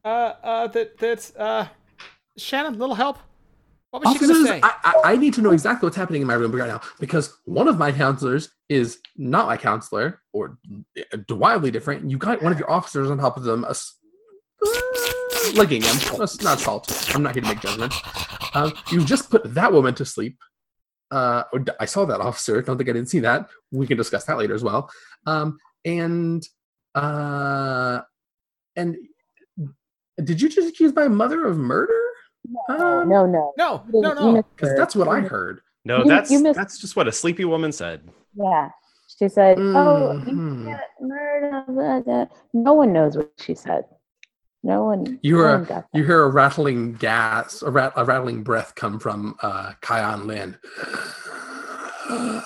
uh 0.05 0.33
uh 0.41 0.67
that 0.67 0.97
that 0.99 1.31
uh 1.37 1.65
Shannon, 2.37 2.79
little 2.79 2.95
help. 2.95 3.17
What 3.91 4.05
was 4.05 4.13
she 4.13 4.17
Officers, 4.19 4.37
gonna 4.37 4.47
say? 4.47 4.59
I, 4.63 4.73
I, 4.83 5.11
I 5.11 5.15
need 5.17 5.33
to 5.33 5.41
know 5.41 5.51
exactly 5.51 5.85
what's 5.85 5.97
happening 5.97 6.21
in 6.21 6.27
my 6.27 6.33
room 6.33 6.51
right 6.53 6.67
now 6.67 6.79
because 6.99 7.37
one 7.43 7.67
of 7.67 7.77
my 7.77 7.91
counselors 7.91 8.49
is 8.69 8.99
not 9.17 9.47
my 9.47 9.57
counselor 9.57 10.21
or 10.31 10.57
uh, 10.97 11.17
wildly 11.29 11.71
different. 11.71 12.09
You 12.09 12.17
got 12.17 12.41
one 12.41 12.53
of 12.53 12.59
your 12.59 12.71
officers 12.71 13.11
on 13.11 13.17
top 13.17 13.35
of 13.35 13.43
them, 13.43 13.65
uh, 13.65 13.73
legging 15.55 15.81
him. 15.81 15.97
That's 16.17 16.41
not 16.41 16.59
assault. 16.59 17.13
I'm 17.13 17.21
not 17.21 17.33
here 17.33 17.43
to 17.43 17.49
make 17.49 17.59
judgments. 17.59 17.97
Um, 18.53 18.71
you 18.91 19.03
just 19.03 19.29
put 19.29 19.53
that 19.53 19.73
woman 19.73 19.93
to 19.95 20.05
sleep. 20.05 20.37
Uh, 21.09 21.43
I 21.77 21.85
saw 21.85 22.05
that 22.05 22.21
officer. 22.21 22.61
Don't 22.61 22.77
think 22.77 22.89
I 22.89 22.93
didn't 22.93 23.09
see 23.09 23.19
that. 23.19 23.49
We 23.71 23.87
can 23.87 23.97
discuss 23.97 24.23
that 24.25 24.37
later 24.37 24.53
as 24.53 24.63
well. 24.63 24.89
Um, 25.27 25.57
and 25.83 26.47
uh, 26.95 28.01
and 28.77 28.95
did 30.23 30.41
you 30.41 30.47
just 30.47 30.69
accuse 30.69 30.95
my 30.95 31.09
mother 31.09 31.45
of 31.45 31.57
murder? 31.57 31.99
No, 32.69 33.03
no, 33.03 33.25
no. 33.25 33.53
no, 33.57 33.83
no, 33.91 34.13
no. 34.13 34.43
Because 34.55 34.75
that's 34.77 34.95
what 34.95 35.07
I 35.07 35.21
heard. 35.21 35.61
no, 35.85 35.99
You- 35.99 36.05
that's 36.09 36.31
you 36.31 36.39
missed- 36.41 36.57
that's 36.57 36.77
just 36.79 36.95
what 36.95 37.07
a 37.07 37.11
sleepy 37.11 37.45
woman 37.45 37.71
said. 37.71 38.09
Yeah. 38.35 38.69
She 39.19 39.27
said, 39.29 39.57
"Oh, 39.59 40.13
you 40.25 40.33
Mhm. 40.33 40.65
got 40.65 40.79
murder." 41.01 41.63
blah, 41.67 41.99
blah." 41.99 42.25
No 42.53 42.73
one 42.73 42.93
knows 42.93 43.15
what 43.17 43.31
she 43.39 43.53
said. 43.53 43.85
No 44.63 44.85
one. 44.85 45.19
You 45.21 45.37
no 45.37 45.43
were- 45.43 45.85
You 45.93 46.05
hear 46.05 46.21
a 46.23 46.29
rattling 46.29 46.93
gas, 46.93 47.61
a, 47.61 47.69
rat, 47.69 47.93
a 47.95 48.05
rattling 48.05 48.41
breath 48.43 48.73
come 48.75 48.99
from 48.99 49.35
uh, 49.41 49.73
Kyan 49.81 50.27
Lin. 50.27 50.57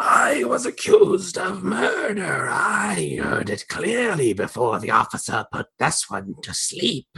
I 0.00 0.44
was 0.44 0.64
accused 0.64 1.36
of 1.36 1.64
murder. 1.64 2.48
I 2.48 3.18
heard 3.20 3.50
it 3.50 3.66
clearly 3.68 4.32
before 4.32 4.78
the 4.78 4.92
officer 4.92 5.44
put 5.50 5.66
this 5.78 6.08
one 6.08 6.34
to 6.42 6.54
sleep. 6.54 7.08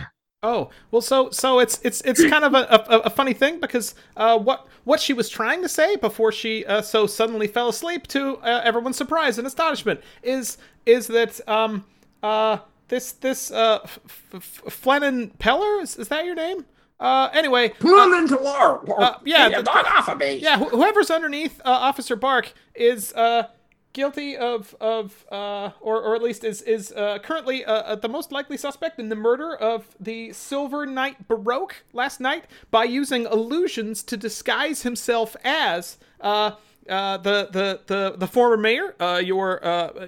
Oh 0.42 0.70
well, 0.90 1.02
so 1.02 1.28
so 1.30 1.58
it's 1.58 1.78
it's 1.84 2.00
it's 2.00 2.24
kind 2.30 2.44
of 2.44 2.54
a, 2.54 2.60
a, 2.88 2.98
a 3.00 3.10
funny 3.10 3.34
thing 3.34 3.60
because 3.60 3.94
uh, 4.16 4.38
what 4.38 4.66
what 4.84 4.98
she 4.98 5.12
was 5.12 5.28
trying 5.28 5.60
to 5.60 5.68
say 5.68 5.96
before 5.96 6.32
she 6.32 6.64
uh, 6.64 6.80
so 6.80 7.06
suddenly 7.06 7.46
fell 7.46 7.68
asleep 7.68 8.06
to 8.06 8.38
uh, 8.38 8.62
everyone's 8.64 8.96
surprise 8.96 9.36
and 9.36 9.46
astonishment 9.46 10.00
is 10.22 10.56
is 10.86 11.06
that 11.08 11.46
um 11.46 11.84
uh 12.22 12.56
this 12.88 13.12
this 13.12 13.50
uh 13.50 13.80
F- 13.84 13.98
F- 14.06 14.62
F- 14.66 14.82
Flennon 14.82 15.36
Peller 15.36 15.82
is, 15.82 15.96
is 15.96 16.08
that 16.08 16.24
your 16.24 16.34
name? 16.34 16.64
Uh, 16.98 17.28
anyway, 17.34 17.68
him 17.80 18.12
into 18.14 18.38
law. 18.38 18.78
uh, 18.98 19.18
yeah, 19.26 19.48
Get 19.50 19.64
the- 19.66 19.70
off 19.70 20.08
of 20.08 20.16
me. 20.18 20.36
yeah, 20.36 20.58
wh- 20.58 20.70
whoever's 20.70 21.10
underneath 21.10 21.60
uh, 21.66 21.70
Officer 21.70 22.16
Bark 22.16 22.52
is 22.74 23.12
uh, 23.12 23.44
guilty 23.92 24.36
of 24.36 24.74
of 24.80 25.26
uh, 25.30 25.70
or 25.80 26.02
or 26.02 26.14
at 26.14 26.22
least 26.22 26.44
is 26.44 26.62
is 26.62 26.92
uh, 26.92 27.18
currently 27.22 27.64
uh, 27.64 27.72
uh, 27.72 27.94
the 27.96 28.08
most 28.08 28.32
likely 28.32 28.56
suspect 28.56 28.98
in 28.98 29.08
the 29.08 29.16
murder 29.16 29.54
of 29.54 29.96
the 29.98 30.32
Silver 30.32 30.86
Knight 30.86 31.28
Baroque 31.28 31.76
last 31.92 32.20
night 32.20 32.44
by 32.70 32.84
using 32.84 33.24
illusions 33.24 34.02
to 34.04 34.16
disguise 34.16 34.82
himself 34.82 35.36
as. 35.44 35.98
Uh, 36.20 36.52
uh, 36.88 37.18
the, 37.18 37.48
the, 37.52 37.80
the, 37.86 38.16
the 38.16 38.26
former 38.26 38.56
mayor, 38.56 38.96
your, 39.20 39.60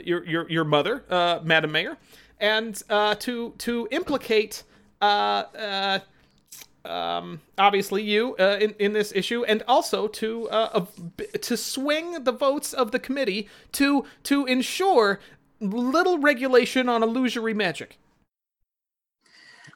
your, 0.03 0.25
your, 0.25 0.51
your 0.51 0.65
mother, 0.65 1.05
Madam 1.45 1.71
Mayor, 1.71 1.97
and 2.41 2.83
to, 3.21 3.55
to 3.59 3.89
implicate 3.93 4.65
um, 6.85 7.41
obviously 7.59 8.03
you 8.03 8.37
uh, 8.39 8.59
in 8.61 8.75
in 8.79 8.93
this 8.93 9.13
issue, 9.15 9.45
and 9.45 9.63
also 9.69 10.09
to 10.09 10.49
uh, 10.51 10.87
b- 11.17 11.27
to 11.41 11.57
swing 11.57 12.25
the 12.25 12.33
votes 12.33 12.73
of 12.73 12.91
the 12.91 12.99
committee 12.99 13.49
to 13.73 14.05
to 14.25 14.47
ensure 14.47 15.21
little 15.61 16.19
regulation 16.19 16.89
on 16.89 17.03
illusory 17.03 17.55
magic. 17.55 17.99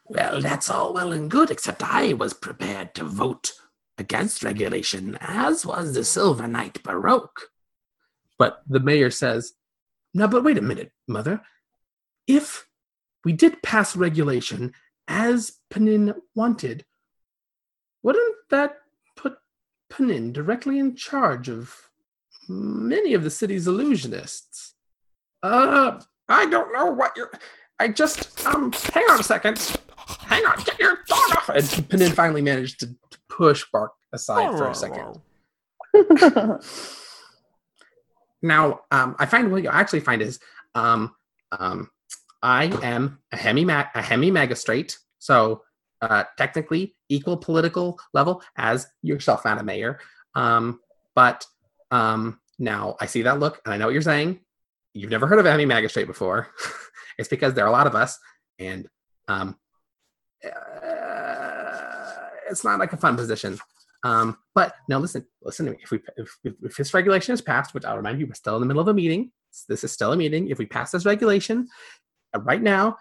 Well, 0.08 0.40
that's 0.40 0.70
all 0.70 0.94
well 0.94 1.12
and 1.12 1.30
good, 1.30 1.50
except 1.50 1.82
I 1.82 2.12
was 2.12 2.32
prepared 2.32 2.94
to 2.94 3.04
vote 3.04 3.52
against 3.98 4.44
regulation, 4.44 5.16
as 5.20 5.66
was 5.66 5.94
the 5.94 6.04
Silver 6.04 6.46
Knight 6.46 6.82
Baroque. 6.82 7.50
But 8.38 8.62
the 8.68 8.80
mayor 8.80 9.10
says, 9.10 9.54
Now, 10.14 10.26
but 10.26 10.44
wait 10.44 10.58
a 10.58 10.62
minute, 10.62 10.92
Mother. 11.08 11.40
If 12.26 12.66
we 13.24 13.32
did 13.32 13.62
pass 13.62 13.96
regulation 13.96 14.74
as 15.08 15.52
Panin 15.70 16.14
wanted, 16.34 16.84
wouldn't 18.06 18.36
that 18.50 18.76
put 19.16 19.36
Panin 19.90 20.32
directly 20.32 20.78
in 20.78 20.94
charge 20.94 21.48
of 21.48 21.90
many 22.48 23.14
of 23.14 23.24
the 23.24 23.30
city's 23.30 23.66
illusionists? 23.66 24.74
Uh, 25.42 26.00
I 26.28 26.46
don't 26.46 26.72
know 26.72 26.86
what 26.86 27.16
you're. 27.16 27.32
I 27.80 27.88
just, 27.88 28.46
um, 28.46 28.70
hang 28.94 29.02
on 29.10 29.18
a 29.18 29.24
second. 29.24 29.58
Hang 30.20 30.46
on, 30.46 30.56
get 30.62 30.78
your 30.78 30.98
dog 31.08 31.36
off. 31.36 31.48
And 31.48 31.88
Panin 31.88 32.12
finally 32.12 32.42
managed 32.42 32.78
to 32.80 32.94
push 33.28 33.64
Bark 33.72 33.90
aside 34.12 34.56
for 34.56 34.70
a 34.70 34.74
second. 34.74 35.20
Now, 38.42 38.82
um, 38.92 39.16
I 39.18 39.26
find 39.26 39.50
what 39.50 39.62
you 39.62 39.70
actually 39.70 40.00
find 40.00 40.22
is 40.22 40.38
um, 40.74 41.16
um, 41.50 41.90
I 42.42 42.66
am 42.82 43.18
a 43.32 43.36
hemi 43.36 43.64
a 43.68 44.02
hemi 44.02 44.30
magistrate, 44.30 44.98
so 45.18 45.62
uh, 46.10 46.24
technically 46.36 46.94
equal 47.08 47.36
political 47.36 47.98
level 48.14 48.42
as 48.56 48.86
yourself, 49.02 49.44
Madam 49.44 49.66
Mayor. 49.66 49.98
Um, 50.34 50.80
but 51.14 51.46
um, 51.90 52.40
now 52.58 52.96
I 53.00 53.06
see 53.06 53.22
that 53.22 53.40
look, 53.40 53.60
and 53.64 53.74
I 53.74 53.76
know 53.76 53.86
what 53.86 53.92
you're 53.92 54.02
saying. 54.02 54.40
You've 54.94 55.10
never 55.10 55.26
heard 55.26 55.38
of 55.38 55.46
a 55.46 55.50
hemi 55.50 55.66
magistrate 55.66 56.06
before. 56.06 56.48
it's 57.18 57.28
because 57.28 57.54
there 57.54 57.64
are 57.64 57.68
a 57.68 57.72
lot 57.72 57.86
of 57.86 57.94
us, 57.94 58.18
and 58.58 58.86
um, 59.28 59.56
uh, 60.44 60.50
it's 62.50 62.64
not 62.64 62.78
like 62.78 62.92
a 62.92 62.96
fun 62.96 63.16
position. 63.16 63.58
Um, 64.04 64.38
but 64.54 64.74
now 64.88 64.98
listen, 64.98 65.26
listen 65.42 65.66
to 65.66 65.72
me. 65.72 65.78
If 65.82 65.90
we 65.90 66.00
if, 66.16 66.38
if, 66.44 66.54
if 66.62 66.76
this 66.76 66.94
regulation 66.94 67.34
is 67.34 67.42
passed, 67.42 67.74
which 67.74 67.84
I'll 67.84 67.96
remind 67.96 68.20
you, 68.20 68.26
we're 68.26 68.34
still 68.34 68.56
in 68.56 68.60
the 68.60 68.66
middle 68.66 68.82
of 68.82 68.88
a 68.88 68.94
meeting. 68.94 69.32
This 69.68 69.84
is 69.84 69.92
still 69.92 70.12
a 70.12 70.16
meeting. 70.16 70.48
If 70.48 70.58
we 70.58 70.66
pass 70.66 70.92
this 70.92 71.06
regulation 71.06 71.66
uh, 72.34 72.40
right 72.40 72.62
now, 72.62 72.98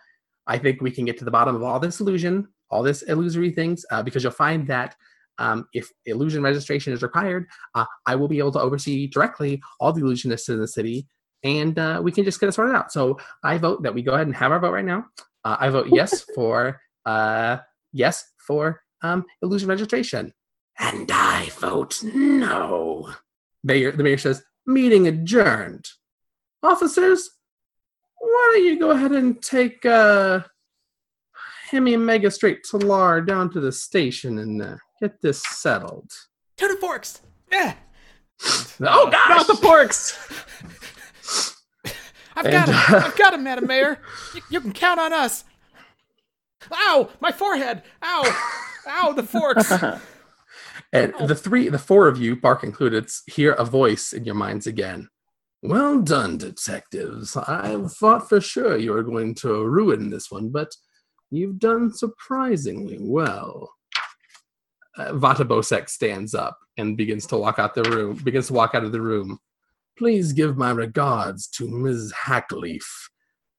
I 0.47 0.57
think 0.57 0.81
we 0.81 0.91
can 0.91 1.05
get 1.05 1.17
to 1.19 1.25
the 1.25 1.31
bottom 1.31 1.55
of 1.55 1.63
all 1.63 1.79
this 1.79 1.99
illusion, 1.99 2.47
all 2.69 2.83
this 2.83 3.01
illusory 3.03 3.51
things, 3.51 3.85
uh, 3.91 4.03
because 4.03 4.23
you'll 4.23 4.31
find 4.31 4.67
that 4.67 4.95
um, 5.37 5.67
if 5.73 5.91
illusion 6.05 6.41
registration 6.41 6.93
is 6.93 7.01
required, 7.01 7.47
uh, 7.73 7.85
I 8.05 8.15
will 8.15 8.27
be 8.27 8.39
able 8.39 8.53
to 8.53 8.61
oversee 8.61 9.07
directly 9.07 9.61
all 9.79 9.91
the 9.91 10.01
illusionists 10.01 10.49
in 10.49 10.59
the 10.59 10.67
city, 10.67 11.07
and 11.43 11.77
uh, 11.77 12.01
we 12.03 12.11
can 12.11 12.23
just 12.23 12.39
get 12.39 12.49
it 12.49 12.53
sorted 12.53 12.75
out. 12.75 12.91
So 12.91 13.19
I 13.43 13.57
vote 13.57 13.83
that 13.83 13.93
we 13.93 14.01
go 14.01 14.13
ahead 14.13 14.27
and 14.27 14.35
have 14.35 14.51
our 14.51 14.59
vote 14.59 14.71
right 14.71 14.85
now. 14.85 15.05
Uh, 15.43 15.57
I 15.59 15.69
vote 15.69 15.87
yes 15.91 16.21
for 16.35 16.81
uh, 17.05 17.57
yes 17.91 18.23
for 18.37 18.81
um, 19.01 19.25
illusion 19.41 19.69
registration. 19.69 20.33
And 20.79 21.09
I 21.11 21.49
vote 21.59 22.03
no. 22.03 23.13
Mayor, 23.63 23.91
the 23.91 24.03
mayor 24.03 24.17
says, 24.17 24.43
meeting 24.67 25.07
adjourned. 25.07 25.85
Officers, 26.61 27.29
why 28.19 28.51
don't 28.53 28.65
you 28.65 28.79
go 28.79 28.91
ahead 28.91 29.11
and 29.11 29.41
take 29.41 29.85
uh, 29.85 30.41
Hemi 31.69 31.93
and 31.93 32.05
Mega 32.05 32.29
straight 32.31 32.63
to 32.65 32.77
Lar 32.77 33.21
down 33.21 33.49
to 33.51 33.59
the 33.59 33.71
station 33.71 34.37
and 34.39 34.61
uh, 34.61 34.75
get 35.01 35.21
this 35.21 35.41
settled. 35.43 36.11
To 36.57 36.67
the 36.67 36.75
forks. 36.77 37.21
Yeah. 37.51 37.73
Oh 38.81 39.09
gosh! 39.09 39.29
Not 39.29 39.47
the 39.47 39.53
porks. 39.53 40.17
I've 42.35 42.45
And, 42.45 42.51
got 42.53 42.67
him. 42.67 42.75
uh, 42.75 43.01
I've 43.05 43.15
got 43.15 43.33
him, 43.33 43.43
Madam 43.45 43.65
Mayor. 43.67 43.99
You, 44.33 44.41
you 44.49 44.59
can 44.61 44.73
count 44.73 44.99
on 44.99 45.13
us. 45.13 45.45
Ow! 46.73 47.09
My 47.21 47.31
forehead. 47.31 47.83
Ow! 48.03 48.23
Ow! 48.87 49.13
The 49.13 49.23
forks. 49.23 49.71
And 50.93 51.13
the 51.27 51.35
three, 51.35 51.67
the 51.67 51.77
four 51.79 52.07
of 52.07 52.21
you, 52.21 52.35
Bark 52.37 52.63
included, 52.63 53.09
hear 53.27 53.51
a 53.53 53.65
voice 53.65 54.13
in 54.13 54.23
your 54.23 54.35
minds 54.35 54.65
again. 54.65 55.09
Well 55.61 55.99
done, 56.01 56.37
detectives. 56.37 57.35
I 57.35 57.81
thought 57.99 58.29
for 58.29 58.39
sure 58.39 58.77
you 58.77 58.91
were 58.91 59.03
going 59.03 59.35
to 59.35 59.65
ruin 59.65 60.09
this 60.09 60.31
one, 60.31 60.49
but 60.49 60.73
you've 61.31 61.59
done 61.59 61.93
surprisingly 61.93 62.97
well. 62.99 63.71
Uh, 64.97 65.11
Vata 65.11 65.45
Bosec 65.45 65.89
stands 65.89 66.33
up 66.33 66.57
and 66.77 66.95
begins 66.95 67.25
to 67.27 67.37
walk 67.37 67.59
out 67.59 67.73
the 67.73 67.83
room. 67.83 68.15
Begins 68.23 68.47
to 68.47 68.53
walk 68.53 68.75
out 68.75 68.83
of 68.83 68.91
the 68.91 69.01
room. 69.01 69.39
Please 69.97 70.33
give 70.33 70.57
my 70.57 70.71
regards 70.71 71.47
to 71.47 71.67
Ms. 71.67 72.13
Hackleaf, 72.13 72.83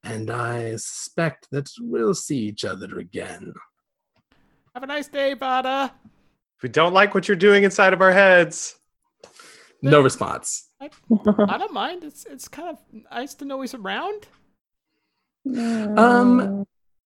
and 0.05 0.31
I 0.31 0.73
suspect 0.73 1.49
that 1.51 1.71
we'll 1.81 2.15
see 2.15 2.39
each 2.39 2.65
other 2.65 2.99
again. 2.99 3.55
Have 4.75 4.83
a 4.83 4.87
nice 4.87 5.09
day, 5.09 5.35
Vata. 5.35 5.91
We 6.63 6.69
don't 6.69 6.93
like 6.93 7.15
what 7.15 7.29
you're 7.29 7.37
doing 7.37 7.65
inside 7.65 7.93
of 7.93 8.01
our 8.03 8.13
heads. 8.13 8.77
No 9.83 10.01
response. 10.01 10.71
I 10.81 10.89
don't 11.59 11.73
mind. 11.73 12.05
It's 12.05 12.25
it's 12.25 12.49
kind 12.49 12.69
of 12.69 12.79
nice 13.11 13.35
to 13.35 13.45
know 13.45 13.61
he's 13.61 13.75
around. 13.75 14.27
Um, 15.47 16.67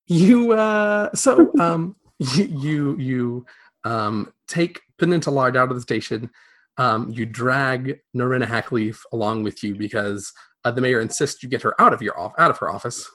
you 0.09 0.53
uh 0.53 1.13
so 1.13 1.51
um 1.59 1.95
you 2.17 2.97
you, 2.97 3.45
um 3.85 4.33
take 4.47 4.81
Peninsular 4.97 5.47
out 5.57 5.69
of 5.69 5.75
the 5.75 5.81
station. 5.81 6.29
Um 6.77 7.09
you 7.09 7.25
drag 7.25 8.01
Norina 8.15 8.45
Hackleaf 8.45 8.99
along 9.13 9.43
with 9.43 9.63
you 9.63 9.75
because 9.75 10.33
uh, 10.65 10.71
the 10.71 10.81
mayor 10.81 10.99
insists 10.99 11.41
you 11.41 11.47
get 11.47 11.61
her 11.61 11.79
out 11.79 11.93
of 11.93 12.01
your 12.01 12.19
off 12.19 12.33
out 12.37 12.51
of 12.51 12.57
her 12.57 12.69
office. 12.69 13.09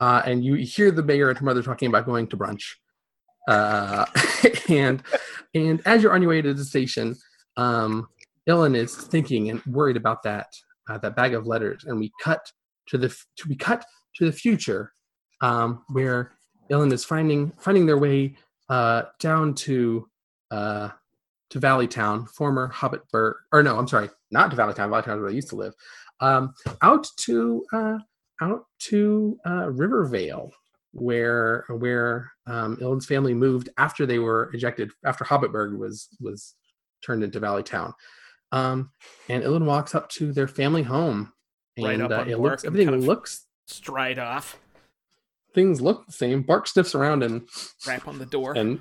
Uh 0.00 0.22
and 0.24 0.44
you 0.44 0.54
hear 0.54 0.90
the 0.90 1.02
mayor 1.02 1.28
and 1.28 1.38
her 1.38 1.44
mother 1.44 1.62
talking 1.62 1.88
about 1.88 2.06
going 2.06 2.26
to 2.28 2.36
brunch. 2.36 2.64
Uh 3.46 4.06
and 4.68 5.02
and 5.54 5.82
as 5.86 6.02
you're 6.02 6.14
on 6.14 6.22
your 6.22 6.30
way 6.30 6.42
to 6.42 6.54
the 6.54 6.64
station 6.64 7.14
um 7.56 8.08
Illyn 8.48 8.74
is 8.74 8.96
thinking 8.96 9.50
and 9.50 9.62
worried 9.66 9.96
about 9.96 10.22
that 10.22 10.48
uh, 10.88 10.98
that 10.98 11.14
bag 11.14 11.34
of 11.34 11.46
letters. 11.46 11.84
And 11.84 12.00
we 12.00 12.10
cut 12.22 12.40
to 12.88 12.98
the 12.98 13.08
to 13.08 13.48
we 13.48 13.54
cut 13.54 13.84
to 14.16 14.24
the 14.24 14.32
future 14.32 14.92
um, 15.40 15.82
where 15.88 16.32
Illyn 16.70 16.92
is 16.92 17.04
finding 17.04 17.52
finding 17.58 17.86
their 17.86 17.98
way 17.98 18.36
uh, 18.68 19.02
down 19.18 19.54
to 19.54 20.08
uh, 20.50 20.88
to 21.50 21.58
Valley 21.58 21.88
Town, 21.88 22.26
former 22.26 22.70
Hobbitburg, 22.72 23.34
or 23.52 23.62
no, 23.62 23.76
I'm 23.78 23.88
sorry, 23.88 24.08
not 24.30 24.50
to 24.50 24.56
Valley 24.56 24.74
Town. 24.74 24.90
Valley 24.90 25.02
Town 25.02 25.16
is 25.16 25.20
where 25.22 25.30
I 25.30 25.34
used 25.34 25.48
to 25.50 25.56
live. 25.56 25.74
Um, 26.20 26.54
out 26.82 27.08
to 27.20 27.64
uh, 27.72 27.98
out 28.40 28.66
to 28.80 29.38
uh, 29.46 29.70
Rivervale, 29.70 30.52
where 30.92 31.64
where 31.68 32.30
um, 32.46 32.76
Illyn's 32.80 33.06
family 33.06 33.34
moved 33.34 33.68
after 33.78 34.06
they 34.06 34.18
were 34.18 34.50
ejected 34.54 34.90
after 35.04 35.24
Hobbitburg 35.24 35.76
was 35.76 36.08
was 36.20 36.54
turned 37.02 37.24
into 37.24 37.40
Valley 37.40 37.62
Town. 37.62 37.94
Um, 38.52 38.90
and 39.28 39.42
Illyn 39.44 39.64
walks 39.64 39.94
up 39.94 40.08
to 40.10 40.32
their 40.32 40.48
family 40.48 40.82
home, 40.82 41.32
and 41.76 41.86
Right 41.86 42.00
uh, 42.12 42.24
it 42.28 42.38
looks 42.38 42.64
everything 42.64 42.88
kind 42.88 43.00
of- 43.00 43.06
looks 43.06 43.46
Stride 43.66 44.18
off. 44.18 44.58
Things 45.54 45.80
look 45.80 46.06
the 46.06 46.12
same. 46.12 46.42
Bark 46.42 46.66
sniffs 46.68 46.94
around 46.94 47.22
and 47.22 47.48
Rap 47.86 48.06
on 48.08 48.18
the 48.18 48.26
door. 48.26 48.54
and 48.56 48.80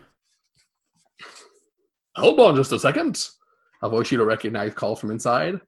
Hold 2.16 2.40
on 2.40 2.56
just 2.56 2.72
a 2.72 2.80
second. 2.80 3.28
a 3.82 3.90
voice 3.90 4.12
you 4.12 4.18
don't 4.18 4.28
recognize 4.28 4.74
call 4.74 4.96
from 4.96 5.12
inside, 5.12 5.60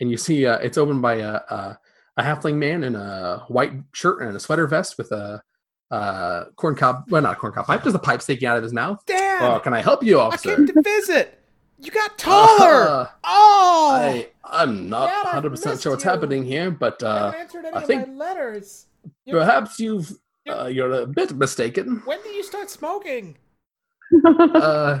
and 0.00 0.10
you 0.10 0.16
see 0.16 0.46
uh, 0.46 0.58
it's 0.58 0.78
opened 0.78 1.02
by 1.02 1.14
a, 1.14 1.34
a 1.34 1.78
a 2.16 2.22
halfling 2.22 2.56
man 2.56 2.84
in 2.84 2.94
a 2.96 3.44
white 3.48 3.72
shirt 3.92 4.22
and 4.22 4.36
a 4.36 4.40
sweater 4.40 4.66
vest 4.66 4.98
with 4.98 5.10
a 5.12 5.42
uh, 5.90 6.44
corn 6.56 6.74
cob. 6.76 7.04
Well, 7.10 7.22
not 7.22 7.32
a 7.32 7.36
corn 7.36 7.52
cob 7.52 7.66
pipe, 7.66 7.82
just 7.82 7.96
a 7.96 7.98
pipe 8.00 8.22
sticking 8.22 8.46
out 8.46 8.56
of 8.56 8.62
his 8.62 8.72
mouth. 8.72 9.04
Dad, 9.06 9.42
Oh, 9.42 9.58
can 9.58 9.72
I 9.74 9.80
help 9.80 10.02
you, 10.04 10.18
I 10.20 10.24
officer? 10.26 10.54
came 10.56 10.66
to 10.66 10.82
visit. 10.82 11.40
You 11.80 11.90
got 11.92 12.18
taller. 12.18 12.88
Uh, 12.88 13.06
oh, 13.24 13.90
I, 13.94 14.28
I'm 14.44 14.88
not 14.88 15.06
Dad, 15.32 15.44
100% 15.44 15.80
sure 15.82 15.92
what's 15.92 16.04
you. 16.04 16.10
happening 16.10 16.44
here, 16.44 16.70
but 16.72 17.02
I 17.02 17.06
uh, 17.06 17.32
I 17.72 17.78
of 17.80 17.86
think- 17.86 18.08
my 18.08 18.14
letters. 18.14 18.86
You- 19.24 19.34
perhaps 19.34 19.78
you've 19.80 20.12
You're- 20.44 20.58
uh, 20.58 20.66
you're 20.66 20.92
a 20.92 21.06
bit 21.06 21.34
mistaken. 21.36 22.02
When 22.04 22.22
did 22.22 22.34
you 22.34 22.42
start 22.44 22.70
smoking? 22.70 23.36
uh, 24.24 25.00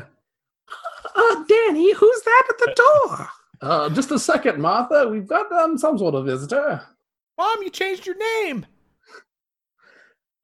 uh, 1.16 1.44
Danny, 1.48 1.92
who's 1.94 2.22
that 2.22 2.44
at 2.50 2.58
the 2.58 2.74
door? 2.76 3.28
Uh, 3.60 3.88
just 3.90 4.10
a 4.10 4.18
second, 4.18 4.60
Martha. 4.60 5.08
We've 5.08 5.26
got 5.26 5.50
um, 5.52 5.78
some 5.78 5.98
sort 5.98 6.14
of 6.14 6.26
visitor. 6.26 6.82
Mom, 7.38 7.62
you 7.62 7.70
changed 7.70 8.06
your 8.06 8.16
name. 8.18 8.66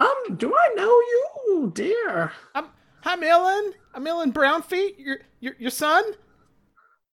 Um, 0.00 0.36
do 0.36 0.52
I 0.54 0.74
know 0.74 0.88
you, 0.88 1.72
dear? 1.74 2.32
I'm 2.54 2.66
I'm 3.04 3.20
Illyn. 3.22 3.72
I'm 3.94 4.04
Illyn 4.06 4.32
Brownfeet. 4.32 4.98
Your 4.98 5.18
your 5.40 5.54
your 5.58 5.70
son. 5.70 6.02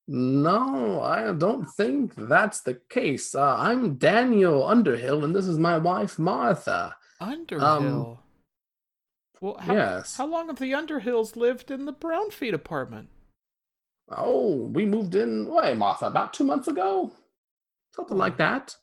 No, 0.07 1.01
I 1.01 1.31
don't 1.31 1.69
think 1.69 2.13
that's 2.15 2.61
the 2.61 2.79
case. 2.89 3.35
Uh, 3.35 3.55
I'm 3.57 3.95
Daniel 3.95 4.65
Underhill, 4.65 5.23
and 5.23 5.35
this 5.35 5.47
is 5.47 5.57
my 5.57 5.77
wife, 5.77 6.19
Martha. 6.19 6.95
Underhill. 7.19 8.19
well, 9.39 9.57
how, 9.59 9.73
yes. 9.73 10.17
how 10.17 10.25
long 10.25 10.47
have 10.47 10.59
the 10.59 10.71
Underhills 10.71 11.35
lived 11.35 11.71
in 11.71 11.85
the 11.85 11.91
Brownfeet 11.91 12.53
apartment? 12.53 13.09
Oh, 14.09 14.65
we 14.73 14.85
moved 14.85 15.15
in, 15.15 15.47
wait, 15.47 15.77
Martha, 15.77 16.07
about 16.07 16.33
two 16.33 16.43
months 16.43 16.67
ago? 16.67 17.11
Something 17.95 18.17
like 18.17 18.37
that. 18.37 18.75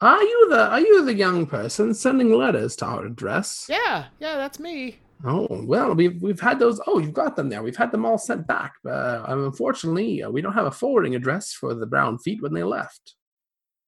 Are 0.00 0.22
you 0.22 0.48
the 0.50 0.68
are 0.68 0.80
you 0.80 1.04
the 1.04 1.14
young 1.14 1.46
person 1.46 1.92
sending 1.92 2.30
letters 2.30 2.76
to 2.76 2.86
our 2.86 3.06
address? 3.06 3.66
Yeah, 3.68 4.06
yeah, 4.20 4.36
that's 4.36 4.60
me. 4.60 5.00
Oh 5.24 5.46
well, 5.50 5.94
we've 5.94 6.20
we've 6.22 6.40
had 6.40 6.58
those. 6.58 6.80
Oh, 6.86 6.98
you've 6.98 7.12
got 7.12 7.34
them 7.34 7.48
there. 7.48 7.62
We've 7.62 7.76
had 7.76 7.90
them 7.90 8.06
all 8.06 8.18
sent 8.18 8.46
back. 8.46 8.74
Uh, 8.86 9.24
unfortunately, 9.26 10.22
uh, 10.22 10.30
we 10.30 10.40
don't 10.40 10.52
have 10.52 10.66
a 10.66 10.70
forwarding 10.70 11.16
address 11.16 11.52
for 11.52 11.74
the 11.74 11.86
brown 11.86 12.18
feet 12.18 12.40
when 12.40 12.54
they 12.54 12.62
left. 12.62 13.14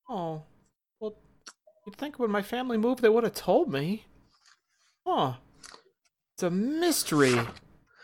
Oh, 0.09 0.43
well, 0.99 1.17
you'd 1.87 1.97
think 1.97 2.19
when 2.19 2.33
my 2.33 2.43
family 2.43 2.77
moved 2.77 3.01
they 3.01 3.09
would 3.09 3.25
have 3.25 3.35
told 3.35 3.73
me. 3.73 4.07
Huh. 5.07 5.35
It's 6.35 6.43
a 6.43 6.51
mystery. 6.51 7.39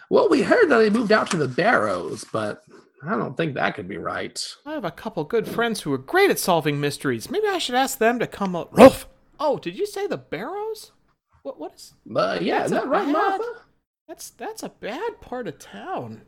Well, 0.08 0.28
we 0.28 0.42
heard 0.42 0.68
that 0.68 0.78
they 0.78 0.90
moved 0.90 1.10
out 1.10 1.30
to 1.32 1.36
the 1.36 1.48
Barrows, 1.48 2.24
but 2.32 2.62
I 3.02 3.16
don't 3.16 3.36
think 3.36 3.54
that 3.54 3.74
could 3.74 3.88
be 3.88 3.98
right. 3.98 4.40
I 4.64 4.72
have 4.72 4.84
a 4.84 4.90
couple 4.90 5.24
good 5.24 5.48
friends 5.48 5.80
who 5.80 5.92
are 5.92 5.98
great 5.98 6.30
at 6.30 6.38
solving 6.38 6.80
mysteries. 6.80 7.28
Maybe 7.28 7.48
I 7.48 7.58
should 7.58 7.74
ask 7.74 7.98
them 7.98 8.18
to 8.20 8.26
come 8.26 8.54
up. 8.54 8.76
Rolf! 8.76 9.08
Oh, 9.40 9.58
did 9.58 9.76
you 9.76 9.86
say 9.86 10.06
the 10.06 10.16
Barrows? 10.16 10.92
What? 11.46 11.60
What 11.60 11.74
is? 11.76 11.94
But 12.04 12.42
yeah, 12.42 12.64
is 12.64 12.72
that 12.72 12.88
right, 12.88 13.04
bad- 13.06 13.12
Martha? 13.12 13.44
That's 14.08 14.30
that's 14.30 14.64
a 14.64 14.68
bad 14.68 15.20
part 15.20 15.46
of 15.46 15.60
town. 15.60 16.22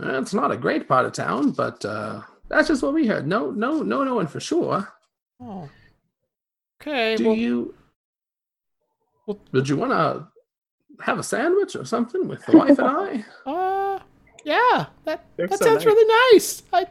Uh, 0.00 0.20
It's 0.20 0.32
not 0.34 0.52
a 0.52 0.56
great 0.56 0.86
part 0.86 1.04
of 1.04 1.12
town, 1.12 1.50
but 1.50 1.84
uh, 1.84 2.22
that's 2.48 2.68
just 2.68 2.80
what 2.84 2.94
we 2.94 3.08
heard. 3.08 3.26
No, 3.26 3.50
no, 3.50 3.82
no, 3.82 4.04
no 4.04 4.14
one 4.14 4.28
for 4.28 4.38
sure. 4.38 4.86
Oh. 5.42 5.68
Okay. 6.80 7.16
Do 7.16 7.26
well, 7.26 7.34
you? 7.36 7.74
well- 9.26 9.40
Would 9.50 9.68
you 9.68 9.76
want 9.76 9.90
to 9.90 10.28
have 11.02 11.18
a 11.18 11.24
sandwich 11.24 11.74
or 11.74 11.84
something 11.84 12.28
with 12.28 12.46
the 12.46 12.56
wife 12.60 12.78
and 12.78 12.86
I? 12.88 13.24
uh, 13.50 13.98
yeah. 14.44 14.86
That 15.06 15.24
They're 15.36 15.48
that 15.48 15.58
so 15.58 15.64
sounds 15.64 15.78
nice. 15.84 15.86
really 15.86 16.34
nice. 16.34 16.62
I 16.72 16.86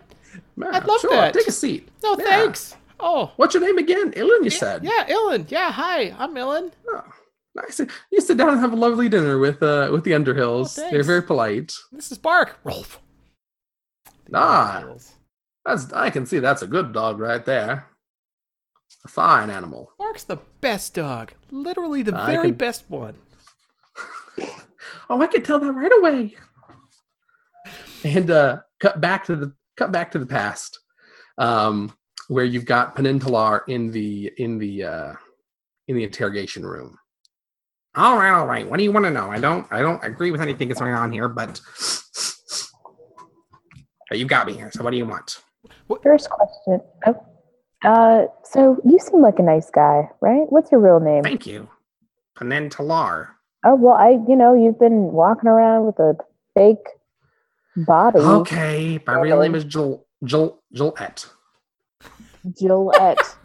Yeah, 0.57 0.71
I'd 0.73 0.85
love 0.85 0.99
sure. 0.99 1.11
that. 1.11 1.33
Take 1.33 1.47
a 1.47 1.53
seat. 1.53 1.87
no 2.03 2.17
Yeah. 2.19 2.25
thanks. 2.25 2.75
Oh. 2.99 3.31
What's 3.37 3.53
your 3.53 3.63
name 3.63 3.77
again? 3.77 4.11
Illyn, 4.13 4.43
you 4.43 4.51
Yeah, 4.51 4.57
said. 4.59 4.83
yeah, 4.83 5.05
Illyn. 5.07 5.45
Yeah, 5.49 5.71
hi. 5.71 6.13
I'm 6.17 6.33
Illyn. 6.35 6.71
Oh, 6.87 7.03
nice. 7.55 7.79
You 8.11 8.21
sit 8.21 8.37
down 8.37 8.49
and 8.49 8.59
have 8.59 8.73
a 8.73 8.75
lovely 8.75 9.09
dinner 9.09 9.37
with 9.39 9.61
uh 9.63 9.89
with 9.91 10.03
the 10.03 10.11
Underhills. 10.11 10.77
Oh, 10.79 10.89
They're 10.91 11.03
very 11.03 11.21
polite. 11.23 11.73
This 11.91 12.11
is 12.11 12.17
Bark. 12.17 12.59
Rolf. 12.63 12.99
Ah. 14.33 14.83
That's 15.65 15.91
I 15.93 16.09
can 16.09 16.25
see 16.25 16.39
that's 16.39 16.61
a 16.61 16.67
good 16.67 16.93
dog 16.93 17.19
right 17.19 17.43
there. 17.45 17.87
A 19.03 19.07
fine 19.07 19.49
animal. 19.49 19.91
Bark's 19.97 20.23
the 20.23 20.37
best 20.61 20.93
dog. 20.93 21.33
Literally 21.51 22.01
the 22.03 22.15
I 22.15 22.31
very 22.31 22.49
can- 22.49 22.55
best 22.55 22.85
one. 22.89 23.15
Oh, 25.07 25.21
I 25.21 25.27
could 25.27 25.45
tell 25.45 25.59
that 25.59 25.71
right 25.71 25.91
away. 25.99 26.35
And 28.03 28.29
uh 28.31 28.59
cut 28.79 29.01
back 29.01 29.25
to 29.25 29.35
the 29.35 29.53
cut 29.77 29.91
back 29.91 30.11
to 30.11 30.19
the 30.19 30.25
past. 30.25 30.79
Um 31.37 31.93
where 32.27 32.45
you've 32.45 32.65
got 32.65 32.95
Penintalar 32.95 33.61
in 33.67 33.91
the 33.91 34.31
in 34.37 34.57
the 34.57 34.83
uh 34.83 35.13
in 35.87 35.95
the 35.95 36.03
interrogation 36.03 36.65
room. 36.65 36.97
All 37.95 38.17
right, 38.17 38.31
all 38.31 38.45
right. 38.45 38.69
What 38.69 38.77
do 38.77 38.83
you 38.83 38.91
want 38.91 39.05
to 39.05 39.11
know? 39.11 39.31
I 39.31 39.39
don't 39.39 39.65
I 39.71 39.81
don't 39.81 40.03
agree 40.03 40.31
with 40.31 40.41
anything 40.41 40.67
that's 40.67 40.79
going 40.79 40.93
on 40.93 41.11
here, 41.11 41.27
but 41.29 41.61
But 44.09 44.19
you 44.19 44.25
got 44.25 44.47
me 44.47 44.53
here. 44.53 44.71
So 44.71 44.83
what 44.83 44.91
do 44.91 44.97
you 44.97 45.05
want? 45.05 45.41
First 46.03 46.29
question. 46.29 46.81
Oh, 47.05 47.25
uh, 47.83 48.25
so 48.43 48.79
you 48.85 48.99
seem 48.99 49.21
like 49.21 49.39
a 49.39 49.43
nice 49.43 49.69
guy, 49.69 50.09
right? 50.21 50.45
What's 50.49 50.71
your 50.71 50.81
real 50.81 50.99
name? 50.99 51.23
Thank 51.23 51.45
you. 51.45 51.69
Penintalar. 52.37 53.29
Oh 53.63 53.75
well, 53.75 53.95
I 53.95 54.11
you 54.27 54.35
know 54.35 54.53
you've 54.53 54.79
been 54.79 55.11
walking 55.11 55.49
around 55.49 55.85
with 55.85 55.99
a 55.99 56.15
fake 56.53 56.87
body, 57.75 58.19
Okay, 58.19 58.99
my 59.05 59.19
real 59.19 59.41
name 59.41 59.55
is 59.55 59.63
Joel 59.63 60.05
Joel 60.23 60.61
Joelette. 60.73 61.27
Gillette. 62.57 63.35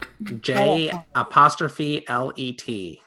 J 0.40 0.92
apostrophe 1.14 2.06
L 2.08 2.32
E 2.36 2.52
T. 2.52 3.00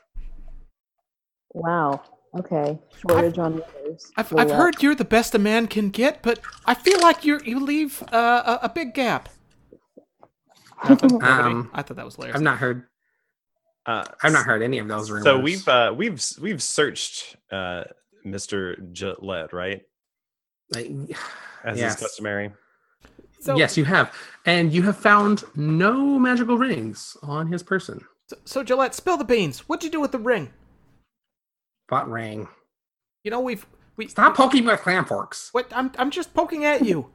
wow. 1.54 2.02
Okay. 2.38 2.80
Shortage 3.00 3.38
on 3.38 3.58
letters. 3.58 4.12
I've, 4.18 4.26
I've 4.34 4.48
Gillette. 4.48 4.58
heard 4.58 4.84
you're 4.84 4.96
the 4.96 5.06
best 5.06 5.36
a 5.36 5.40
man 5.40 5.68
can 5.68 5.90
get, 5.90 6.24
but 6.24 6.40
I 6.66 6.74
feel 6.74 7.00
like 7.00 7.24
you 7.24 7.40
you 7.46 7.60
leave 7.60 8.02
uh, 8.12 8.58
a, 8.62 8.66
a 8.66 8.70
big 8.70 8.94
gap. 8.94 9.30
Nothing? 10.90 11.12
Nobody? 11.12 11.32
Um, 11.32 11.70
I 11.74 11.82
thought 11.84 11.98
that 11.98 12.06
was 12.06 12.16
hilarious. 12.16 12.36
I've 12.36 12.42
not 12.42 12.58
heard 12.58 12.88
Uh, 13.86 14.04
I've 14.24 14.34
not 14.34 14.46
heard 14.46 14.62
any 14.64 14.80
of 14.80 14.88
those 14.88 15.12
rumors. 15.12 15.26
So 15.26 15.40
we've 15.40 15.68
uh, 15.68 15.94
we've 15.96 16.22
we've 16.42 16.62
searched 16.64 17.36
uh, 17.52 17.84
Mr. 18.26 18.92
Gillette, 18.92 19.54
right? 19.54 19.82
Like, 20.72 20.90
As 21.64 21.78
Yes. 21.78 21.94
is 21.96 22.00
customary. 22.00 22.52
So, 23.40 23.58
yes, 23.58 23.76
you 23.78 23.84
have, 23.84 24.14
and 24.46 24.72
you 24.72 24.82
have 24.84 24.96
found 24.98 25.44
no 25.56 26.18
magical 26.18 26.58
rings 26.58 27.18
on 27.22 27.48
his 27.52 27.62
person. 27.62 28.00
so, 28.28 28.38
so 28.46 28.64
Gillette, 28.64 28.96
spill 28.96 29.18
the 29.18 29.26
beans. 29.26 29.60
What'd 29.68 29.84
you 29.84 29.92
do 29.92 30.00
with 30.00 30.14
the 30.14 30.18
ring? 30.20 30.52
What 31.90 32.10
ring? 32.10 32.48
You 33.24 33.32
know 33.32 33.40
we've 33.40 33.66
we 33.96 34.08
Stop 34.08 34.36
poking 34.36 34.66
me 34.66 34.72
with 34.72 34.82
clam 34.82 35.06
forks. 35.06 35.50
What? 35.52 35.68
I'm 35.76 35.92
I'm 35.98 36.12
just 36.12 36.34
poking 36.34 36.66
at 36.66 36.84
you. 36.86 37.12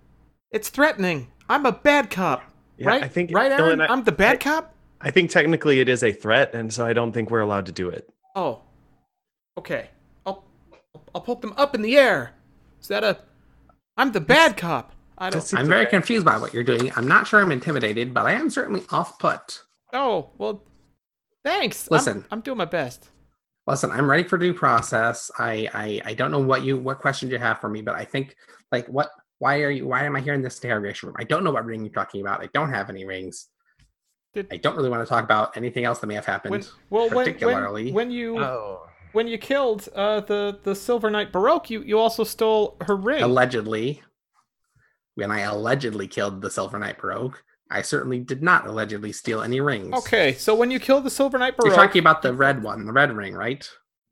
It's 0.52 0.68
threatening. 0.68 1.28
I'm 1.48 1.66
a 1.66 1.72
bad 1.72 2.10
cop. 2.10 2.42
Yeah, 2.76 2.88
right? 2.88 3.02
I 3.02 3.08
think 3.08 3.30
right, 3.32 3.50
Aaron. 3.50 3.78
Dylan, 3.80 3.88
I- 3.88 3.92
I'm 3.92 4.04
the 4.04 4.12
bad 4.12 4.34
I- 4.34 4.38
cop. 4.38 4.74
I 5.00 5.10
think 5.12 5.30
technically 5.30 5.78
it 5.80 5.88
is 5.88 6.02
a 6.02 6.12
threat, 6.12 6.54
and 6.54 6.72
so 6.72 6.84
I 6.84 6.92
don't 6.92 7.12
think 7.12 7.30
we're 7.30 7.40
allowed 7.40 7.66
to 7.66 7.72
do 7.72 7.88
it. 7.88 8.08
Oh, 8.34 8.62
okay. 9.56 9.90
I'll 10.26 10.44
I'll 11.14 11.20
poke 11.20 11.40
them 11.40 11.54
up 11.56 11.74
in 11.74 11.82
the 11.82 11.96
air. 11.96 12.34
Is 12.80 12.88
that 12.88 13.04
a? 13.04 13.18
I'm 13.96 14.12
the 14.12 14.20
bad 14.20 14.56
cop. 14.56 14.92
I 15.16 15.30
don't. 15.30 15.40
That's- 15.42 15.54
I'm 15.54 15.66
very 15.68 15.82
okay. 15.82 15.90
confused 15.90 16.24
by 16.24 16.38
what 16.38 16.52
you're 16.54 16.62
doing. 16.64 16.92
I'm 16.96 17.08
not 17.08 17.26
sure 17.26 17.40
I'm 17.40 17.52
intimidated, 17.52 18.14
but 18.14 18.26
I 18.26 18.32
am 18.32 18.50
certainly 18.50 18.84
off 18.90 19.18
put. 19.18 19.62
Oh 19.92 20.30
well, 20.38 20.62
thanks. 21.44 21.88
I'm- 21.90 21.96
Listen. 21.96 22.24
I'm, 22.30 22.40
doing 22.40 22.58
my 22.58 22.64
best. 22.64 23.08
Listen, 23.68 23.90
I'm 23.90 24.08
ready 24.10 24.22
for 24.24 24.38
due 24.38 24.54
process. 24.54 25.30
I, 25.38 25.68
I 25.74 26.00
I 26.10 26.14
don't 26.14 26.30
know 26.30 26.38
what 26.38 26.62
you 26.64 26.78
what 26.78 27.00
questions 27.00 27.30
you 27.30 27.38
have 27.38 27.60
for 27.60 27.68
me, 27.68 27.82
but 27.82 27.94
I 27.94 28.04
think 28.04 28.34
like 28.72 28.86
what 28.86 29.10
why 29.40 29.60
are 29.60 29.70
you 29.70 29.86
why 29.86 30.04
am 30.04 30.16
I 30.16 30.20
here 30.20 30.32
in 30.32 30.40
this 30.40 30.58
interrogation 30.58 31.08
room? 31.08 31.16
I 31.18 31.24
don't 31.24 31.44
know 31.44 31.50
what 31.52 31.66
ring 31.66 31.82
you're 31.84 31.92
talking 31.92 32.22
about. 32.22 32.42
I 32.42 32.48
don't 32.54 32.70
have 32.72 32.88
any 32.88 33.04
rings. 33.04 33.48
Did, 34.32 34.46
I 34.50 34.56
don't 34.56 34.74
really 34.74 34.88
want 34.88 35.02
to 35.02 35.08
talk 35.08 35.22
about 35.22 35.54
anything 35.56 35.84
else 35.84 35.98
that 35.98 36.06
may 36.06 36.14
have 36.14 36.24
happened. 36.26 36.52
when, 36.52 36.64
well, 36.88 37.10
when, 37.10 37.26
particularly- 37.26 37.92
when 37.92 37.94
when 38.08 38.10
you 38.10 38.38
Oh. 38.38 38.86
when 39.12 39.28
you 39.28 39.36
killed 39.36 39.86
uh, 39.94 40.20
the 40.20 40.58
the 40.62 40.74
Silver 40.74 41.10
Knight 41.10 41.30
Baroque, 41.30 41.68
you 41.68 41.82
you 41.82 41.98
also 41.98 42.24
stole 42.24 42.78
her 42.82 42.96
ring. 42.96 43.22
allegedly, 43.22 44.02
when 45.14 45.30
I 45.30 45.40
allegedly 45.40 46.08
killed 46.08 46.40
the 46.40 46.50
Silver 46.50 46.78
Knight 46.78 46.96
Baroque, 46.98 47.42
I 47.70 47.82
certainly 47.82 48.20
did 48.20 48.42
not 48.42 48.66
allegedly 48.66 49.12
steal 49.12 49.42
any 49.42 49.60
rings. 49.60 49.92
okay, 49.98 50.32
so 50.34 50.54
when 50.54 50.70
you 50.70 50.80
kill 50.80 51.00
the 51.00 51.10
Silver 51.10 51.38
Knight 51.38 51.54
You're 51.62 51.74
talking 51.74 52.00
about 52.00 52.22
the 52.22 52.32
red 52.32 52.62
one, 52.62 52.86
the 52.86 52.92
red 52.92 53.12
ring, 53.14 53.34
right? 53.34 53.68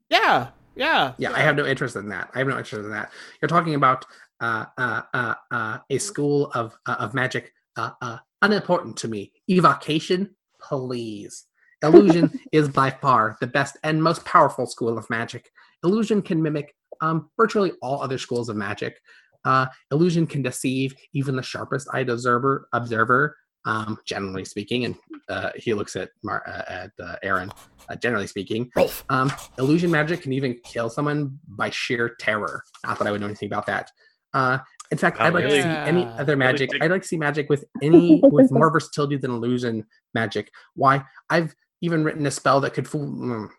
yeah, 0.09 0.49
yeah, 0.75 1.13
Yeah, 1.17 1.31
I 1.33 1.39
have 1.39 1.55
no 1.55 1.65
interest 1.65 1.95
in 1.95 2.09
that. 2.09 2.29
I 2.35 2.39
have 2.39 2.47
no 2.47 2.57
interest 2.57 2.85
in 2.85 2.91
that. 2.91 3.11
You're 3.41 3.49
talking 3.49 3.73
about 3.75 4.05
uh, 4.39 4.65
uh, 4.77 5.01
uh, 5.13 5.33
uh, 5.49 5.77
a 5.89 5.97
school 5.97 6.51
of 6.53 6.77
uh, 6.85 6.97
of 6.99 7.15
magic, 7.15 7.51
uh, 7.75 7.91
uh, 8.01 8.17
unimportant 8.43 8.95
to 8.97 9.07
me. 9.07 9.31
Evocation, 9.49 10.35
please. 10.61 11.45
Illusion 11.83 12.39
is 12.51 12.69
by 12.69 12.91
far 12.91 13.37
the 13.41 13.47
best 13.47 13.77
and 13.83 14.01
most 14.01 14.23
powerful 14.25 14.67
school 14.67 14.97
of 14.97 15.09
magic. 15.09 15.49
Illusion 15.83 16.21
can 16.21 16.41
mimic 16.41 16.75
um, 17.01 17.29
virtually 17.37 17.71
all 17.81 18.01
other 18.01 18.17
schools 18.19 18.49
of 18.49 18.55
magic. 18.55 18.99
Uh, 19.45 19.65
illusion 19.91 20.27
can 20.27 20.41
deceive 20.41 20.95
even 21.13 21.35
the 21.35 21.41
sharpest 21.41 21.87
eyed 21.93 22.09
observer. 22.09 22.67
Observer, 22.73 23.35
um, 23.67 23.97
generally 24.05 24.45
speaking, 24.45 24.85
and 24.85 24.95
uh, 25.29 25.49
he 25.55 25.73
looks 25.73 25.95
at 25.95 26.09
Mar- 26.23 26.43
uh, 26.47 26.63
at 26.71 26.91
uh, 27.03 27.15
Aaron. 27.21 27.51
Uh, 27.89 27.95
generally 27.95 28.27
speaking, 28.27 28.69
um, 29.09 29.31
illusion 29.59 29.91
magic 29.91 30.21
can 30.21 30.33
even 30.33 30.57
kill 30.63 30.89
someone 30.89 31.37
by 31.47 31.69
sheer 31.69 32.15
terror. 32.19 32.63
Not 32.85 32.97
that 32.99 33.07
I 33.07 33.11
would 33.11 33.21
know 33.21 33.27
anything 33.27 33.47
about 33.47 33.65
that. 33.67 33.91
Uh, 34.33 34.57
in 34.91 34.97
fact, 34.97 35.19
I'd 35.19 35.33
Wow, 35.33 35.39
like 35.41 35.49
to 35.49 35.61
see 35.61 35.67
any 35.67 36.05
other 36.05 36.35
magic. 36.35 36.69
dig- 36.71 36.81
I'd 36.81 36.91
like 36.91 37.01
to 37.01 37.07
see 37.07 37.17
magic 37.17 37.49
with 37.49 37.65
any 37.81 38.21
with 38.23 38.51
more 38.51 38.71
versatility 38.71 39.17
than 39.17 39.31
illusion 39.31 39.85
magic. 40.13 40.51
Why? 40.75 41.03
I've 41.29 41.53
even 41.81 42.03
written 42.03 42.25
a 42.25 42.31
spell 42.31 42.59
that 42.61 42.73
could 42.73 42.87
fool. 42.87 43.07
Mm, 43.07 43.49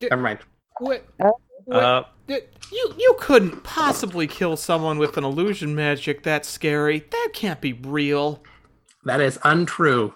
Di- 0.00 0.08
never 0.10 0.22
mind. 0.22 0.38
What? 0.80 1.06
Uh, 1.20 1.30
what- 1.66 1.82
Uh, 1.82 2.04
You 2.70 2.94
you 2.98 3.16
couldn't 3.18 3.62
possibly 3.62 4.26
kill 4.26 4.56
someone 4.56 4.98
with 4.98 5.16
an 5.18 5.24
illusion 5.24 5.74
magic 5.74 6.22
that 6.22 6.44
scary. 6.46 6.98
That 7.10 7.30
can't 7.34 7.60
be 7.60 7.72
real. 7.74 8.42
That 9.04 9.20
is 9.20 9.38
untrue. 9.44 10.12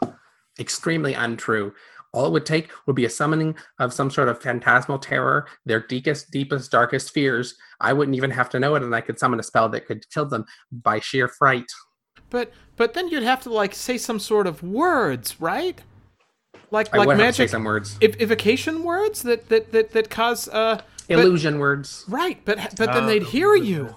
Extremely 0.58 1.14
untrue. 1.14 1.72
All 2.12 2.26
it 2.26 2.32
would 2.32 2.46
take 2.46 2.70
would 2.86 2.96
be 2.96 3.04
a 3.04 3.10
summoning 3.10 3.54
of 3.78 3.92
some 3.92 4.10
sort 4.10 4.28
of 4.28 4.40
phantasmal 4.40 4.98
terror, 4.98 5.46
their 5.66 5.80
deepest, 5.80 6.30
deepest, 6.30 6.70
darkest 6.70 7.10
fears. 7.12 7.54
I 7.80 7.92
wouldn't 7.92 8.16
even 8.16 8.30
have 8.30 8.48
to 8.50 8.58
know 8.60 8.74
it, 8.76 8.82
and 8.82 8.94
I 8.94 9.02
could 9.02 9.18
summon 9.18 9.38
a 9.38 9.42
spell 9.42 9.68
that 9.68 9.86
could 9.86 10.08
kill 10.10 10.24
them 10.24 10.46
by 10.72 11.00
sheer 11.00 11.28
fright. 11.28 11.66
But 12.30 12.50
but 12.76 12.94
then 12.94 13.08
you'd 13.08 13.22
have 13.24 13.42
to 13.42 13.50
like 13.50 13.74
say 13.74 13.98
some 13.98 14.18
sort 14.18 14.46
of 14.46 14.62
words, 14.62 15.38
right? 15.40 15.78
Like 16.70 16.92
I 16.94 16.98
like 16.98 17.08
would 17.08 17.18
have 17.18 17.28
to 17.28 17.32
say 17.34 17.42
magic 17.42 17.50
some 17.50 17.64
words. 17.64 17.96
ev- 18.02 18.20
evocation 18.20 18.84
words 18.84 19.22
that 19.22 19.48
that 19.50 19.72
that 19.72 19.92
that 19.92 20.10
cause 20.10 20.48
uh 20.48 20.80
but- 21.08 21.18
Illusion 21.18 21.58
words. 21.58 22.04
right, 22.08 22.38
but 22.44 22.56
but 22.76 22.92
then 22.92 23.04
Uh, 23.04 23.06
they'd 23.06 23.22
hear 23.22 23.54
you. 23.54 23.94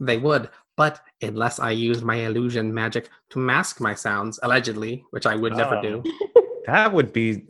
They 0.00 0.18
would, 0.18 0.50
but 0.76 1.00
unless 1.22 1.58
I 1.58 1.70
use 1.70 2.02
my 2.02 2.16
illusion 2.16 2.72
magic 2.72 3.08
to 3.30 3.38
mask 3.38 3.80
my 3.80 3.94
sounds, 3.94 4.38
allegedly, 4.42 5.04
which 5.10 5.26
I 5.26 5.34
would 5.34 5.56
never 5.56 5.76
Oh. 5.76 5.82
do, 5.82 6.02
That 6.66 6.92
would 6.92 7.12
be 7.12 7.44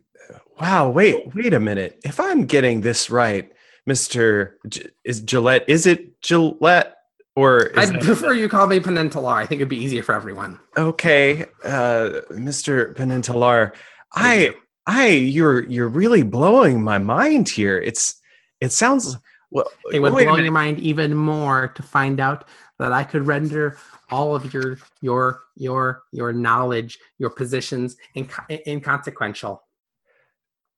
wow. 0.60 0.90
Wait, 0.90 1.34
wait 1.34 1.54
a 1.54 1.60
minute. 1.60 1.98
If 2.04 2.20
I'm 2.20 2.44
getting 2.46 2.82
this 2.82 3.10
right, 3.10 3.50
Mister 3.86 4.58
J- 4.68 4.88
is 5.04 5.20
Gillette? 5.22 5.64
Is 5.68 5.86
it 5.86 6.20
Gillette 6.20 6.94
or 7.34 7.66
is 7.66 7.90
I'd 7.90 7.96
it- 7.96 8.02
prefer 8.02 8.32
you 8.34 8.48
call 8.48 8.66
me 8.66 8.78
Peninsular. 8.80 9.32
I 9.34 9.46
think 9.46 9.60
it'd 9.60 9.68
be 9.70 9.76
easier 9.82 10.02
for 10.02 10.14
everyone. 10.14 10.58
okay, 10.76 11.46
uh, 11.64 12.20
Mister 12.30 12.94
Penintalar? 12.94 13.72
I. 14.14 14.54
I 14.88 15.08
you're 15.08 15.64
you're 15.64 15.88
really 15.88 16.22
blowing 16.22 16.80
my 16.80 16.98
mind 16.98 17.48
here. 17.48 17.76
It's 17.76 18.20
it 18.60 18.70
sounds 18.70 19.16
well. 19.50 19.68
It 19.92 19.98
would 19.98 20.12
blow 20.12 20.36
your 20.36 20.52
mind 20.52 20.78
even 20.78 21.12
more 21.16 21.68
to 21.74 21.82
find 21.82 22.20
out 22.20 22.44
that 22.78 22.92
I 22.92 23.04
could 23.04 23.26
render 23.26 23.78
all 24.10 24.34
of 24.34 24.52
your 24.52 24.78
your 25.00 25.42
your 25.56 26.02
your 26.12 26.32
knowledge, 26.32 26.98
your 27.18 27.30
positions 27.30 27.96
inco- 28.16 28.66
inconsequential. 28.66 29.62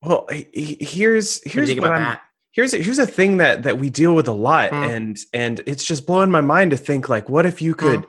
Well, 0.02 0.26
he- 0.30 0.48
he- 0.52 0.78
here's 0.84 1.40
What 1.42 1.52
here's 1.52 1.74
what 1.74 1.90
I'm 1.92 2.02
that? 2.02 2.22
here's 2.52 2.72
here's 2.72 2.98
a 2.98 3.06
thing 3.06 3.38
that 3.38 3.64
that 3.64 3.78
we 3.78 3.90
deal 3.90 4.14
with 4.14 4.28
a 4.28 4.32
lot 4.32 4.70
Hmm. 4.70 4.74
and 4.76 5.18
and 5.32 5.60
it's 5.66 5.84
just 5.84 6.06
blowing 6.06 6.30
my 6.30 6.40
mind 6.40 6.70
to 6.70 6.76
think 6.76 7.08
like 7.08 7.28
what 7.28 7.46
if 7.46 7.60
you 7.60 7.74
could 7.74 8.06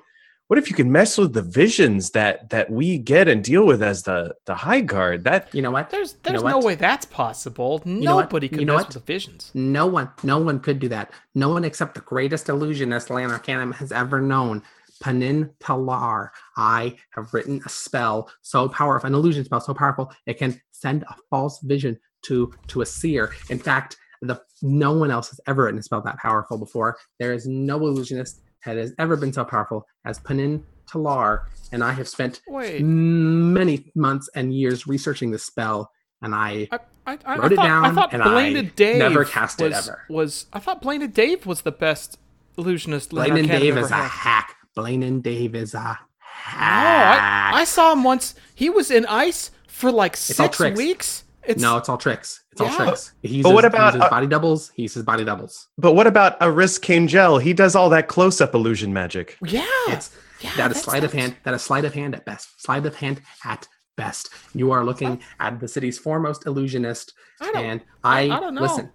what 0.49 0.57
if 0.57 0.67
you 0.69 0.75
could 0.75 0.87
mess 0.87 1.15
with 1.15 1.33
the 1.33 1.41
visions 1.43 2.09
that 2.11 2.49
that 2.49 2.69
we 2.71 2.97
get 2.97 3.27
and 3.27 3.43
deal 3.43 3.65
with 3.65 3.81
as 3.83 4.03
the 4.03 4.35
the 4.45 4.55
high 4.55 4.81
guard 4.81 5.23
that 5.23 5.53
You 5.53 5.61
know 5.61 5.71
what? 5.71 5.89
There's 5.91 6.13
You 6.13 6.19
there's 6.23 6.41
know 6.43 6.49
no 6.49 6.57
what? 6.57 6.65
way 6.65 6.75
that's 6.75 7.05
possible. 7.05 7.81
know 7.85 8.15
what? 8.15 8.23
Nobody 8.25 8.49
could 8.49 8.59
You 8.59 8.65
know 8.65 8.73
mess 8.73 8.85
what? 8.85 8.95
with 8.95 9.05
the 9.05 9.13
visions. 9.13 9.51
No 9.53 9.85
one, 9.85 10.09
no 10.23 10.39
one 10.39 10.59
could 10.59 10.79
do 10.79 10.89
that. 10.89 11.11
No 11.35 11.49
one 11.49 11.63
except 11.63 11.93
the 11.93 12.01
greatest 12.01 12.49
illusionist 12.49 13.09
Lan 13.09 13.31
Arcanum 13.31 13.71
has 13.73 13.91
ever 13.91 14.19
known. 14.21 14.63
Panin 15.01 15.49
Talar. 15.61 16.29
I 16.57 16.97
have 17.11 17.33
written 17.33 17.61
a 17.65 17.69
spell 17.69 18.29
so 18.41 18.67
powerful, 18.67 19.07
an 19.07 19.13
illusion 19.13 19.45
spell 19.45 19.61
so 19.61 19.73
powerful, 19.73 20.11
it 20.25 20.37
can 20.37 20.59
send 20.71 21.03
a 21.03 21.15
false 21.29 21.59
vision 21.61 21.97
to 22.23 22.51
to 22.67 22.81
a 22.81 22.85
seer. 22.85 23.31
In 23.49 23.59
fact, 23.59 23.95
the 24.21 24.41
no 24.61 24.91
one 24.91 25.11
else 25.11 25.29
has 25.29 25.39
ever 25.47 25.63
written 25.63 25.79
a 25.79 25.83
spell 25.83 26.01
that 26.01 26.17
powerful 26.17 26.57
before. 26.57 26.97
There 27.19 27.31
is 27.33 27.47
no 27.47 27.77
illusionist 27.87 28.41
that 28.65 28.77
has 28.77 28.93
ever 28.99 29.15
been 29.15 29.33
so 29.33 29.43
powerful 29.45 29.85
as 30.05 30.19
Panin 30.19 30.63
Talar, 30.89 31.43
and 31.71 31.83
I 31.83 31.91
have 31.91 32.07
spent 32.07 32.41
Wait, 32.47 32.81
many 32.81 33.91
months 33.95 34.29
and 34.35 34.53
years 34.53 34.87
researching 34.87 35.31
the 35.31 35.39
spell, 35.39 35.91
and 36.21 36.33
I 36.33 36.67
I, 36.71 36.79
I, 37.05 37.17
I, 37.25 37.37
wrote 37.37 37.51
I 37.51 37.53
it 37.53 37.55
thought, 37.55 37.65
I 37.65 37.67
down, 37.67 37.95
thought 37.95 38.13
and 38.13 38.23
Bladed 38.23 38.65
I 38.65 38.69
Dave 38.75 38.99
never 38.99 39.25
cast 39.25 39.61
it 39.61 39.71
ever. 39.71 40.01
Was 40.09 40.47
I 40.53 40.59
thought 40.59 40.81
Blaine 40.81 41.01
and 41.01 41.13
Dave 41.13 41.45
was 41.45 41.61
the 41.61 41.71
best 41.71 42.17
illusionist. 42.57 43.11
Blaine 43.11 43.37
and 43.37 43.47
Dave 43.47 43.77
is 43.77 43.91
a 43.91 43.95
had. 43.95 44.07
hack. 44.09 44.55
Blaine 44.75 45.03
and 45.03 45.21
Dave 45.23 45.55
is 45.55 45.73
a 45.73 45.77
No, 45.79 45.95
hack. 46.29 47.53
I, 47.53 47.61
I 47.61 47.63
saw 47.65 47.93
him 47.93 48.03
once. 48.03 48.35
He 48.55 48.69
was 48.69 48.91
in 48.91 49.05
ice 49.05 49.51
for 49.67 49.91
like 49.91 50.13
all 50.13 50.51
six 50.51 50.59
weeks. 50.59 51.23
It's 51.43 51.61
no, 51.61 51.77
it's 51.77 51.89
all 51.89 51.97
tricks. 51.97 52.41
It's 52.51 52.61
all 52.61 52.67
Yeah. 52.67 52.75
tricks. 52.77 53.13
He 53.21 53.27
uses, 53.29 53.43
But 53.43 53.53
what 53.53 53.63
he 53.63 53.67
about, 53.67 53.93
uses 53.93 54.01
uh, 54.07 54.09
body 54.09 54.27
doubles? 54.27 54.71
He 54.75 54.81
uses 54.83 55.03
body 55.03 55.23
doubles. 55.23 55.67
but 55.77 55.93
what 55.93 56.07
about 56.07 56.35
a 56.41 56.51
Criss 56.51 56.79
Angel? 56.89 57.37
he 57.37 57.53
does 57.53 57.75
all 57.75 57.89
that 57.89 58.07
close-up 58.07 58.53
illusion 58.55 58.91
magic 58.93 59.37
yeah. 59.45 59.65
It's 59.89 60.11
yeah, 60.41 60.51
that 60.57 60.71
is 60.71 60.77
that 60.77 60.83
sleight 60.83 61.03
of 61.03 61.11
sounds- 61.11 61.21
hand. 61.23 61.35
That 61.43 61.53
is 61.53 61.61
sleight 61.61 61.85
of 61.85 61.93
hand 61.93 62.15
at 62.15 62.25
best. 62.25 62.61
Sleight 62.61 62.85
of 62.85 62.95
hand 62.95 63.21
at 63.43 63.67
best. 63.97 64.29
You 64.55 64.71
are 64.71 64.85
looking 64.85 65.21
at 65.39 65.59
the 65.59 65.67
city's 65.67 65.99
foremost 65.99 66.45
illusionist, 66.47 67.13
I 67.41 67.51
don't. 67.51 67.65
and 67.65 67.81
I, 68.03 68.29
I, 68.29 68.37
I 68.37 68.39
don't 68.39 68.55
know. 68.55 68.61
listen. 68.61 68.89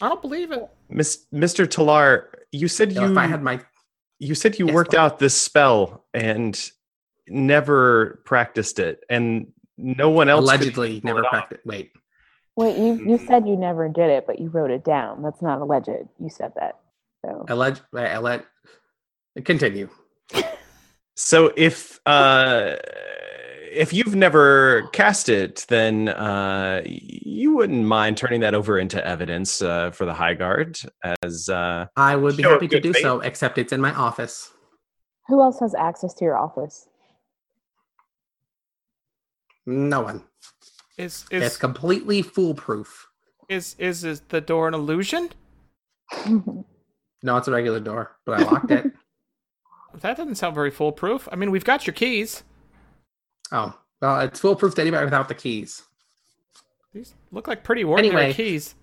I 0.00 0.08
don't 0.08 0.20
believe 0.22 0.52
it. 0.52 0.66
Miss, 0.88 1.26
mr 1.32 1.66
talar 1.66 2.24
you 2.52 2.66
said 2.68 2.92
You 2.92 3.00
know, 3.00 3.06
you 3.06 3.12
if 3.12 3.18
I 3.18 3.26
had 3.26 3.42
my 3.42 3.60
you 4.18 4.34
said 4.34 4.58
you 4.58 4.66
Yes, 4.66 4.74
worked 4.74 4.92
Bob. 4.92 5.12
out 5.12 5.18
this 5.18 5.34
spell 5.34 6.04
and 6.14 6.58
never 7.28 8.22
practiced 8.24 8.78
it 8.78 9.04
and 9.10 9.48
no 9.76 10.08
one 10.10 10.28
else 10.28 10.42
allegedly 10.44 11.00
pull 11.00 11.08
never 11.08 11.20
it 11.24 11.28
practiced. 11.30 11.66
Wait, 11.66 11.92
Wait, 12.56 12.76
you 12.78 12.94
you 13.06 13.18
said 13.18 13.46
you 13.46 13.56
never 13.56 13.88
did 13.88 14.08
it, 14.10 14.26
but 14.26 14.38
you 14.38 14.48
wrote 14.48 14.70
it 14.70 14.82
down. 14.84 15.22
That's 15.22 15.42
not 15.42 15.60
alleged. 15.60 15.88
You 16.18 16.30
said 16.30 16.52
that. 16.56 16.78
So 17.24 17.44
alleged. 17.48 17.82
Alleged. 17.92 18.44
Continue. 19.44 19.88
So 21.18 21.50
if 21.56 21.98
uh 22.04 22.76
if 23.72 23.94
you've 23.94 24.14
never 24.14 24.86
cast 24.92 25.30
it, 25.30 25.64
then 25.70 26.10
uh 26.10 26.82
you 26.84 27.56
wouldn't 27.56 27.86
mind 27.86 28.18
turning 28.18 28.40
that 28.40 28.54
over 28.54 28.78
into 28.78 29.02
evidence 29.06 29.62
uh, 29.62 29.92
for 29.92 30.04
the 30.04 30.12
High 30.12 30.34
Guard 30.34 30.78
as 31.22 31.48
uh 31.48 31.86
I 31.96 32.16
would 32.16 32.36
be 32.36 32.42
happy 32.42 32.68
to 32.68 32.80
do 32.80 32.92
faith. 32.92 33.02
so, 33.02 33.20
except 33.20 33.56
it's 33.56 33.72
in 33.72 33.80
my 33.80 33.94
office. 33.94 34.50
who 35.28 35.40
else 35.40 35.58
has 35.60 35.74
access 35.74 36.12
to 36.14 36.24
your 36.26 36.36
office? 36.36 36.86
No 39.64 40.02
one. 40.02 40.22
Is 40.98 41.24
It's 41.30 41.54
is 41.54 41.56
completely 41.58 42.22
foolproof. 42.22 43.06
is 43.48 43.76
is 43.78 44.04
is 44.04 44.20
the 44.28 44.40
door 44.40 44.66
an 44.68 44.74
illusion? 44.74 45.30
No, 47.22 47.36
it's 47.36 47.48
a 47.48 47.50
regular 47.52 47.80
door, 47.80 48.16
but 48.24 48.40
I 48.40 48.44
locked 48.44 48.70
it. 48.70 48.92
That 50.02 50.18
doesn't 50.18 50.34
sound 50.34 50.54
very 50.54 50.70
foolproof. 50.70 51.26
I 51.32 51.36
mean, 51.36 51.50
we've 51.50 51.64
got 51.64 51.86
your 51.86 51.94
keys. 51.94 52.42
Oh, 53.50 53.72
well, 54.02 54.20
it's 54.20 54.38
foolproof 54.40 54.74
to 54.74 54.82
anybody 54.82 55.06
without 55.06 55.28
the 55.28 55.34
keys. 55.34 55.84
These 56.92 57.14
look 57.32 57.48
like 57.48 57.64
pretty 57.64 57.82
ordinary 57.82 58.24
Anyway. 58.24 58.34
keys. 58.34 58.74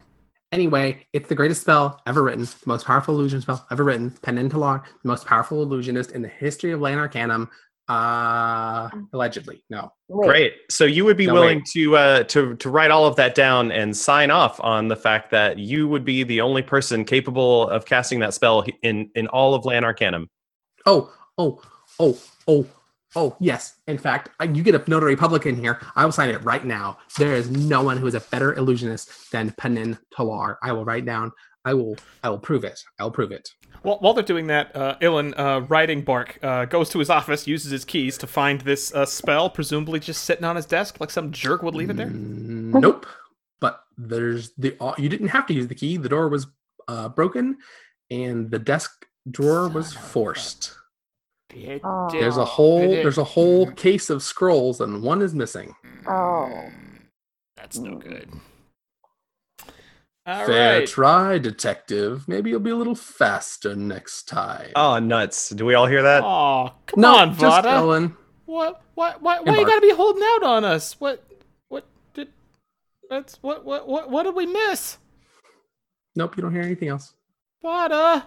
Anyway, 0.51 1.05
it's 1.13 1.29
the 1.29 1.35
greatest 1.35 1.61
spell 1.61 2.01
ever 2.07 2.23
written, 2.23 2.45
the 2.45 2.55
most 2.65 2.87
powerful 2.87 3.13
illusion 3.13 3.41
spell 3.41 3.63
ever 3.69 3.83
written. 3.83 4.09
Penintalar, 4.23 4.83
the 5.03 5.07
most 5.07 5.27
powerful 5.27 5.61
illusionist 5.61 6.13
in 6.13 6.23
the 6.23 6.27
history 6.29 6.71
of 6.71 6.81
Lan 6.81 6.97
Arcanum. 6.97 7.47
Uh, 7.89 8.89
allegedly, 9.11 9.63
no. 9.69 9.91
Wait, 10.07 10.27
great. 10.27 10.53
So 10.69 10.85
you 10.85 11.03
would 11.05 11.17
be 11.17 11.27
No, 11.27 11.33
willing 11.33 11.57
wait. 11.59 11.65
to 11.73 11.97
uh 11.97 12.23
to 12.23 12.55
to 12.55 12.69
write 12.69 12.91
all 12.91 13.05
of 13.05 13.15
that 13.17 13.35
down 13.35 13.71
and 13.71 13.95
sign 13.95 14.31
off 14.31 14.59
on 14.61 14.87
the 14.87 14.95
fact 14.95 15.31
that 15.31 15.59
you 15.59 15.87
would 15.89 16.05
be 16.05 16.23
the 16.23 16.39
only 16.41 16.61
person 16.61 17.03
capable 17.03 17.67
of 17.69 17.85
casting 17.85 18.19
that 18.21 18.33
spell 18.33 18.63
in 18.83 19.09
in 19.15 19.27
all 19.27 19.53
of 19.53 19.65
Lan 19.65 19.83
Arcanum. 19.83 20.29
Oh, 20.85 21.11
oh, 21.37 21.61
oh, 21.99 22.17
oh, 22.47 22.65
oh, 23.15 23.35
yes. 23.39 23.75
In 23.87 23.97
fact, 23.97 24.29
I- 24.39 24.45
you 24.45 24.63
get 24.63 24.75
a 24.75 24.83
notary 24.89 25.15
public 25.17 25.45
in 25.45 25.55
here. 25.57 25.81
I 25.95 26.05
will 26.05 26.11
sign 26.13 26.29
it 26.29 26.43
right 26.43 26.63
now. 26.65 26.97
There 27.17 27.35
is 27.35 27.49
no 27.49 27.83
one 27.83 27.97
who 27.97 28.07
is 28.07 28.15
a 28.15 28.21
better 28.21 28.53
illusionist 28.53 29.31
than 29.31 29.51
Penintalar. 29.51 30.55
I 30.63 30.71
will 30.71 30.85
write 30.85 31.05
down. 31.05 31.31
I 31.65 31.73
will. 31.73 31.95
I 32.23 32.29
will 32.29 32.39
prove 32.39 32.63
it. 32.63 32.79
I 32.99 33.03
will 33.03 33.11
prove 33.11 33.31
it. 33.31 33.49
While, 33.83 33.97
while 33.99 34.13
they're 34.13 34.23
doing 34.23 34.47
that, 34.47 34.75
uh, 34.75 34.95
Illyn, 35.01 35.33
uh, 35.37 35.61
riding 35.67 36.01
Bark, 36.01 36.37
uh, 36.43 36.65
goes 36.65 36.89
to 36.89 36.99
his 36.99 37.09
office, 37.09 37.47
uses 37.47 37.71
his 37.71 37.85
keys 37.85 38.17
to 38.19 38.27
find 38.27 38.61
this 38.61 38.93
uh, 38.93 39.05
spell, 39.05 39.49
presumably 39.49 39.99
just 39.99 40.23
sitting 40.23 40.43
on 40.45 40.55
his 40.55 40.65
desk 40.65 40.99
like 40.99 41.09
some 41.09 41.31
jerk 41.31 41.63
would 41.63 41.75
leave 41.75 41.89
it 41.89 41.97
there. 41.97 42.07
Mm, 42.07 42.79
Nope. 42.81 43.05
But 43.61 43.81
there's 43.97 44.51
the. 44.57 44.75
uh, 44.81 44.93
You 44.97 45.07
didn't 45.09 45.29
have 45.29 45.47
to 45.47 45.53
use 45.53 45.67
the 45.67 45.75
key. 45.75 45.97
The 45.97 46.09
door 46.09 46.27
was 46.29 46.47
uh, 46.87 47.09
broken, 47.09 47.57
and 48.11 48.51
the 48.51 48.59
desk 48.59 49.05
drawer 49.29 49.69
was 49.69 49.93
Son 49.93 50.03
of 50.03 50.09
forced. 50.11 50.75
Oh. 51.83 52.09
There's 52.11 52.37
a 52.37 52.43
whole. 52.45 52.81
There's 52.89 53.17
a 53.19 53.23
whole 53.23 53.71
case 53.71 54.09
of 54.09 54.21
scrolls, 54.23 54.81
and 54.81 55.01
one 55.03 55.21
is 55.21 55.33
missing. 55.33 55.73
Oh. 56.07 56.67
That's 57.55 57.77
no 57.77 57.95
good. 57.95 58.29
All 60.25 60.45
Fair 60.45 60.79
right. 60.79 60.87
try, 60.87 61.37
detective. 61.37 62.27
Maybe 62.29 62.49
you'll 62.49 62.61
be 62.61 62.69
a 62.69 62.75
little 62.75 62.95
faster 62.95 63.75
next 63.75 64.23
time. 64.23 64.71
Oh, 64.75 64.97
nuts! 64.99 65.49
Do 65.49 65.65
we 65.65 65.73
all 65.73 65.85
hear 65.85 66.01
that? 66.01 66.23
Oh, 66.23 66.71
come 66.85 67.01
no, 67.01 67.15
on, 67.15 67.37
just 67.37 67.65
Vata. 67.65 67.79
Illyn. 67.79 68.15
What? 68.45 68.81
What? 68.95 69.21
What? 69.21 69.39
And 69.39 69.49
Why 69.49 69.59
you 69.59 69.65
gotta 69.67 69.81
be 69.81 69.91
holding 69.93 70.23
out 70.23 70.43
on 70.43 70.63
us? 70.63 70.93
What? 70.99 71.25
What 71.67 71.85
did? 72.13 72.29
That's 73.09 73.37
what? 73.41 73.65
What? 73.65 73.85
What? 73.85 74.09
What 74.09 74.23
did 74.23 74.35
we 74.35 74.45
miss? 74.45 74.97
Nope, 76.15 76.37
you 76.37 76.43
don't 76.43 76.53
hear 76.53 76.61
anything 76.61 76.87
else. 76.87 77.13
Vata, 77.61 78.23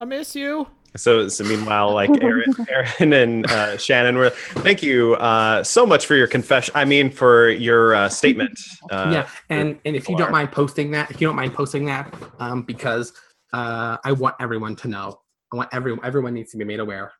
I 0.00 0.04
miss 0.04 0.36
you. 0.36 0.68
So, 0.96 1.28
so 1.28 1.44
meanwhile, 1.44 1.92
like 1.92 2.10
Aaron, 2.22 2.54
Aaron 2.68 3.12
and 3.12 3.50
uh, 3.50 3.76
Shannon 3.76 4.16
were. 4.16 4.30
Thank 4.30 4.82
you 4.82 5.14
uh, 5.14 5.62
so 5.62 5.84
much 5.86 6.06
for 6.06 6.14
your 6.14 6.26
confession. 6.26 6.72
I 6.74 6.84
mean, 6.84 7.10
for 7.10 7.50
your 7.50 7.94
uh, 7.94 8.08
statement. 8.08 8.58
Uh, 8.90 9.10
yeah, 9.12 9.28
and 9.50 9.78
and 9.84 9.96
if 9.96 10.04
you 10.08 10.14
people 10.14 10.18
don't 10.18 10.32
mind 10.32 10.52
posting 10.52 10.90
that, 10.92 11.10
if 11.10 11.20
you 11.20 11.26
don't 11.26 11.36
mind 11.36 11.54
posting 11.54 11.84
that, 11.86 12.14
um, 12.38 12.62
because 12.62 13.12
uh, 13.52 13.96
I 14.04 14.12
want 14.12 14.36
everyone 14.40 14.76
to 14.76 14.88
know. 14.88 15.20
I 15.52 15.56
want 15.56 15.68
everyone. 15.72 16.04
Everyone 16.04 16.34
needs 16.34 16.50
to 16.52 16.56
be 16.56 16.64
made 16.64 16.80
aware. 16.80 17.12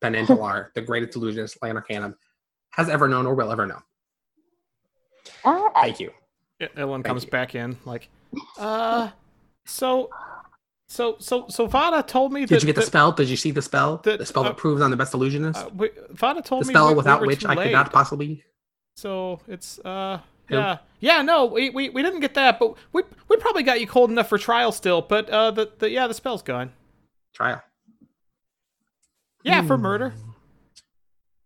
Peninsular, 0.00 0.70
the 0.74 0.82
greatest 0.82 1.16
illusionist 1.16 1.58
Lan 1.62 1.76
Arcanum, 1.76 2.14
has 2.70 2.88
ever 2.88 3.08
known 3.08 3.26
or 3.26 3.34
will 3.34 3.50
ever 3.50 3.66
know. 3.66 3.80
Ah, 5.44 5.70
Thank 5.80 6.00
you. 6.00 6.10
Yeah, 6.60 6.68
Illyn 6.76 7.02
Thank 7.02 7.06
comes 7.06 7.24
you. 7.24 7.30
back 7.30 7.54
in 7.54 7.76
like, 7.84 8.08
uh, 8.58 9.10
so, 9.66 10.10
so, 10.94 11.16
so, 11.18 11.46
so 11.48 11.66
Vata 11.68 12.06
told 12.06 12.32
me 12.32 12.40
that. 12.42 12.48
Did 12.48 12.62
you 12.62 12.66
get 12.66 12.74
the 12.76 12.80
that- 12.82 12.86
spell? 12.86 13.12
Did 13.12 13.28
you 13.28 13.36
see 13.36 13.50
the 13.50 13.62
spell? 13.62 13.98
that, 14.04 14.18
the 14.18 14.26
spell 14.26 14.44
uh, 14.44 14.48
that 14.48 14.56
proves 14.56 14.80
I'm 14.82 14.90
the 14.90 14.96
best 14.96 15.12
illusionist. 15.14 15.60
Uh, 15.60 15.70
we, 15.74 15.88
Vata 16.12 16.44
told 16.44 16.62
the 16.62 16.68
me 16.68 16.72
spell 16.74 16.86
we- 16.86 16.92
we 16.92 16.96
without 16.96 17.20
were 17.20 17.26
which 17.26 17.44
I 17.44 17.54
could 17.56 17.72
not 17.72 17.92
possibly. 17.92 18.44
So 18.96 19.40
it's 19.48 19.78
uh 19.80 20.20
yeah 20.50 20.78
yeah 21.00 21.22
no 21.22 21.46
we, 21.46 21.70
we 21.70 21.88
we 21.88 22.02
didn't 22.02 22.20
get 22.20 22.34
that 22.34 22.58
but 22.58 22.74
we 22.92 23.02
we 23.28 23.36
probably 23.38 23.62
got 23.62 23.80
you 23.80 23.86
cold 23.86 24.10
enough 24.10 24.28
for 24.28 24.36
trial 24.36 24.72
still 24.72 25.00
but 25.00 25.28
uh 25.30 25.50
the, 25.50 25.72
the 25.78 25.88
yeah 25.90 26.06
the 26.06 26.12
spell's 26.12 26.42
gone 26.42 26.70
Trial. 27.32 27.62
yeah 29.42 29.62
for 29.62 29.76
Hmm. 29.76 29.82
murder 29.82 30.14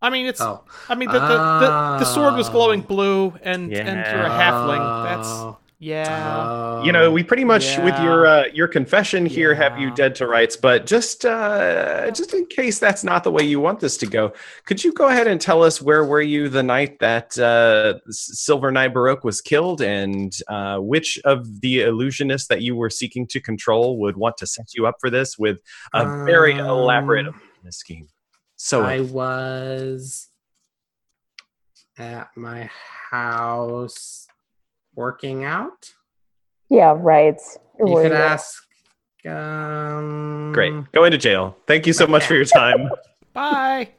I 0.00 0.10
mean, 0.10 0.26
it's. 0.26 0.40
Oh, 0.40 0.62
I 0.88 0.94
mean, 0.94 1.08
the, 1.10 1.18
the, 1.18 1.28
the, 1.28 1.96
the 1.98 2.04
sword 2.04 2.34
was 2.34 2.48
glowing 2.48 2.82
Oh. 2.82 2.86
blue, 2.86 3.34
and 3.42 3.72
and 3.72 3.72
you're 3.72 4.26
a 4.26 4.30
halfling. 4.30 5.04
That's 5.04 5.58
Yeah. 5.80 6.82
you 6.82 6.90
know, 6.90 7.12
we 7.12 7.22
pretty 7.22 7.44
much 7.44 7.78
with 7.78 7.96
your 8.00 8.26
uh, 8.26 8.44
your 8.52 8.66
confession 8.66 9.24
here 9.24 9.54
have 9.54 9.78
you 9.78 9.94
dead 9.94 10.16
to 10.16 10.26
rights, 10.26 10.56
but 10.56 10.86
just 10.86 11.24
uh, 11.24 12.10
just 12.10 12.34
in 12.34 12.46
case 12.46 12.80
that's 12.80 13.04
not 13.04 13.22
the 13.22 13.30
way 13.30 13.44
you 13.44 13.60
want 13.60 13.78
this 13.78 13.96
to 13.98 14.06
go, 14.06 14.32
could 14.66 14.82
you 14.82 14.92
go 14.92 15.06
ahead 15.06 15.28
and 15.28 15.40
tell 15.40 15.62
us 15.62 15.80
where 15.80 16.04
were 16.04 16.20
you 16.20 16.48
the 16.48 16.64
night 16.64 16.98
that 16.98 17.38
uh, 17.38 17.94
Silver 18.10 18.72
Knight 18.72 18.92
Baroque 18.92 19.22
was 19.22 19.40
killed, 19.40 19.80
and 19.80 20.32
uh, 20.48 20.78
which 20.78 21.18
of 21.24 21.60
the 21.60 21.78
illusionists 21.78 22.48
that 22.48 22.60
you 22.60 22.74
were 22.74 22.90
seeking 22.90 23.24
to 23.28 23.40
control 23.40 23.98
would 23.98 24.16
want 24.16 24.36
to 24.38 24.46
set 24.46 24.74
you 24.74 24.86
up 24.86 24.96
for 25.00 25.10
this 25.10 25.38
with 25.38 25.60
a 25.94 26.24
very 26.24 26.54
elaborate 26.54 27.28
Um, 27.28 27.40
scheme? 27.70 28.08
So 28.56 28.82
I 28.82 29.00
was 29.00 30.28
at 31.98 32.30
my 32.36 32.68
house 33.10 34.27
working 34.98 35.44
out. 35.44 35.92
Yeah, 36.68 36.92
right. 36.98 37.40
You 37.78 37.86
Where 37.94 38.02
could 38.02 38.12
ask. 38.12 38.64
Um, 39.24 40.50
great, 40.52 40.74
go 40.92 41.04
into 41.04 41.18
jail. 41.18 41.56
Thank 41.66 41.86
you 41.86 41.92
so 41.92 42.06
much 42.06 42.26
for 42.26 42.34
your 42.34 42.44
time. 42.44 42.90
Bye. 43.32 43.90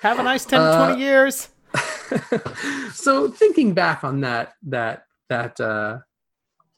Have 0.00 0.18
a 0.18 0.22
nice 0.22 0.44
10 0.44 0.60
to 0.60 0.66
Uh, 0.66 0.86
20 0.86 1.00
years. 1.00 1.48
so 2.92 3.28
thinking 3.28 3.72
back 3.74 4.04
on 4.04 4.20
that 4.20 4.54
that 4.62 5.06
that 5.28 5.58
uh 5.60 5.98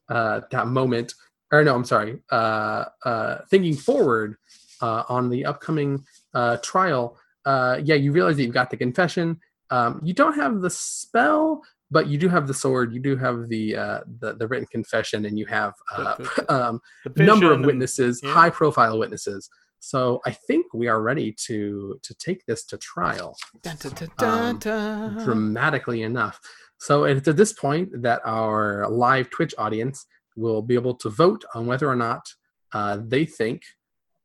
uh 0.09 0.41
that 0.51 0.66
moment 0.68 1.12
or 1.53 1.62
no 1.62 1.74
i'm 1.74 1.85
sorry 1.85 2.22
uh 2.31 2.85
uh 3.05 3.39
thinking 3.51 3.74
forward 3.74 4.37
uh 4.81 5.03
on 5.11 5.29
the 5.29 5.45
upcoming 5.45 6.03
uh 6.33 6.57
trial 6.62 7.18
uh 7.45 7.79
yeah 7.85 7.95
you 7.95 8.11
realize 8.11 8.37
that 8.37 8.45
you've 8.45 8.55
got 8.55 8.70
the 8.70 8.77
confession 8.77 9.39
um 9.68 10.01
you 10.03 10.14
don't 10.14 10.37
have 10.37 10.62
the 10.62 10.70
spell 10.70 11.61
but 11.91 12.09
you 12.09 12.18
do 12.18 12.28
have 12.28 12.47
the 12.47 12.55
sword 12.55 12.93
you 12.93 13.01
do 13.01 13.16
have 13.16 13.49
the 13.49 13.76
uh 13.76 14.01
the, 14.20 14.34
the 14.34 14.49
written 14.49 14.66
confession 14.70 15.24
and 15.24 15.39
you 15.39 15.47
have 15.47 15.72
uh 15.95 16.16
um 16.49 16.80
number 17.16 17.53
of 17.53 17.61
witnesses 17.61 18.20
yeah. 18.22 18.32
high 18.32 18.51
profile 18.51 18.99
witnesses 18.99 19.49
so 19.78 20.20
i 20.26 20.30
think 20.30 20.66
we 20.74 20.89
are 20.89 21.03
ready 21.03 21.32
to 21.32 21.99
to 22.03 22.14
take 22.14 22.45
this 22.47 22.64
to 22.64 22.76
trial 22.78 23.37
Dun, 23.62 23.76
dun, 23.78 24.11
dun, 24.18 24.62
um, 24.66 25.24
dramatically 25.24 26.03
enough. 26.03 26.41
So 26.78 27.05
it's 27.05 27.28
at 27.28 27.37
this 27.37 27.53
point 27.53 28.03
that 28.03 28.20
our 28.24 28.89
live 28.89 29.30
Twitch 29.30 29.55
audience 29.59 30.07
will 30.37 30.62
be 30.62 30.74
able 30.74 30.95
to 30.95 31.09
vote 31.09 31.45
on 31.55 31.66
whether 31.66 31.89
or 31.89 31.97
not 31.97 32.26
uh, 32.72 32.99
they 33.03 33.24
think 33.24 33.62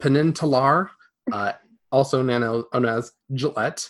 Penintalar, 0.01 0.89
uh, 1.32 1.53
also 1.91 2.22
known 2.22 2.66
as 2.86 3.12
Gillette, 3.34 3.89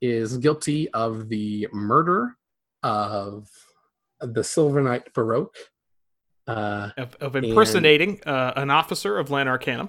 is 0.00 0.38
guilty 0.38 0.88
of 0.90 1.28
the 1.28 1.68
murder 1.72 2.36
of 2.82 3.48
the 4.20 4.42
Silver 4.44 4.80
Knight 4.82 5.12
Baroque. 5.14 5.56
Uh, 6.46 6.90
of, 6.96 7.14
of 7.20 7.36
impersonating 7.36 8.20
uh, 8.26 8.52
an 8.56 8.70
officer 8.70 9.18
of 9.18 9.30
Lan 9.30 9.46
Arcanum. 9.46 9.88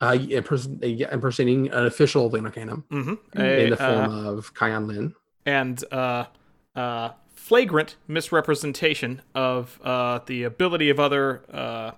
uh, 0.00 0.12
imperson- 0.12 0.82
uh, 0.82 1.08
impersonating 1.10 1.68
an 1.70 1.86
official 1.86 2.26
of 2.26 2.32
Lan 2.34 2.44
Arcanum 2.44 2.84
Mm-hmm. 2.90 3.40
in 3.40 3.70
the 3.70 3.76
form 3.76 4.26
of 4.26 4.52
Kion 4.54 4.86
Lin. 4.86 5.14
and 5.46 5.82
uh, 5.90 6.26
uh, 6.76 7.10
flagrant 7.34 7.96
misrepresentation 8.08 9.22
of 9.34 9.80
uh, 9.82 10.20
the 10.26 10.42
ability 10.42 10.90
of 10.90 11.00
other 11.00 11.42
uh, 11.50 11.92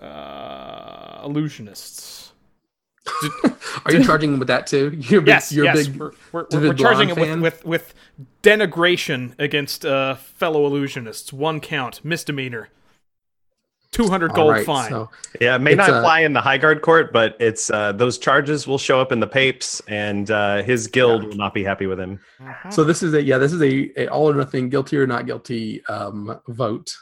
uh, 0.00 1.26
illusionists. 1.26 2.30
Are 3.84 3.92
you 3.92 4.02
charging 4.04 4.32
him 4.32 4.38
with 4.38 4.48
that 4.48 4.66
too? 4.66 4.90
You're 4.98 5.20
big, 5.20 5.28
Yes, 5.28 5.52
you're 5.52 5.64
yes, 5.66 5.88
big 5.88 6.00
we're, 6.00 6.12
we're, 6.32 6.46
we're, 6.50 6.68
we're 6.68 6.74
charging 6.74 7.10
it 7.10 7.16
with, 7.16 7.40
with, 7.40 7.64
with 7.64 7.94
denigration 8.42 9.34
against 9.38 9.84
uh, 9.84 10.14
fellow 10.14 10.68
illusionists. 10.68 11.32
One 11.32 11.60
count, 11.60 12.02
misdemeanor, 12.04 12.70
two 13.90 14.08
hundred 14.08 14.32
gold 14.32 14.52
right, 14.52 14.66
fine. 14.66 14.90
so- 14.90 15.10
Yeah, 15.40 15.56
it 15.56 15.58
may 15.58 15.72
It's, 15.72 15.78
not 15.78 15.90
uh, 15.90 16.00
fly 16.02 16.20
in 16.20 16.32
the 16.32 16.40
high 16.40 16.58
guard 16.58 16.80
court, 16.82 17.12
but 17.12 17.36
it's 17.40 17.70
uh, 17.70 17.92
those 17.92 18.16
charges 18.18 18.66
will 18.66 18.78
show 18.78 19.00
up 19.00 19.12
in 19.12 19.20
the 19.20 19.26
papes, 19.26 19.82
and 19.86 20.30
uh, 20.30 20.62
his 20.62 20.86
guild 20.86 21.24
will 21.24 21.36
not 21.36 21.52
be 21.52 21.62
happy 21.62 21.86
with 21.86 22.00
him. 22.00 22.18
Uh-huh. 22.40 22.70
So 22.70 22.84
this 22.84 23.02
is 23.02 23.12
a 23.14 23.22
yeah, 23.22 23.36
this 23.38 23.52
is 23.52 23.60
a, 23.62 23.90
a 24.00 24.08
all 24.08 24.30
or 24.30 24.34
nothing, 24.34 24.68
guilty 24.70 24.96
or 24.96 25.06
not 25.06 25.26
guilty 25.26 25.84
um, 25.86 26.40
vote. 26.48 26.96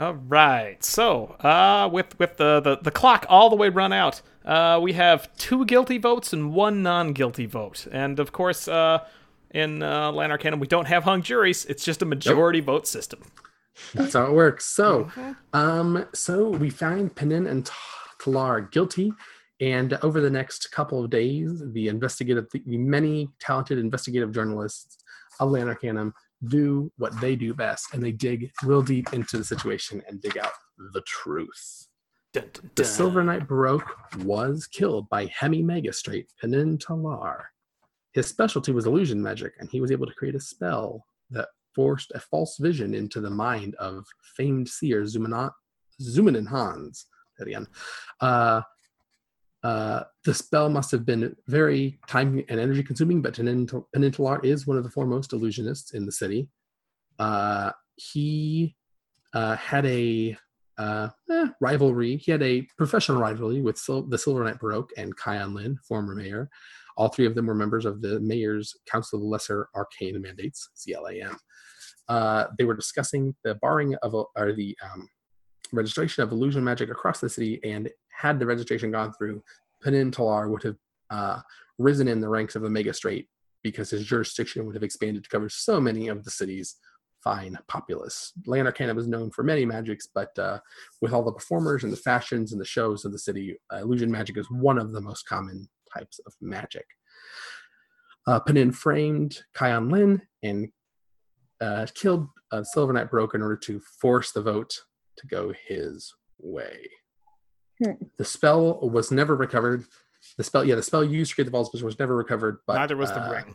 All 0.00 0.14
right. 0.14 0.82
So, 0.84 1.36
uh, 1.40 1.88
with 1.92 2.16
with 2.20 2.36
the, 2.36 2.60
the 2.60 2.78
the 2.80 2.90
clock 2.92 3.26
all 3.28 3.50
the 3.50 3.56
way 3.56 3.68
run 3.68 3.92
out, 3.92 4.22
uh, 4.44 4.78
we 4.80 4.92
have 4.92 5.34
two 5.36 5.64
guilty 5.64 5.98
votes 5.98 6.32
and 6.32 6.52
one 6.52 6.84
non-guilty 6.84 7.46
vote, 7.46 7.88
and 7.90 8.20
of 8.20 8.30
course, 8.30 8.68
uh, 8.68 9.04
in 9.50 9.82
uh, 9.82 10.12
Lan 10.12 10.30
Arcanum, 10.30 10.60
we 10.60 10.68
don't 10.68 10.86
have 10.86 11.02
hung 11.02 11.22
juries. 11.22 11.64
It's 11.64 11.84
just 11.84 12.00
a 12.00 12.04
majority 12.04 12.60
vote 12.60 12.86
system. 12.86 13.22
That's 13.92 14.12
how 14.12 14.26
it 14.26 14.32
works. 14.34 14.66
So, 14.66 15.10
um, 15.52 16.06
so 16.14 16.48
we 16.48 16.70
find 16.70 17.12
Penin 17.12 17.50
and 17.50 17.68
Talar 18.20 18.70
guilty, 18.70 19.12
and 19.60 19.94
over 20.02 20.20
the 20.20 20.30
next 20.30 20.70
couple 20.70 21.02
of 21.02 21.10
days, 21.10 21.60
the 21.72 21.88
investigative, 21.88 22.46
the 22.52 22.78
many 22.78 23.30
talented 23.40 23.78
investigative 23.78 24.30
journalists 24.32 24.98
of 25.40 25.50
Lan 25.50 25.66
Arcanum 25.66 26.14
do 26.46 26.92
what 26.98 27.18
they 27.20 27.36
do 27.36 27.54
best, 27.54 27.92
and 27.92 28.02
they 28.02 28.12
dig 28.12 28.50
real 28.62 28.82
deep 28.82 29.12
into 29.12 29.38
the 29.38 29.44
situation 29.44 30.02
and 30.08 30.22
dig 30.22 30.38
out 30.38 30.52
the 30.94 31.02
truth. 31.02 31.88
Dun, 32.32 32.50
dun, 32.52 32.70
The. 32.74 32.84
Silver 32.84 33.24
Knight 33.24 33.48
Baroque 33.48 33.90
was 34.18 34.66
killed 34.66 35.08
by 35.08 35.26
Hemi 35.26 35.62
Megastrate 35.62 36.28
Penin 36.42 36.78
Talar. 36.78 37.44
His 38.12 38.26
specialty 38.26 38.72
was 38.72 38.86
illusion 38.86 39.22
magic, 39.22 39.54
and 39.58 39.68
he 39.70 39.80
was 39.80 39.90
able 39.90 40.06
to 40.06 40.14
create 40.14 40.34
a 40.34 40.40
spell 40.40 41.04
that 41.30 41.48
forced 41.74 42.12
a 42.14 42.20
false 42.20 42.56
vision 42.58 42.94
into 42.94 43.20
the 43.20 43.30
mind 43.30 43.74
of 43.76 44.04
famed 44.36 44.68
seer 44.68 45.02
Zumanot, 45.02 45.52
Zumanin 46.00 46.46
Hans. 46.46 47.06
Uh, 48.20 48.62
uh, 49.64 50.04
the 50.24 50.34
spell 50.34 50.68
must 50.68 50.90
have 50.90 51.04
been 51.04 51.34
very 51.48 51.98
time 52.06 52.44
and 52.48 52.60
energy 52.60 52.82
consuming, 52.82 53.20
but 53.20 53.34
Penin- 53.34 54.44
is 54.44 54.66
one 54.66 54.76
of 54.76 54.84
the 54.84 54.90
foremost 54.90 55.32
illusionists 55.32 55.94
in 55.94 56.06
the 56.06 56.12
city. 56.12 56.48
Uh, 57.18 57.72
he 57.96 58.76
uh, 59.34 59.56
had 59.56 59.84
a 59.86 60.36
uh, 60.78 61.08
eh, 61.30 61.46
rivalry. 61.60 62.16
He 62.16 62.30
had 62.30 62.42
a 62.42 62.62
professional 62.76 63.20
rivalry 63.20 63.60
with 63.60 63.76
Sil- 63.82 64.06
the 64.08 64.18
Silver 64.18 64.44
Knight 64.44 64.60
Baroque 64.60 64.92
and 64.96 65.16
Kion 65.16 65.54
Lin, 65.54 65.76
former 65.86 66.14
mayor. 66.14 66.48
All 66.96 67.08
three 67.08 67.26
of 67.26 67.34
them 67.34 67.46
were 67.46 67.54
members 67.54 67.84
of 67.84 68.00
the 68.00 68.20
Mayor's 68.20 68.76
Council 68.90 69.18
of 69.18 69.24
Lesser 69.24 69.68
Arcane 69.74 70.20
Mandates, 70.20 70.68
CLAM. 70.84 71.36
Uh, 72.08 72.46
they 72.58 72.64
were 72.64 72.74
discussing 72.74 73.34
the 73.44 73.56
barring 73.56 73.94
of 73.96 74.14
or 74.14 74.52
the 74.52 74.76
um, 74.82 75.08
registration 75.72 76.22
of 76.22 76.32
illusion 76.32 76.64
magic 76.64 76.90
across 76.90 77.20
the 77.20 77.28
city, 77.28 77.60
and 77.64 77.90
had 78.18 78.38
the 78.38 78.46
registration 78.46 78.90
gone 78.90 79.12
through, 79.12 79.42
Penintalar 79.84 80.50
would 80.50 80.62
have 80.64 80.76
uh, 81.10 81.40
risen 81.78 82.08
in 82.08 82.20
the 82.20 82.28
ranks 82.28 82.56
of 82.56 82.62
the 82.62 82.70
Magistrate 82.70 83.28
because 83.62 83.90
his 83.90 84.04
jurisdiction 84.04 84.66
would 84.66 84.74
have 84.74 84.82
expanded 84.82 85.22
to 85.22 85.30
cover 85.30 85.48
so 85.48 85.80
many 85.80 86.08
of 86.08 86.24
the 86.24 86.30
city's 86.30 86.76
fine 87.22 87.58
populace. 87.68 88.32
Lan 88.46 88.66
Arcanum 88.66 88.98
is 88.98 89.08
known 89.08 89.30
for 89.30 89.42
many 89.42 89.64
magics, 89.64 90.08
but 90.12 90.36
uh, 90.38 90.58
with 91.00 91.12
all 91.12 91.24
the 91.24 91.32
performers 91.32 91.84
and 91.84 91.92
the 91.92 91.96
fashions 91.96 92.52
and 92.52 92.60
the 92.60 92.66
shows 92.66 93.04
of 93.04 93.12
the 93.12 93.18
city, 93.18 93.56
uh, 93.72 93.78
illusion 93.78 94.10
magic 94.10 94.36
is 94.36 94.50
one 94.50 94.78
of 94.78 94.92
the 94.92 95.00
most 95.00 95.26
common 95.28 95.68
types 95.92 96.20
of 96.26 96.32
magic. 96.40 96.86
Uh, 98.26 98.40
Penin 98.40 98.74
framed 98.74 99.42
Kion 99.56 99.90
Lin 99.90 100.22
and 100.42 100.68
uh, 101.60 101.86
killed 101.94 102.28
uh, 102.52 102.62
Silver 102.62 102.92
Knight 102.92 103.10
Broke 103.10 103.34
in 103.34 103.42
order 103.42 103.56
to 103.56 103.80
force 104.00 104.32
the 104.32 104.42
vote 104.42 104.72
to 105.16 105.26
go 105.26 105.52
his 105.66 106.14
way. 106.38 106.88
Hmm. 107.82 107.92
The 108.16 108.24
spell 108.24 108.78
was 108.80 109.10
never 109.10 109.34
recovered. 109.36 109.84
The 110.36 110.44
spell, 110.44 110.64
yeah, 110.64 110.74
the 110.74 110.82
spell 110.82 111.04
used 111.04 111.30
to 111.30 111.34
create 111.36 111.44
the 111.46 111.50
false 111.52 111.70
vision 111.70 111.86
was 111.86 111.98
never 111.98 112.16
recovered. 112.16 112.58
But 112.66 112.74
Neither 112.74 112.96
was 112.96 113.10
the 113.10 113.22
uh, 113.22 113.30
ring. 113.30 113.54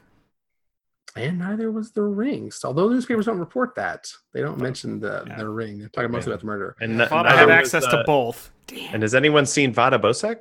and 1.15 1.39
neither 1.39 1.71
was 1.71 1.91
the 1.91 2.01
ring. 2.03 2.51
So 2.51 2.69
although 2.69 2.87
newspapers 2.89 3.25
don't 3.25 3.39
report 3.39 3.75
that, 3.75 4.11
they 4.33 4.41
don't 4.41 4.59
mention 4.59 4.99
the, 4.99 5.23
Yeah. 5.27 5.37
the 5.37 5.49
ring. 5.49 5.79
They're 5.79 5.89
talking 5.89 6.11
mostly 6.11 6.29
Yeah. 6.31 6.35
about 6.35 6.39
the 6.41 6.45
murder. 6.47 6.75
And 6.79 6.99
I 7.01 7.03
n- 7.03 7.09
thought 7.09 7.25
I 7.27 7.31
neither 7.35 7.51
had 7.51 7.59
access 7.59 7.83
uh, 7.85 7.91
to 7.97 8.03
both. 8.05 8.51
Damn. 8.67 8.93
And 8.95 9.03
has 9.03 9.13
anyone 9.13 9.45
seen 9.45 9.73
Vata 9.73 9.99
Bosec? 10.01 10.39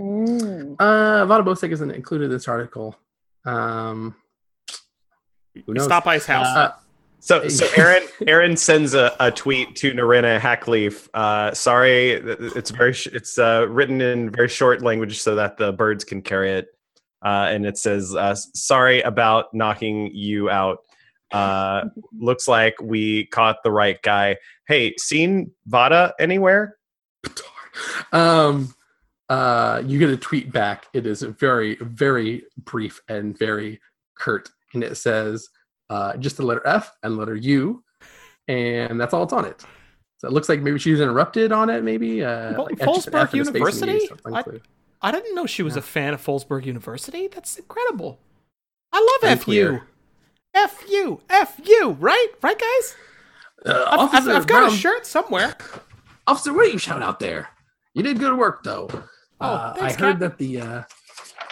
Mm. 0.00 0.76
Uh, 0.78 1.26
Vata 1.26 1.44
Bosec 1.44 1.70
isn't 1.72 1.90
included 1.90 2.26
in 2.26 2.30
this 2.30 2.46
article. 2.48 2.96
Um, 3.44 4.14
who 5.66 5.74
knows? 5.74 5.84
Stop 5.84 6.04
by 6.04 6.14
his 6.14 6.26
house. 6.26 6.46
Uh, 6.46 6.72
So, 7.22 7.48
so 7.48 7.66
Aaron, 7.76 8.02
Aaron 8.26 8.56
sends 8.56 8.94
a, 8.94 9.16
a 9.20 9.30
tweet 9.30 9.76
to 9.76 9.92
Narina 9.92 10.38
Hackleaf. 10.38 11.08
Uh, 11.14 11.54
sorry, 11.54 12.10
it's 12.10 12.70
very, 12.70 12.92
sh- 12.92 13.06
it's 13.06 13.38
uh, 13.38 13.66
written 13.68 14.00
in 14.00 14.28
very 14.28 14.48
short 14.48 14.82
language 14.82 15.20
so 15.20 15.36
that 15.36 15.56
the 15.56 15.72
birds 15.72 16.04
can 16.04 16.20
carry 16.20 16.52
it. 16.52 16.66
Uh, 17.24 17.46
and 17.50 17.64
it 17.64 17.78
says, 17.78 18.16
uh, 18.16 18.34
"Sorry 18.34 19.00
about 19.02 19.54
knocking 19.54 20.10
you 20.12 20.50
out. 20.50 20.80
Uh, 21.30 21.84
looks 22.18 22.48
like 22.48 22.74
we 22.82 23.26
caught 23.26 23.62
the 23.62 23.70
right 23.70 24.02
guy. 24.02 24.36
Hey, 24.66 24.94
seen 24.98 25.52
Vata 25.70 26.12
anywhere? 26.18 26.78
um, 28.12 28.74
uh, 29.28 29.80
you 29.86 30.00
get 30.00 30.10
a 30.10 30.16
tweet 30.16 30.50
back. 30.50 30.86
It 30.92 31.06
is 31.06 31.22
very, 31.22 31.76
very 31.76 32.42
brief 32.64 33.00
and 33.08 33.38
very 33.38 33.80
curt, 34.16 34.50
and 34.74 34.82
it 34.82 34.96
says 34.96 35.48
uh, 35.92 36.16
just 36.16 36.36
the 36.36 36.42
letter 36.44 36.62
F 36.66 36.92
and 37.02 37.16
letter 37.16 37.36
U, 37.36 37.82
and 38.48 39.00
that's 39.00 39.12
all 39.14 39.22
it's 39.24 39.32
on 39.32 39.44
it. 39.44 39.62
So 40.18 40.28
it 40.28 40.32
looks 40.32 40.48
like 40.48 40.60
maybe 40.60 40.78
she 40.78 40.92
was 40.92 41.00
interrupted 41.00 41.52
on 41.52 41.68
it. 41.68 41.82
Maybe 41.82 42.24
uh, 42.24 42.52
Well, 42.52 42.64
like 42.64 42.80
extra 42.80 42.88
Folsburg 43.12 43.22
F 43.22 43.32
and 43.32 43.40
a 43.42 43.44
space 43.46 43.82
and 43.82 43.90
U, 43.90 43.98
University? 44.24 44.60
I- 44.62 44.68
I 45.04 45.10
didn't 45.10 45.34
know 45.34 45.46
she 45.46 45.64
was 45.64 45.74
Yeah. 45.74 45.80
a 45.80 45.82
fan 45.82 46.14
of 46.14 46.24
Folsburg 46.24 46.64
University. 46.64 47.26
That's 47.26 47.56
incredible. 47.58 48.20
I 48.92 49.00
love 49.22 49.32
Unclear. 49.32 49.82
FU. 50.54 50.68
FU. 50.68 51.20
FU. 51.46 51.96
Right? 51.98 52.28
Right, 52.40 52.56
guys? 52.58 52.96
Uh, 53.66 53.84
I've, 53.88 54.14
I've, 54.14 54.28
I've 54.28 54.46
got 54.46 54.60
Brown, 54.60 54.72
a 54.72 54.76
shirt 54.76 55.04
somewhere. 55.06 55.56
Officer, 56.28 56.52
what 56.54 56.66
are 56.66 56.70
you 56.70 56.78
shouting 56.78 57.02
out 57.02 57.18
there? 57.18 57.48
You 57.94 58.04
did 58.04 58.20
good 58.20 58.38
work, 58.38 58.62
though. 58.62 58.88
Oh, 59.40 59.44
uh, 59.46 59.74
thanks, 59.74 59.96
I 59.96 59.98
heard 60.06 60.20
Captain. 60.20 60.28
that 60.28 60.38
the 60.38 60.60
uh, 60.60 60.82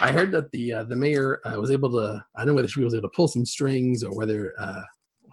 I 0.01 0.11
heard 0.11 0.31
that 0.31 0.51
the 0.51 0.73
uh, 0.73 0.83
the 0.83 0.95
mayor 0.95 1.39
uh, 1.45 1.59
was 1.59 1.71
able 1.71 1.91
to. 1.91 2.23
I 2.35 2.39
don't 2.39 2.47
know 2.49 2.53
whether 2.55 2.67
she 2.67 2.83
was 2.83 2.93
able 2.93 3.09
to 3.09 3.15
pull 3.15 3.27
some 3.27 3.45
strings 3.45 4.03
or 4.03 4.15
whether 4.15 4.53
uh, 4.59 4.81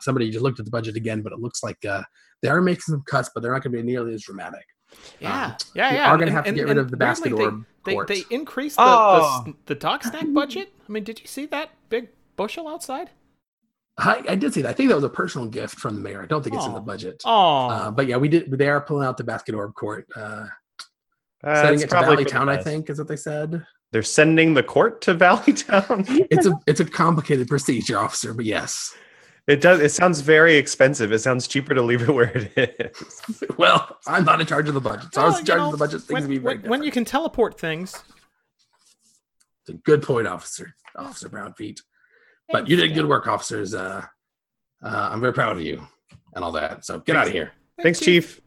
somebody 0.00 0.30
just 0.30 0.42
looked 0.42 0.58
at 0.58 0.64
the 0.64 0.70
budget 0.70 0.96
again. 0.96 1.22
But 1.22 1.32
it 1.32 1.40
looks 1.40 1.62
like 1.62 1.84
uh, 1.84 2.02
they 2.42 2.48
are 2.48 2.60
making 2.60 2.82
some 2.82 3.02
cuts, 3.06 3.30
but 3.34 3.42
they're 3.42 3.52
not 3.52 3.62
going 3.62 3.72
to 3.72 3.78
be 3.78 3.82
nearly 3.82 4.14
as 4.14 4.22
dramatic. 4.22 4.64
Yeah. 5.20 5.46
Um, 5.46 5.56
yeah, 5.74 5.90
we 5.90 5.96
yeah. 5.96 6.10
are 6.10 6.16
gonna 6.16 6.26
And- 6.26 6.30
have 6.34 6.44
to 6.44 6.48
and- 6.48 6.56
get 6.56 6.62
rid 6.62 6.70
and 6.72 6.80
of 6.80 6.90
the 6.90 6.96
basket 6.96 7.32
weirdly, 7.32 7.44
orb 7.44 7.64
They, 7.84 7.92
court. 7.92 8.08
they, 8.08 8.20
they 8.22 8.34
increased 8.34 8.76
the, 8.76 8.82
Oh. 8.84 9.42
the, 9.44 9.54
the 9.66 9.74
dog 9.74 10.02
snack 10.02 10.24
budget. 10.32 10.72
I 10.88 10.92
mean, 10.92 11.04
did 11.04 11.20
you 11.20 11.26
see 11.26 11.44
that 11.46 11.70
big 11.90 12.08
bushel 12.36 12.66
outside? 12.68 13.10
I, 13.98 14.22
I 14.28 14.34
did 14.36 14.54
see 14.54 14.62
that. 14.62 14.68
I 14.70 14.72
think 14.72 14.88
that 14.88 14.94
was 14.94 15.04
a 15.04 15.08
personal 15.10 15.46
gift 15.48 15.78
from 15.78 15.96
the 15.96 16.00
mayor. 16.00 16.22
I 16.22 16.26
don't 16.26 16.42
think 16.42 16.54
it's 16.56 16.64
in 16.64 16.72
the 16.72 16.80
budget. 16.80 17.20
Oh. 17.24 17.68
Uh, 17.68 17.90
but 17.90 18.06
yeah, 18.06 18.16
we 18.16 18.28
did. 18.28 18.50
They 18.50 18.68
are 18.68 18.80
pulling 18.80 19.06
out 19.06 19.16
the 19.18 19.24
basket 19.24 19.54
orb 19.54 19.74
court, 19.74 20.06
uh, 20.16 20.46
Uh, 21.44 21.54
setting 21.62 21.80
it 21.80 21.82
to 21.82 21.88
probably 21.88 22.14
Valley 22.14 22.24
for 22.24 22.30
the 22.30 22.30
Town. 22.30 22.48
I 22.48 22.56
think 22.62 22.88
is 22.90 22.98
what 22.98 23.08
they 23.08 23.16
said. 23.16 23.64
They're 23.92 24.02
sending 24.02 24.54
the 24.54 24.62
court 24.62 25.00
to 25.02 25.14
Valley 25.26 25.52
Town. 25.52 26.04
It's 26.08 26.46
a 26.46 26.52
it's 26.66 26.80
a 26.80 26.84
complicated 26.84 27.48
procedure, 27.48 27.98
officer. 27.98 28.34
But 28.34 28.44
yes. 28.44 28.94
It 29.46 29.62
does. 29.62 29.80
It 29.80 29.92
sounds 29.92 30.20
very 30.20 30.56
expensive. 30.56 31.10
It 31.10 31.20
sounds 31.20 31.48
cheaper 31.48 31.74
to 31.74 31.80
leave 31.80 32.02
it 32.02 32.12
where 32.12 32.30
it 32.36 32.52
is. 32.80 33.22
Well, 33.56 33.96
I'm 34.06 34.24
not 34.24 34.40
in 34.40 34.46
charge 34.46 34.68
of 34.68 34.74
the 34.74 34.80
budget, 34.80 35.12
so 35.14 35.22
I 35.22 35.24
was 35.24 35.40
in 35.40 35.46
charge 35.46 35.58
know, 35.58 35.66
of 35.66 35.72
the 35.72 35.78
budget. 35.78 36.02
Things 36.02 36.12
when, 36.12 36.22
would 36.22 36.28
be 36.28 36.38
very 36.38 36.58
when, 36.58 36.70
when 36.70 36.82
you 36.82 36.92
can 36.92 37.04
teleport 37.04 37.58
things. 37.58 37.94
It's 39.62 39.70
a 39.70 39.72
good 39.72 40.02
point, 40.02 40.28
officer. 40.28 40.74
Officer 40.94 41.28
Brownfeet. 41.28 41.80
But 42.50 42.68
you 42.68 42.76
did 42.76 42.94
good 42.94 43.06
work, 43.06 43.26
officers. 43.26 43.74
Uh, 43.74 44.04
uh, 44.82 45.08
I'm 45.12 45.20
very 45.20 45.32
proud 45.32 45.56
of 45.56 45.62
you 45.62 45.86
and 46.34 46.44
all 46.44 46.52
that. 46.52 46.84
So 46.84 47.00
get 47.00 47.16
out 47.16 47.26
of 47.26 47.32
here. 47.32 47.52
Thanks, 47.82 48.00
Chief. 48.00 48.40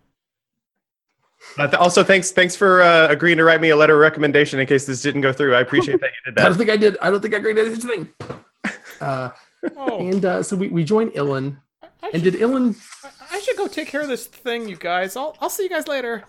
Uh, 1.57 1.67
th- 1.67 1.79
also, 1.79 2.03
thanks 2.03 2.31
thanks 2.31 2.55
for 2.55 2.81
uh, 2.81 3.07
agreeing 3.09 3.37
to 3.37 3.43
write 3.43 3.61
me 3.61 3.69
a 3.69 3.75
letter 3.75 3.95
of 3.95 3.99
recommendation 4.01 4.59
in 4.59 4.67
case 4.67 4.85
this 4.85 5.01
didn't 5.01 5.21
go 5.21 5.33
through. 5.33 5.55
I 5.55 5.61
appreciate 5.61 5.99
that 6.01 6.11
you 6.11 6.31
did 6.31 6.35
that. 6.35 6.41
I 6.45 6.49
don't 6.49 6.57
think 6.57 6.69
I 6.69 6.77
did. 6.77 6.97
I 7.01 7.09
don't 7.09 7.21
think 7.21 7.33
I 7.33 7.37
agreed 7.37 7.55
to 7.55 7.65
anything. 7.65 8.09
Uh, 9.01 9.31
Oh, 9.77 9.99
and 9.99 10.25
uh, 10.25 10.43
so 10.43 10.55
we, 10.55 10.69
we 10.69 10.83
joined 10.83 11.11
Illyn. 11.13 11.57
I, 11.83 12.09
And 12.13 12.23
should, 12.23 12.33
did 12.33 12.41
Illyn? 12.41 12.75
I 13.31 13.39
should 13.39 13.57
go 13.57 13.67
take 13.67 13.87
care 13.87 14.01
of 14.01 14.07
this 14.07 14.25
thing, 14.25 14.67
you 14.67 14.75
guys. 14.75 15.15
I'll, 15.15 15.35
I'll 15.39 15.49
see 15.49 15.63
you 15.63 15.69
guys 15.69 15.87
later. 15.87 16.23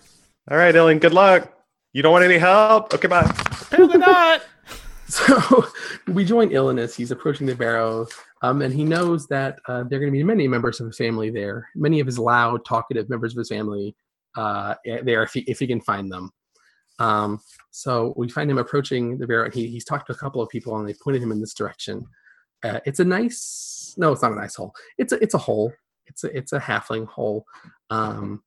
All 0.49 0.57
right, 0.57 0.73
Illyn. 0.75 0.99
Good 0.99 1.13
luck. 1.13 1.51
You 1.93 2.01
don't 2.03 2.11
want 2.11 2.25
any 2.25 2.37
help? 2.37 2.93
Okay, 2.93 3.07
bye. 3.07 3.29
Apparently 3.61 3.97
not. 3.99 4.43
So 5.07 5.65
we 6.07 6.25
join 6.25 6.49
Illyn 6.49 6.79
as 6.79 6.95
he's 6.95 7.11
approaching 7.11 7.45
the 7.45 7.55
barrow, 7.55 8.07
um, 8.41 8.61
and 8.61 8.73
he 8.73 8.83
knows 8.83 9.27
that 9.27 9.59
uh, 9.67 9.83
there 9.83 9.97
are 9.97 10.01
going 10.01 10.11
to 10.11 10.17
be 10.17 10.23
many 10.23 10.47
members 10.47 10.79
of 10.79 10.87
his 10.87 10.97
family 10.97 11.29
there. 11.29 11.69
Many 11.75 11.99
of 11.99 12.07
his 12.07 12.17
loud, 12.17 12.65
talkative 12.65 13.09
members 13.09 13.33
of 13.33 13.37
his 13.39 13.49
family 13.49 13.95
uh, 14.35 14.75
there, 14.85 15.23
if 15.23 15.33
he, 15.33 15.41
if 15.41 15.59
he 15.59 15.67
can 15.67 15.81
find 15.81 16.11
them. 16.11 16.31
Um, 16.99 17.39
so 17.71 18.13
we 18.17 18.29
find 18.29 18.49
him 18.49 18.57
approaching 18.57 19.17
the 19.17 19.27
barrow. 19.27 19.45
And 19.45 19.53
he, 19.53 19.67
he's 19.67 19.85
talked 19.85 20.07
to 20.07 20.13
a 20.13 20.17
couple 20.17 20.41
of 20.41 20.49
people, 20.49 20.77
and 20.77 20.87
they 20.87 20.95
pointed 21.03 21.21
him 21.21 21.31
in 21.31 21.39
this 21.41 21.53
direction. 21.53 22.05
Uh, 22.63 22.79
it's 22.85 22.99
a 22.99 23.05
nice, 23.05 23.93
no, 23.97 24.11
it's 24.11 24.21
not 24.21 24.31
a 24.31 24.35
nice 24.35 24.55
hole. 24.55 24.73
It's 24.97 25.11
a 25.11 25.21
it's 25.21 25.33
a 25.33 25.39
hole. 25.39 25.73
It's 26.05 26.23
a 26.23 26.37
it's 26.37 26.53
a 26.53 26.59
halfling 26.59 27.07
hole. 27.07 27.45
Um, 27.89 28.41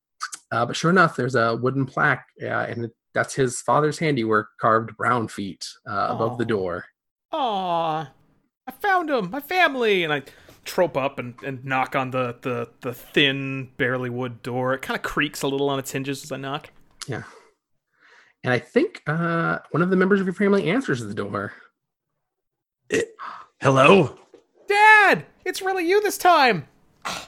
uh, 0.51 0.65
but 0.65 0.75
sure 0.75 0.89
enough, 0.89 1.15
there's 1.15 1.35
a 1.35 1.55
wooden 1.55 1.85
plaque, 1.85 2.25
uh, 2.41 2.65
and 2.69 2.85
it, 2.85 2.91
that's 3.13 3.35
his 3.35 3.61
father's 3.61 3.99
handiwork, 3.99 4.47
carved 4.59 4.95
Brownfeet 4.97 5.65
uh, 5.87 6.07
above 6.09 6.37
the 6.37 6.45
door. 6.45 6.85
Aw, 7.31 8.11
I 8.65 8.71
found 8.71 9.09
him, 9.09 9.29
my 9.29 9.41
family, 9.41 10.03
and 10.03 10.13
I 10.13 10.23
trope 10.67 10.95
up 10.97 11.17
and, 11.17 11.35
and 11.43 11.65
knock 11.65 11.95
on 11.95 12.11
the, 12.11 12.35
the, 12.41 12.69
the 12.81 12.93
thin, 12.93 13.69
barely 13.77 14.09
wood 14.09 14.43
door. 14.43 14.73
It 14.73 14.81
kind 14.81 14.97
of 14.97 15.01
creaks 15.01 15.41
a 15.41 15.47
little 15.47 15.69
on 15.69 15.79
its 15.79 15.91
hinges 15.91 16.23
as 16.23 16.31
I 16.31 16.37
knock. 16.37 16.69
Yeah. 17.07 17.23
And 18.43 18.53
I 18.53 18.59
think 18.59 19.01
uh, 19.07 19.59
one 19.71 19.81
of 19.81 19.89
the 19.89 19.95
members 19.95 20.19
of 20.19 20.27
your 20.27 20.33
family 20.33 20.69
answers 20.69 21.01
the 21.01 21.13
door. 21.13 21.53
It, 22.89 23.15
Hello. 23.61 24.17
Dad, 24.67 25.25
it's 25.45 25.61
really 25.61 25.87
you 25.87 26.01
this 26.01 26.17
time. 26.17 26.67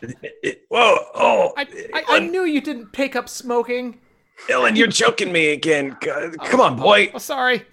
Eh, 0.03 0.11
eh, 0.43 0.53
whoa. 0.69 0.97
Oh, 1.15 1.53
I, 1.57 1.65
I, 1.93 2.03
I 2.07 2.19
knew 2.19 2.43
you 2.43 2.61
didn't 2.61 2.91
pick 2.91 3.15
up 3.15 3.27
smoking. 3.27 3.99
Illyn, 4.47 4.75
you're 4.75 4.87
choking 4.87 5.31
me 5.31 5.49
again. 5.49 5.97
Come 6.45 6.61
on, 6.61 6.77
boy. 6.77 7.11
Oh, 7.13 7.17
sorry. 7.17 7.65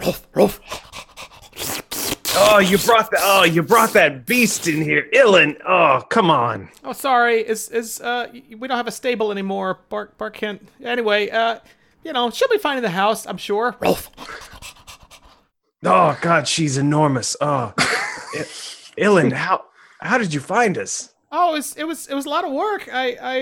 Oh, 2.38 2.58
you 2.58 2.76
brought 2.78 3.10
that. 3.10 3.20
Oh, 3.22 3.44
you 3.44 3.62
brought 3.62 3.92
that 3.94 4.26
beast 4.26 4.68
in 4.68 4.82
here, 4.82 5.08
Illyn. 5.12 5.56
Oh, 5.66 6.02
come 6.10 6.30
on. 6.30 6.68
Oh, 6.84 6.92
sorry. 6.92 7.40
Is 7.40 7.68
is 7.70 8.00
uh 8.00 8.28
we 8.32 8.68
don't 8.68 8.76
have 8.76 8.86
a 8.86 8.92
stable 8.92 9.30
anymore. 9.32 9.80
Bark 9.88 10.18
Bark 10.18 10.34
can't. 10.36 10.66
Anyway, 10.84 11.30
uh, 11.30 11.60
you 12.04 12.12
know 12.12 12.30
she'll 12.30 12.48
be 12.48 12.58
fine 12.58 12.76
in 12.76 12.82
the 12.82 12.90
house. 12.90 13.26
I'm 13.26 13.38
sure. 13.38 13.74
Rolf. 13.80 14.10
Oh 15.84 16.18
God, 16.20 16.48
she's 16.48 16.76
enormous. 16.78 17.36
Oh, 17.40 17.72
I- 17.78 18.46
Illyn, 18.98 19.30
how 19.32 19.64
how 20.00 20.18
did 20.18 20.32
you 20.34 20.40
find 20.40 20.76
us? 20.78 21.14
Oh, 21.32 21.50
it 21.50 21.56
was 21.58 21.76
it 21.76 21.84
was 21.84 22.06
it 22.08 22.14
was 22.14 22.26
a 22.26 22.30
lot 22.30 22.44
of 22.44 22.52
work. 22.52 22.88
I 22.92 23.16
I 23.20 23.36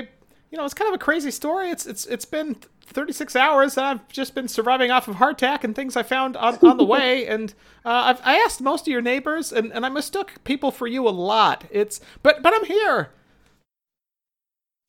you 0.51 0.59
know 0.59 0.65
it's 0.65 0.75
kind 0.75 0.89
of 0.89 0.95
a 0.95 1.03
crazy 1.05 1.31
story. 1.31 1.71
It's 1.71 1.87
it's 1.87 2.07
it's 2.07 2.25
been 2.25 2.57
36 2.93 3.35
hours 3.37 3.75
that 3.75 3.85
I've 3.85 4.09
just 4.09 4.35
been 4.35 4.49
surviving 4.49 4.91
off 4.91 5.09
of 5.09 5.17
hardtack 5.17 5.65
and 5.65 5.75
things 5.75 5.97
I 5.97 6.03
found 6.03 6.37
on, 6.37 6.59
on 6.63 6.77
the 6.77 6.85
way. 6.85 7.27
And 7.35 7.55
uh, 7.85 8.15
I've 8.15 8.21
I 8.23 8.37
asked 8.37 8.61
most 8.61 8.83
of 8.83 8.93
your 8.93 9.01
neighbors 9.01 9.53
and, 9.53 9.73
and 9.73 9.85
I 9.85 9.89
mistook 9.89 10.33
people 10.45 10.71
for 10.71 10.87
you 10.87 11.09
a 11.09 11.11
lot. 11.11 11.65
It's 11.71 12.01
but 12.23 12.43
but 12.43 12.53
I'm 12.55 12.65
here. 12.65 13.11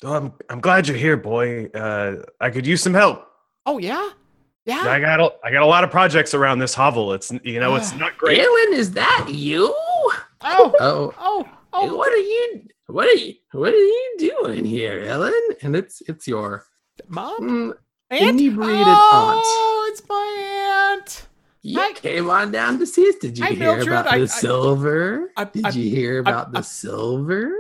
Oh, 0.04 0.14
I'm 0.14 0.34
I'm 0.50 0.60
glad 0.60 0.88
you're 0.88 0.98
here, 0.98 1.18
boy. 1.18 1.68
Uh, 1.68 2.24
I 2.42 2.50
could 2.50 2.68
use 2.68 2.84
some 2.84 2.94
help. 2.94 3.26
Oh 3.66 3.78
yeah, 3.78 4.10
yeah. 4.66 4.84
I 4.88 5.00
got 5.00 5.20
a, 5.20 5.34
I 5.44 5.52
got 5.52 5.64
a 5.64 5.66
lot 5.66 5.84
of 5.84 5.92
projects 5.92 6.34
around 6.34 6.60
this 6.60 6.74
hovel. 6.74 7.14
It's 7.14 7.32
you 7.44 7.60
know 7.60 7.76
it's 7.76 7.96
not 7.96 8.18
great. 8.18 8.40
Illyn, 8.40 8.74
is 8.74 8.92
that 8.92 9.28
you? 9.30 9.74
Oh 9.74 10.14
Oh, 10.42 11.14
oh 11.18 11.50
oh. 11.74 11.96
what 11.96 12.12
are 12.12 12.18
you? 12.18 12.68
What 12.88 13.08
are 13.08 13.14
you? 13.14 13.34
What 13.54 13.74
are 13.74 13.78
you 13.78 14.16
doing 14.20 14.66
here, 14.66 15.00
Illyn? 15.06 15.34
And 15.62 15.76
it's 15.76 16.02
it's 16.08 16.28
your 16.28 16.66
Mom, 17.08 17.42
mm, 17.42 17.74
aunt. 18.22 18.40
inebriated 18.40 18.86
oh, 18.88 19.90
it's 19.92 20.02
my 20.08 20.94
aunt. 20.98 21.28
you 21.62 21.80
Hi. 21.80 21.94
came 21.94 22.30
on 22.30 22.52
down 22.52 22.80
to 22.80 22.86
see 22.86 23.08
us. 23.10 23.16
Did 23.16 23.38
you 23.38 23.44
Hi, 23.46 23.52
hear 23.52 23.76
Mildred. 23.76 23.88
about 23.88 24.08
I- 24.08 24.18
the 24.20 24.24
I- 24.24 24.28
silver? 24.28 25.32
I- 25.38 25.44
Did 25.46 25.66
I- 25.66 25.70
you 25.72 25.90
hear 25.90 26.20
about 26.20 26.52
the 26.52 26.60
I- 26.60 26.62
silver? 26.62 27.52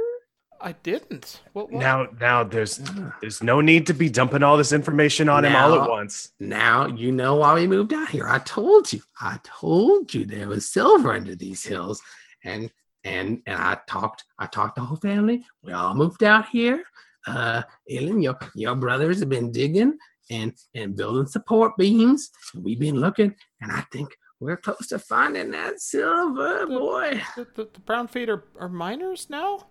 I 0.61 0.71
didn't. 0.71 1.41
What, 1.53 1.69
what? 1.71 1.79
Now 1.79 2.07
now 2.19 2.43
there's 2.43 2.81
there's 3.21 3.43
no 3.43 3.61
need 3.61 3.85
to 3.87 3.93
be 3.93 4.09
dumping 4.09 4.41
all 4.41 4.57
this 4.57 4.71
information 4.71 5.29
on 5.29 5.45
him 5.45 5.55
all 5.55 5.75
at 5.79 5.87
once. 5.89 6.31
Now 6.39 6.87
you 6.87 7.11
know 7.11 7.35
why 7.35 7.53
we 7.53 7.67
moved 7.67 7.93
out 7.93 8.09
here. 8.09 8.27
I 8.27 8.39
told 8.39 8.91
you. 8.91 9.01
I 9.21 9.39
told 9.43 10.11
you 10.13 10.25
there 10.25 10.47
was 10.47 10.67
silver 10.67 11.13
under 11.13 11.35
these 11.35 11.63
hills, 11.63 12.01
and 12.43 12.71
and 13.03 13.43
and 13.45 13.61
I 13.61 13.77
talked. 13.87 14.23
I 14.39 14.47
talked 14.47 14.75
the 14.75 14.81
whole 14.81 14.97
family. 14.97 15.45
We 15.61 15.73
all 15.73 15.93
moved 15.93 16.23
out 16.23 16.47
here. 16.49 16.83
Uh, 17.27 17.61
Illyn, 17.87 18.23
your 18.23 18.37
your 18.55 18.75
brothers 18.75 19.19
have 19.19 19.29
been 19.29 19.51
digging 19.51 19.97
and 20.30 20.53
and 20.73 20.95
building 20.95 21.28
support 21.28 21.78
beams. 21.78 22.30
We've 22.55 22.80
been 22.80 22.99
looking, 22.99 23.36
and 23.61 23.71
I 23.71 23.82
think 23.91 24.09
we're 24.39 24.57
close 24.57 24.88
to 24.88 24.99
finding 24.99 25.51
that 25.51 25.80
silver, 25.80 26.67
boy. 26.67 27.21
the, 27.36 27.47
the, 27.55 27.69
the 27.73 27.80
Brownfeet 27.82 28.30
are, 28.30 28.43
are 28.59 28.69
miners 28.69 29.30
now? 29.30 29.67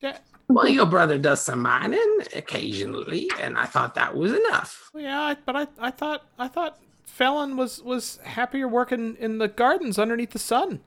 Yeah. 0.00 0.18
Well, 0.48 0.68
your 0.68 0.86
brother 0.86 1.18
does 1.18 1.40
some 1.42 1.62
mining 1.62 2.18
occasionally, 2.34 3.28
and 3.40 3.58
I 3.58 3.64
thought 3.64 3.94
that 3.96 4.14
was 4.14 4.32
enough. 4.32 4.90
Yeah, 4.94 5.34
but 5.44 5.56
I, 5.56 5.66
I 5.78 5.90
thought 5.90 6.26
I 6.38 6.48
thought 6.48 6.78
Felon 7.06 7.56
was 7.56 7.82
was 7.82 8.18
happier 8.22 8.68
working 8.68 9.16
in 9.18 9.38
the 9.38 9.48
gardens 9.48 9.98
underneath 9.98 10.30
the 10.30 10.38
sun. 10.38 10.80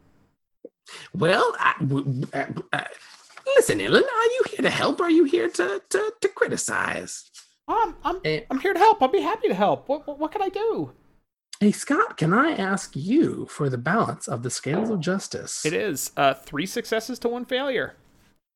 Well, 1.13 1.55
I, 1.59 1.75
w- 1.81 2.03
w- 2.03 2.27
uh, 2.33 2.45
uh, 2.73 2.83
listen, 3.57 3.79
Illyn, 3.79 4.03
are 4.03 4.23
you 4.25 4.41
here 4.49 4.61
to 4.61 4.69
help? 4.69 4.99
Or 4.99 5.03
are 5.05 5.09
you 5.09 5.25
here 5.25 5.49
to 5.49 5.81
to, 5.89 6.13
to 6.21 6.27
criticize? 6.29 7.29
I'm 7.69 7.95
I'm 8.03 8.19
Eh. 8.25 8.41
I'm 8.49 8.59
here 8.59 8.73
to 8.73 8.79
help. 8.79 9.01
I'll 9.01 9.07
be 9.07 9.21
happy 9.21 9.47
to 9.47 9.53
help. 9.53 9.87
What 9.87 10.05
what, 10.07 10.19
what 10.19 10.31
can 10.31 10.41
I 10.41 10.49
do? 10.49 10.91
Hey, 11.59 11.71
Scott, 11.73 12.15
can 12.17 12.33
I 12.33 12.51
ask 12.51 12.95
you 12.95 13.45
for 13.49 13.69
the 13.69 13.77
balance 13.77 14.27
of 14.29 14.43
the 14.43 14.49
scales 14.49 14.89
of 14.89 14.99
justice? 15.01 15.65
It 15.65 15.73
is 15.73 16.11
uh 16.17 16.33
three 16.33 16.65
successes 16.65 17.19
to 17.19 17.27
one 17.29 17.45
failure. 17.45 17.95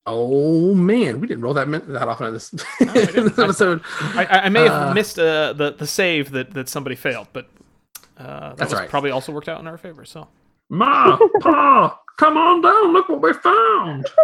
Oh 0.05 0.74
man, 0.74 1.22
we 1.22 1.28
didn't 1.28 1.43
roll 1.43 1.53
that 1.53 1.70
that 1.88 2.07
often 2.07 2.28
in 2.28 2.34
this, 2.34 2.53
I 2.82 2.84
in 3.16 3.24
this 3.26 3.39
episode. 3.39 3.82
I, 4.01 4.26
I 4.26 4.39
I 4.45 4.49
may 4.49 4.64
have 4.64 4.89
Uh, 4.89 4.93
missed 4.93 5.18
uh, 5.20 5.53
the 5.53 5.72
the 5.78 5.88
save 5.88 6.32
that 6.32 6.51
that 6.53 6.68
somebody 6.68 6.95
failed, 6.95 7.28
but 7.34 7.47
uh, 8.18 8.49
that 8.49 8.57
That's 8.57 8.72
was 8.74 8.80
right. 8.82 8.89
probably 8.89 9.11
also 9.11 9.32
worked 9.32 9.47
out 9.49 9.59
in 9.59 9.68
our 9.68 9.78
favor. 9.78 10.03
So 10.05 10.28
Ma, 10.70 11.18
Pa, 11.41 11.99
come 12.18 12.36
on 12.38 12.61
down. 12.61 12.93
Look 12.93 13.09
what 13.09 13.22
we 13.22 13.34
found. 13.34 14.07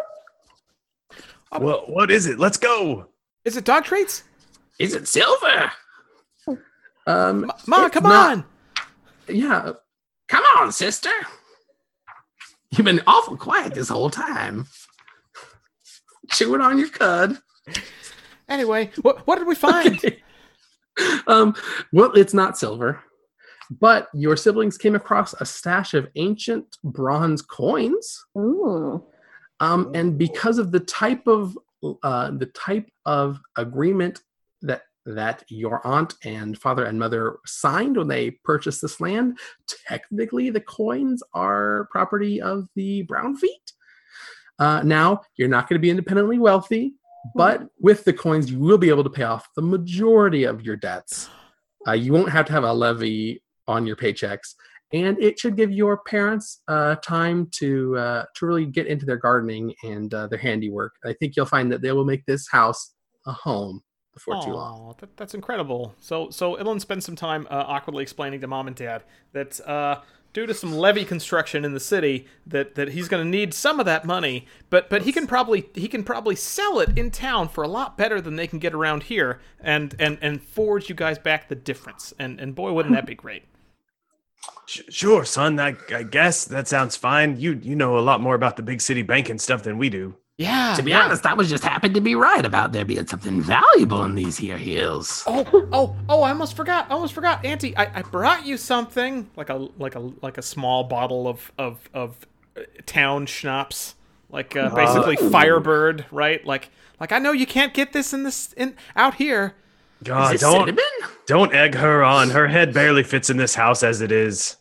Well, 1.59 1.83
what 1.87 2.11
is 2.11 2.27
it? 2.27 2.37
Let's 2.37 2.57
go. 2.57 3.07
is 3.43 3.57
it 3.57 3.65
dog 3.65 3.83
treats? 3.83 4.23
Is 4.79 4.93
it 4.95 5.07
silver? 5.07 5.71
Um, 7.05 7.45
Ma, 7.67 7.81
Ma 7.81 7.89
come 7.89 8.03
not- 8.03 8.31
on! 8.31 8.45
Yeah, 9.27 9.73
Come 10.27 10.43
on, 10.59 10.71
sister. 10.71 11.09
You've 12.71 12.85
been 12.85 13.01
awful 13.07 13.35
quiet 13.35 13.73
this 13.73 13.89
whole 13.89 14.11
time. 14.11 14.67
chewing 16.31 16.61
on 16.61 16.77
your 16.77 16.89
cud. 16.89 17.39
Anyway, 18.47 18.91
what 19.01 19.25
what 19.25 19.37
did 19.39 19.47
we 19.47 19.55
find? 19.55 19.99
um, 21.27 21.55
well, 21.91 22.11
it's 22.13 22.33
not 22.35 22.59
silver, 22.59 23.01
but 23.71 24.07
your 24.13 24.37
siblings 24.37 24.77
came 24.77 24.93
across 24.95 25.33
a 25.33 25.45
stash 25.45 25.95
of 25.95 26.07
ancient 26.15 26.77
bronze 26.83 27.41
coins. 27.41 28.23
Ooh. 28.37 29.03
Um, 29.59 29.91
and 29.95 30.15
because 30.17 30.59
of 30.59 30.71
the 30.71 30.79
type 30.81 31.25
of 31.27 31.57
uh, 32.03 32.29
the 32.31 32.47
type 32.47 32.87
of 33.05 33.39
agreement 33.55 34.21
that 35.05 35.43
your 35.47 35.85
aunt 35.85 36.15
and 36.23 36.57
father 36.57 36.85
and 36.85 36.99
mother 36.99 37.37
signed 37.45 37.97
when 37.97 38.07
they 38.07 38.31
purchased 38.31 38.81
this 38.81 38.99
land, 38.99 39.37
technically 39.87 40.49
the 40.49 40.61
coins 40.61 41.23
are 41.33 41.87
property 41.91 42.41
of 42.41 42.67
the 42.75 43.03
Brownfeet. 43.03 43.73
Uh, 44.59 44.81
now 44.83 45.21
you're 45.37 45.47
not 45.47 45.69
going 45.69 45.79
to 45.79 45.81
be 45.81 45.89
independently 45.89 46.37
wealthy, 46.37 46.93
but 47.33 47.67
with 47.79 48.03
the 48.03 48.13
coins 48.13 48.51
you 48.51 48.59
will 48.59 48.77
be 48.77 48.89
able 48.89 49.03
to 49.03 49.09
pay 49.09 49.23
off 49.23 49.47
the 49.55 49.61
majority 49.61 50.43
of 50.43 50.61
your 50.61 50.75
debts. 50.75 51.29
Uh, 51.87 51.93
you 51.93 52.11
won't 52.11 52.29
have 52.29 52.45
to 52.45 52.51
have 52.51 52.63
a 52.63 52.73
levy 52.73 53.41
on 53.67 53.87
your 53.87 53.95
paychecks, 53.95 54.55
and 54.91 55.21
it 55.21 55.39
should 55.39 55.55
give 55.55 55.71
your 55.71 55.99
parents 56.03 56.61
uh, 56.67 56.95
time 56.95 57.47
to 57.51 57.97
uh, 57.97 58.25
to 58.35 58.45
really 58.45 58.65
get 58.65 58.87
into 58.87 59.05
their 59.05 59.17
gardening 59.17 59.73
and 59.83 60.13
uh, 60.13 60.27
their 60.27 60.39
handiwork. 60.39 60.95
I 61.05 61.13
think 61.13 61.35
you'll 61.35 61.45
find 61.45 61.71
that 61.71 61.81
they 61.81 61.93
will 61.93 62.05
make 62.05 62.25
this 62.25 62.49
house 62.49 62.93
a 63.25 63.31
home 63.31 63.81
before 64.19 64.43
too 64.43 64.53
long. 64.53 64.95
That, 64.99 65.15
that's 65.17 65.33
incredible. 65.33 65.95
So 65.99 66.29
so 66.29 66.55
Illyn 66.55 66.79
spends 66.79 67.05
some 67.05 67.15
time 67.15 67.47
uh, 67.49 67.63
awkwardly 67.67 68.03
explaining 68.03 68.41
to 68.41 68.47
mom 68.47 68.67
and 68.67 68.75
dad 68.75 69.03
that 69.33 69.59
uh, 69.67 70.01
due 70.33 70.45
to 70.45 70.53
some 70.53 70.73
levee 70.73 71.05
construction 71.05 71.65
in 71.65 71.73
the 71.73 71.79
city, 71.79 72.27
that, 72.45 72.75
that 72.75 72.89
he's 72.89 73.07
going 73.07 73.23
to 73.23 73.29
need 73.29 73.53
some 73.53 73.79
of 73.79 73.85
that 73.85 74.05
money, 74.05 74.45
but 74.69 74.89
but 74.89 75.03
he 75.03 75.11
can 75.11 75.27
probably 75.27 75.69
he 75.73 75.87
can 75.87 76.03
probably 76.03 76.35
sell 76.35 76.79
it 76.79 76.97
in 76.97 77.11
town 77.11 77.47
for 77.47 77.63
a 77.63 77.67
lot 77.67 77.97
better 77.97 78.21
than 78.21 78.35
they 78.35 78.47
can 78.47 78.59
get 78.59 78.73
around 78.73 79.03
here, 79.03 79.39
and 79.59 79.95
and 79.99 80.17
and 80.21 80.41
forge 80.41 80.89
you 80.89 80.95
guys 80.95 81.17
back 81.17 81.47
the 81.47 81.55
difference. 81.55 82.13
And 82.19 82.39
and 82.39 82.55
boy, 82.55 82.71
wouldn't 82.71 82.95
that 82.95 83.05
be 83.05 83.15
great? 83.15 83.43
Sure, 84.65 85.25
son. 85.25 85.59
I, 85.59 85.75
I 85.93 86.03
guess 86.03 86.45
that 86.45 86.67
sounds 86.67 86.95
fine. 86.95 87.39
You 87.39 87.59
you 87.61 87.75
know 87.75 87.97
a 87.97 88.01
lot 88.01 88.21
more 88.21 88.35
about 88.35 88.55
the 88.55 88.63
big 88.63 88.81
city 88.81 89.01
banking 89.01 89.39
stuff 89.39 89.63
than 89.63 89.77
we 89.77 89.89
do. 89.89 90.15
Yeah. 90.39 90.73
To 90.77 90.83
be 90.83 90.91
yeah. 90.91 91.03
honest, 91.03 91.25
I 91.25 91.33
was 91.33 91.49
just 91.49 91.65
happy 91.65 91.89
to 91.89 91.99
be 91.99 92.15
right 92.15 92.45
about 92.45 92.71
there 92.71 92.85
being 92.85 93.05
something 93.05 93.41
valuable 93.41 94.05
in 94.05 94.15
these 94.15 94.37
here 94.37 94.57
hills. 94.57 95.21
Oh, 95.27 95.45
oh, 95.73 95.97
oh! 96.07 96.21
I 96.21 96.29
almost 96.29 96.55
forgot. 96.55 96.89
I 96.89 96.93
almost 96.93 97.13
forgot, 97.13 97.45
Auntie. 97.45 97.75
I, 97.75 97.99
I 97.99 98.01
brought 98.03 98.45
you 98.45 98.55
something 98.55 99.29
like 99.35 99.49
a 99.49 99.67
like 99.77 99.95
a 99.95 99.99
like 100.21 100.37
a 100.37 100.41
small 100.41 100.85
bottle 100.85 101.27
of 101.27 101.51
of 101.57 101.89
of 101.93 102.25
uh, 102.55 102.61
town 102.85 103.25
schnapps, 103.25 103.95
like 104.29 104.55
uh, 104.55 104.73
basically 104.73 105.17
Firebird, 105.17 106.05
right? 106.09 106.43
Like 106.45 106.69
like 107.01 107.11
I 107.11 107.19
know 107.19 107.33
you 107.33 107.45
can't 107.45 107.73
get 107.73 107.91
this 107.91 108.13
in 108.13 108.23
this 108.23 108.53
in 108.53 108.77
out 108.95 109.15
here. 109.15 109.55
God, 110.05 110.35
Is 110.35 110.39
don't 110.39 110.67
cinnamon? 110.67 110.85
don't 111.27 111.53
egg 111.53 111.75
her 111.75 112.01
on. 112.01 112.29
Her 112.29 112.47
head 112.47 112.73
barely 112.73 113.03
fits 113.03 113.29
in 113.29 113.35
this 113.35 113.55
house 113.55 113.83
as 113.83 113.99
it 113.99 114.13
is. 114.13 114.55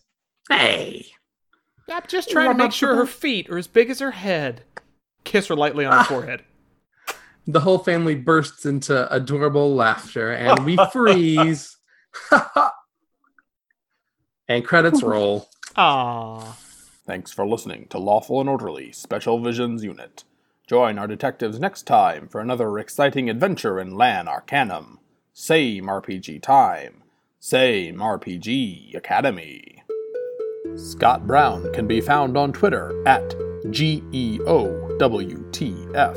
Hey. 0.50 1.06
I'm 1.90 2.02
just 2.06 2.30
trying 2.30 2.50
to 2.50 2.54
make 2.54 2.72
sure 2.72 2.96
her 2.96 3.06
feet 3.06 3.48
are 3.48 3.56
as 3.56 3.66
big 3.66 3.88
as 3.88 4.00
her 4.00 4.10
head. 4.10 4.62
Kiss 5.24 5.48
her 5.48 5.56
lightly 5.56 5.84
on 5.84 5.92
the 5.92 5.98
ah. 5.98 6.04
forehead. 6.04 6.44
The 7.46 7.60
whole 7.60 7.78
family 7.78 8.14
bursts 8.14 8.66
into 8.66 9.12
adorable 9.12 9.74
laughter, 9.74 10.32
and 10.32 10.66
we 10.66 10.76
freeze. 10.92 11.76
and 14.48 14.64
credits 14.64 15.02
roll. 15.02 15.48
Aww. 15.76 16.44
Thanks 17.06 17.32
for 17.32 17.46
listening 17.46 17.86
to 17.88 17.98
Lawful 17.98 18.40
and 18.40 18.50
Orderly 18.50 18.92
Special 18.92 19.40
Visions 19.40 19.82
Unit. 19.82 20.24
Join 20.66 20.98
our 20.98 21.06
detectives 21.06 21.58
next 21.58 21.84
time 21.84 22.28
for 22.28 22.42
another 22.42 22.78
exciting 22.78 23.30
adventure 23.30 23.80
in 23.80 23.96
Lan 23.96 24.28
Arcanum. 24.28 24.98
Same 25.32 25.86
RPG 25.86 26.42
time, 26.42 27.02
same 27.40 27.96
RPG 27.96 28.94
Academy. 28.94 29.82
Scott 30.76 31.26
Brown 31.26 31.72
can 31.72 31.86
be 31.86 32.02
found 32.02 32.36
on 32.36 32.52
Twitter 32.52 33.02
at 33.06 33.34
E 33.64 34.38
GEOWTF. 34.38 36.16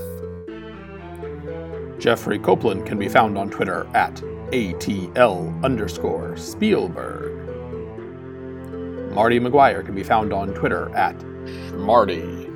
Jeffrey 2.00 2.39
Copeland 2.39 2.86
can 2.86 2.98
be 2.98 3.08
found 3.08 3.38
on 3.38 3.50
Twitter 3.50 3.88
at 3.94 4.16
ATL 4.52 5.64
underscore 5.64 6.36
Spielberg. 6.38 7.32
Marty 9.14 9.39
McGuire 9.39 9.86
can 9.86 9.94
be 9.96 10.04
found 10.04 10.34
on 10.34 10.54
Twitter 10.54 10.89
at 10.96 11.18
Schmarty. 11.18 12.48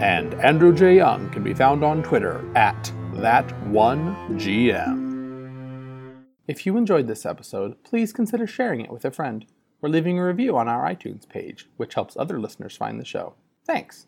And 0.00 0.34
Andrew 0.34 0.74
J. 0.74 0.96
Young 0.96 1.30
can 1.30 1.42
be 1.42 1.54
found 1.54 1.82
on 1.84 2.02
Twitter 2.02 2.44
at 2.56 2.92
That1GM. 3.14 5.06
If 6.46 6.66
you 6.66 6.76
enjoyed 6.76 7.06
this 7.06 7.26
episode, 7.26 7.82
please 7.82 8.12
consider 8.12 8.46
sharing 8.46 8.80
it 8.80 8.90
with 8.90 9.04
a 9.04 9.10
friend 9.10 9.46
or 9.82 9.88
leaving 9.88 10.18
a 10.18 10.26
review 10.26 10.56
on 10.56 10.68
our 10.68 10.84
iTunes 10.84 11.28
page, 11.28 11.66
which 11.76 11.94
helps 11.94 12.16
other 12.16 12.38
listeners 12.38 12.76
find 12.76 13.00
the 13.00 13.04
show. 13.04 13.34
Thanks. 13.64 14.04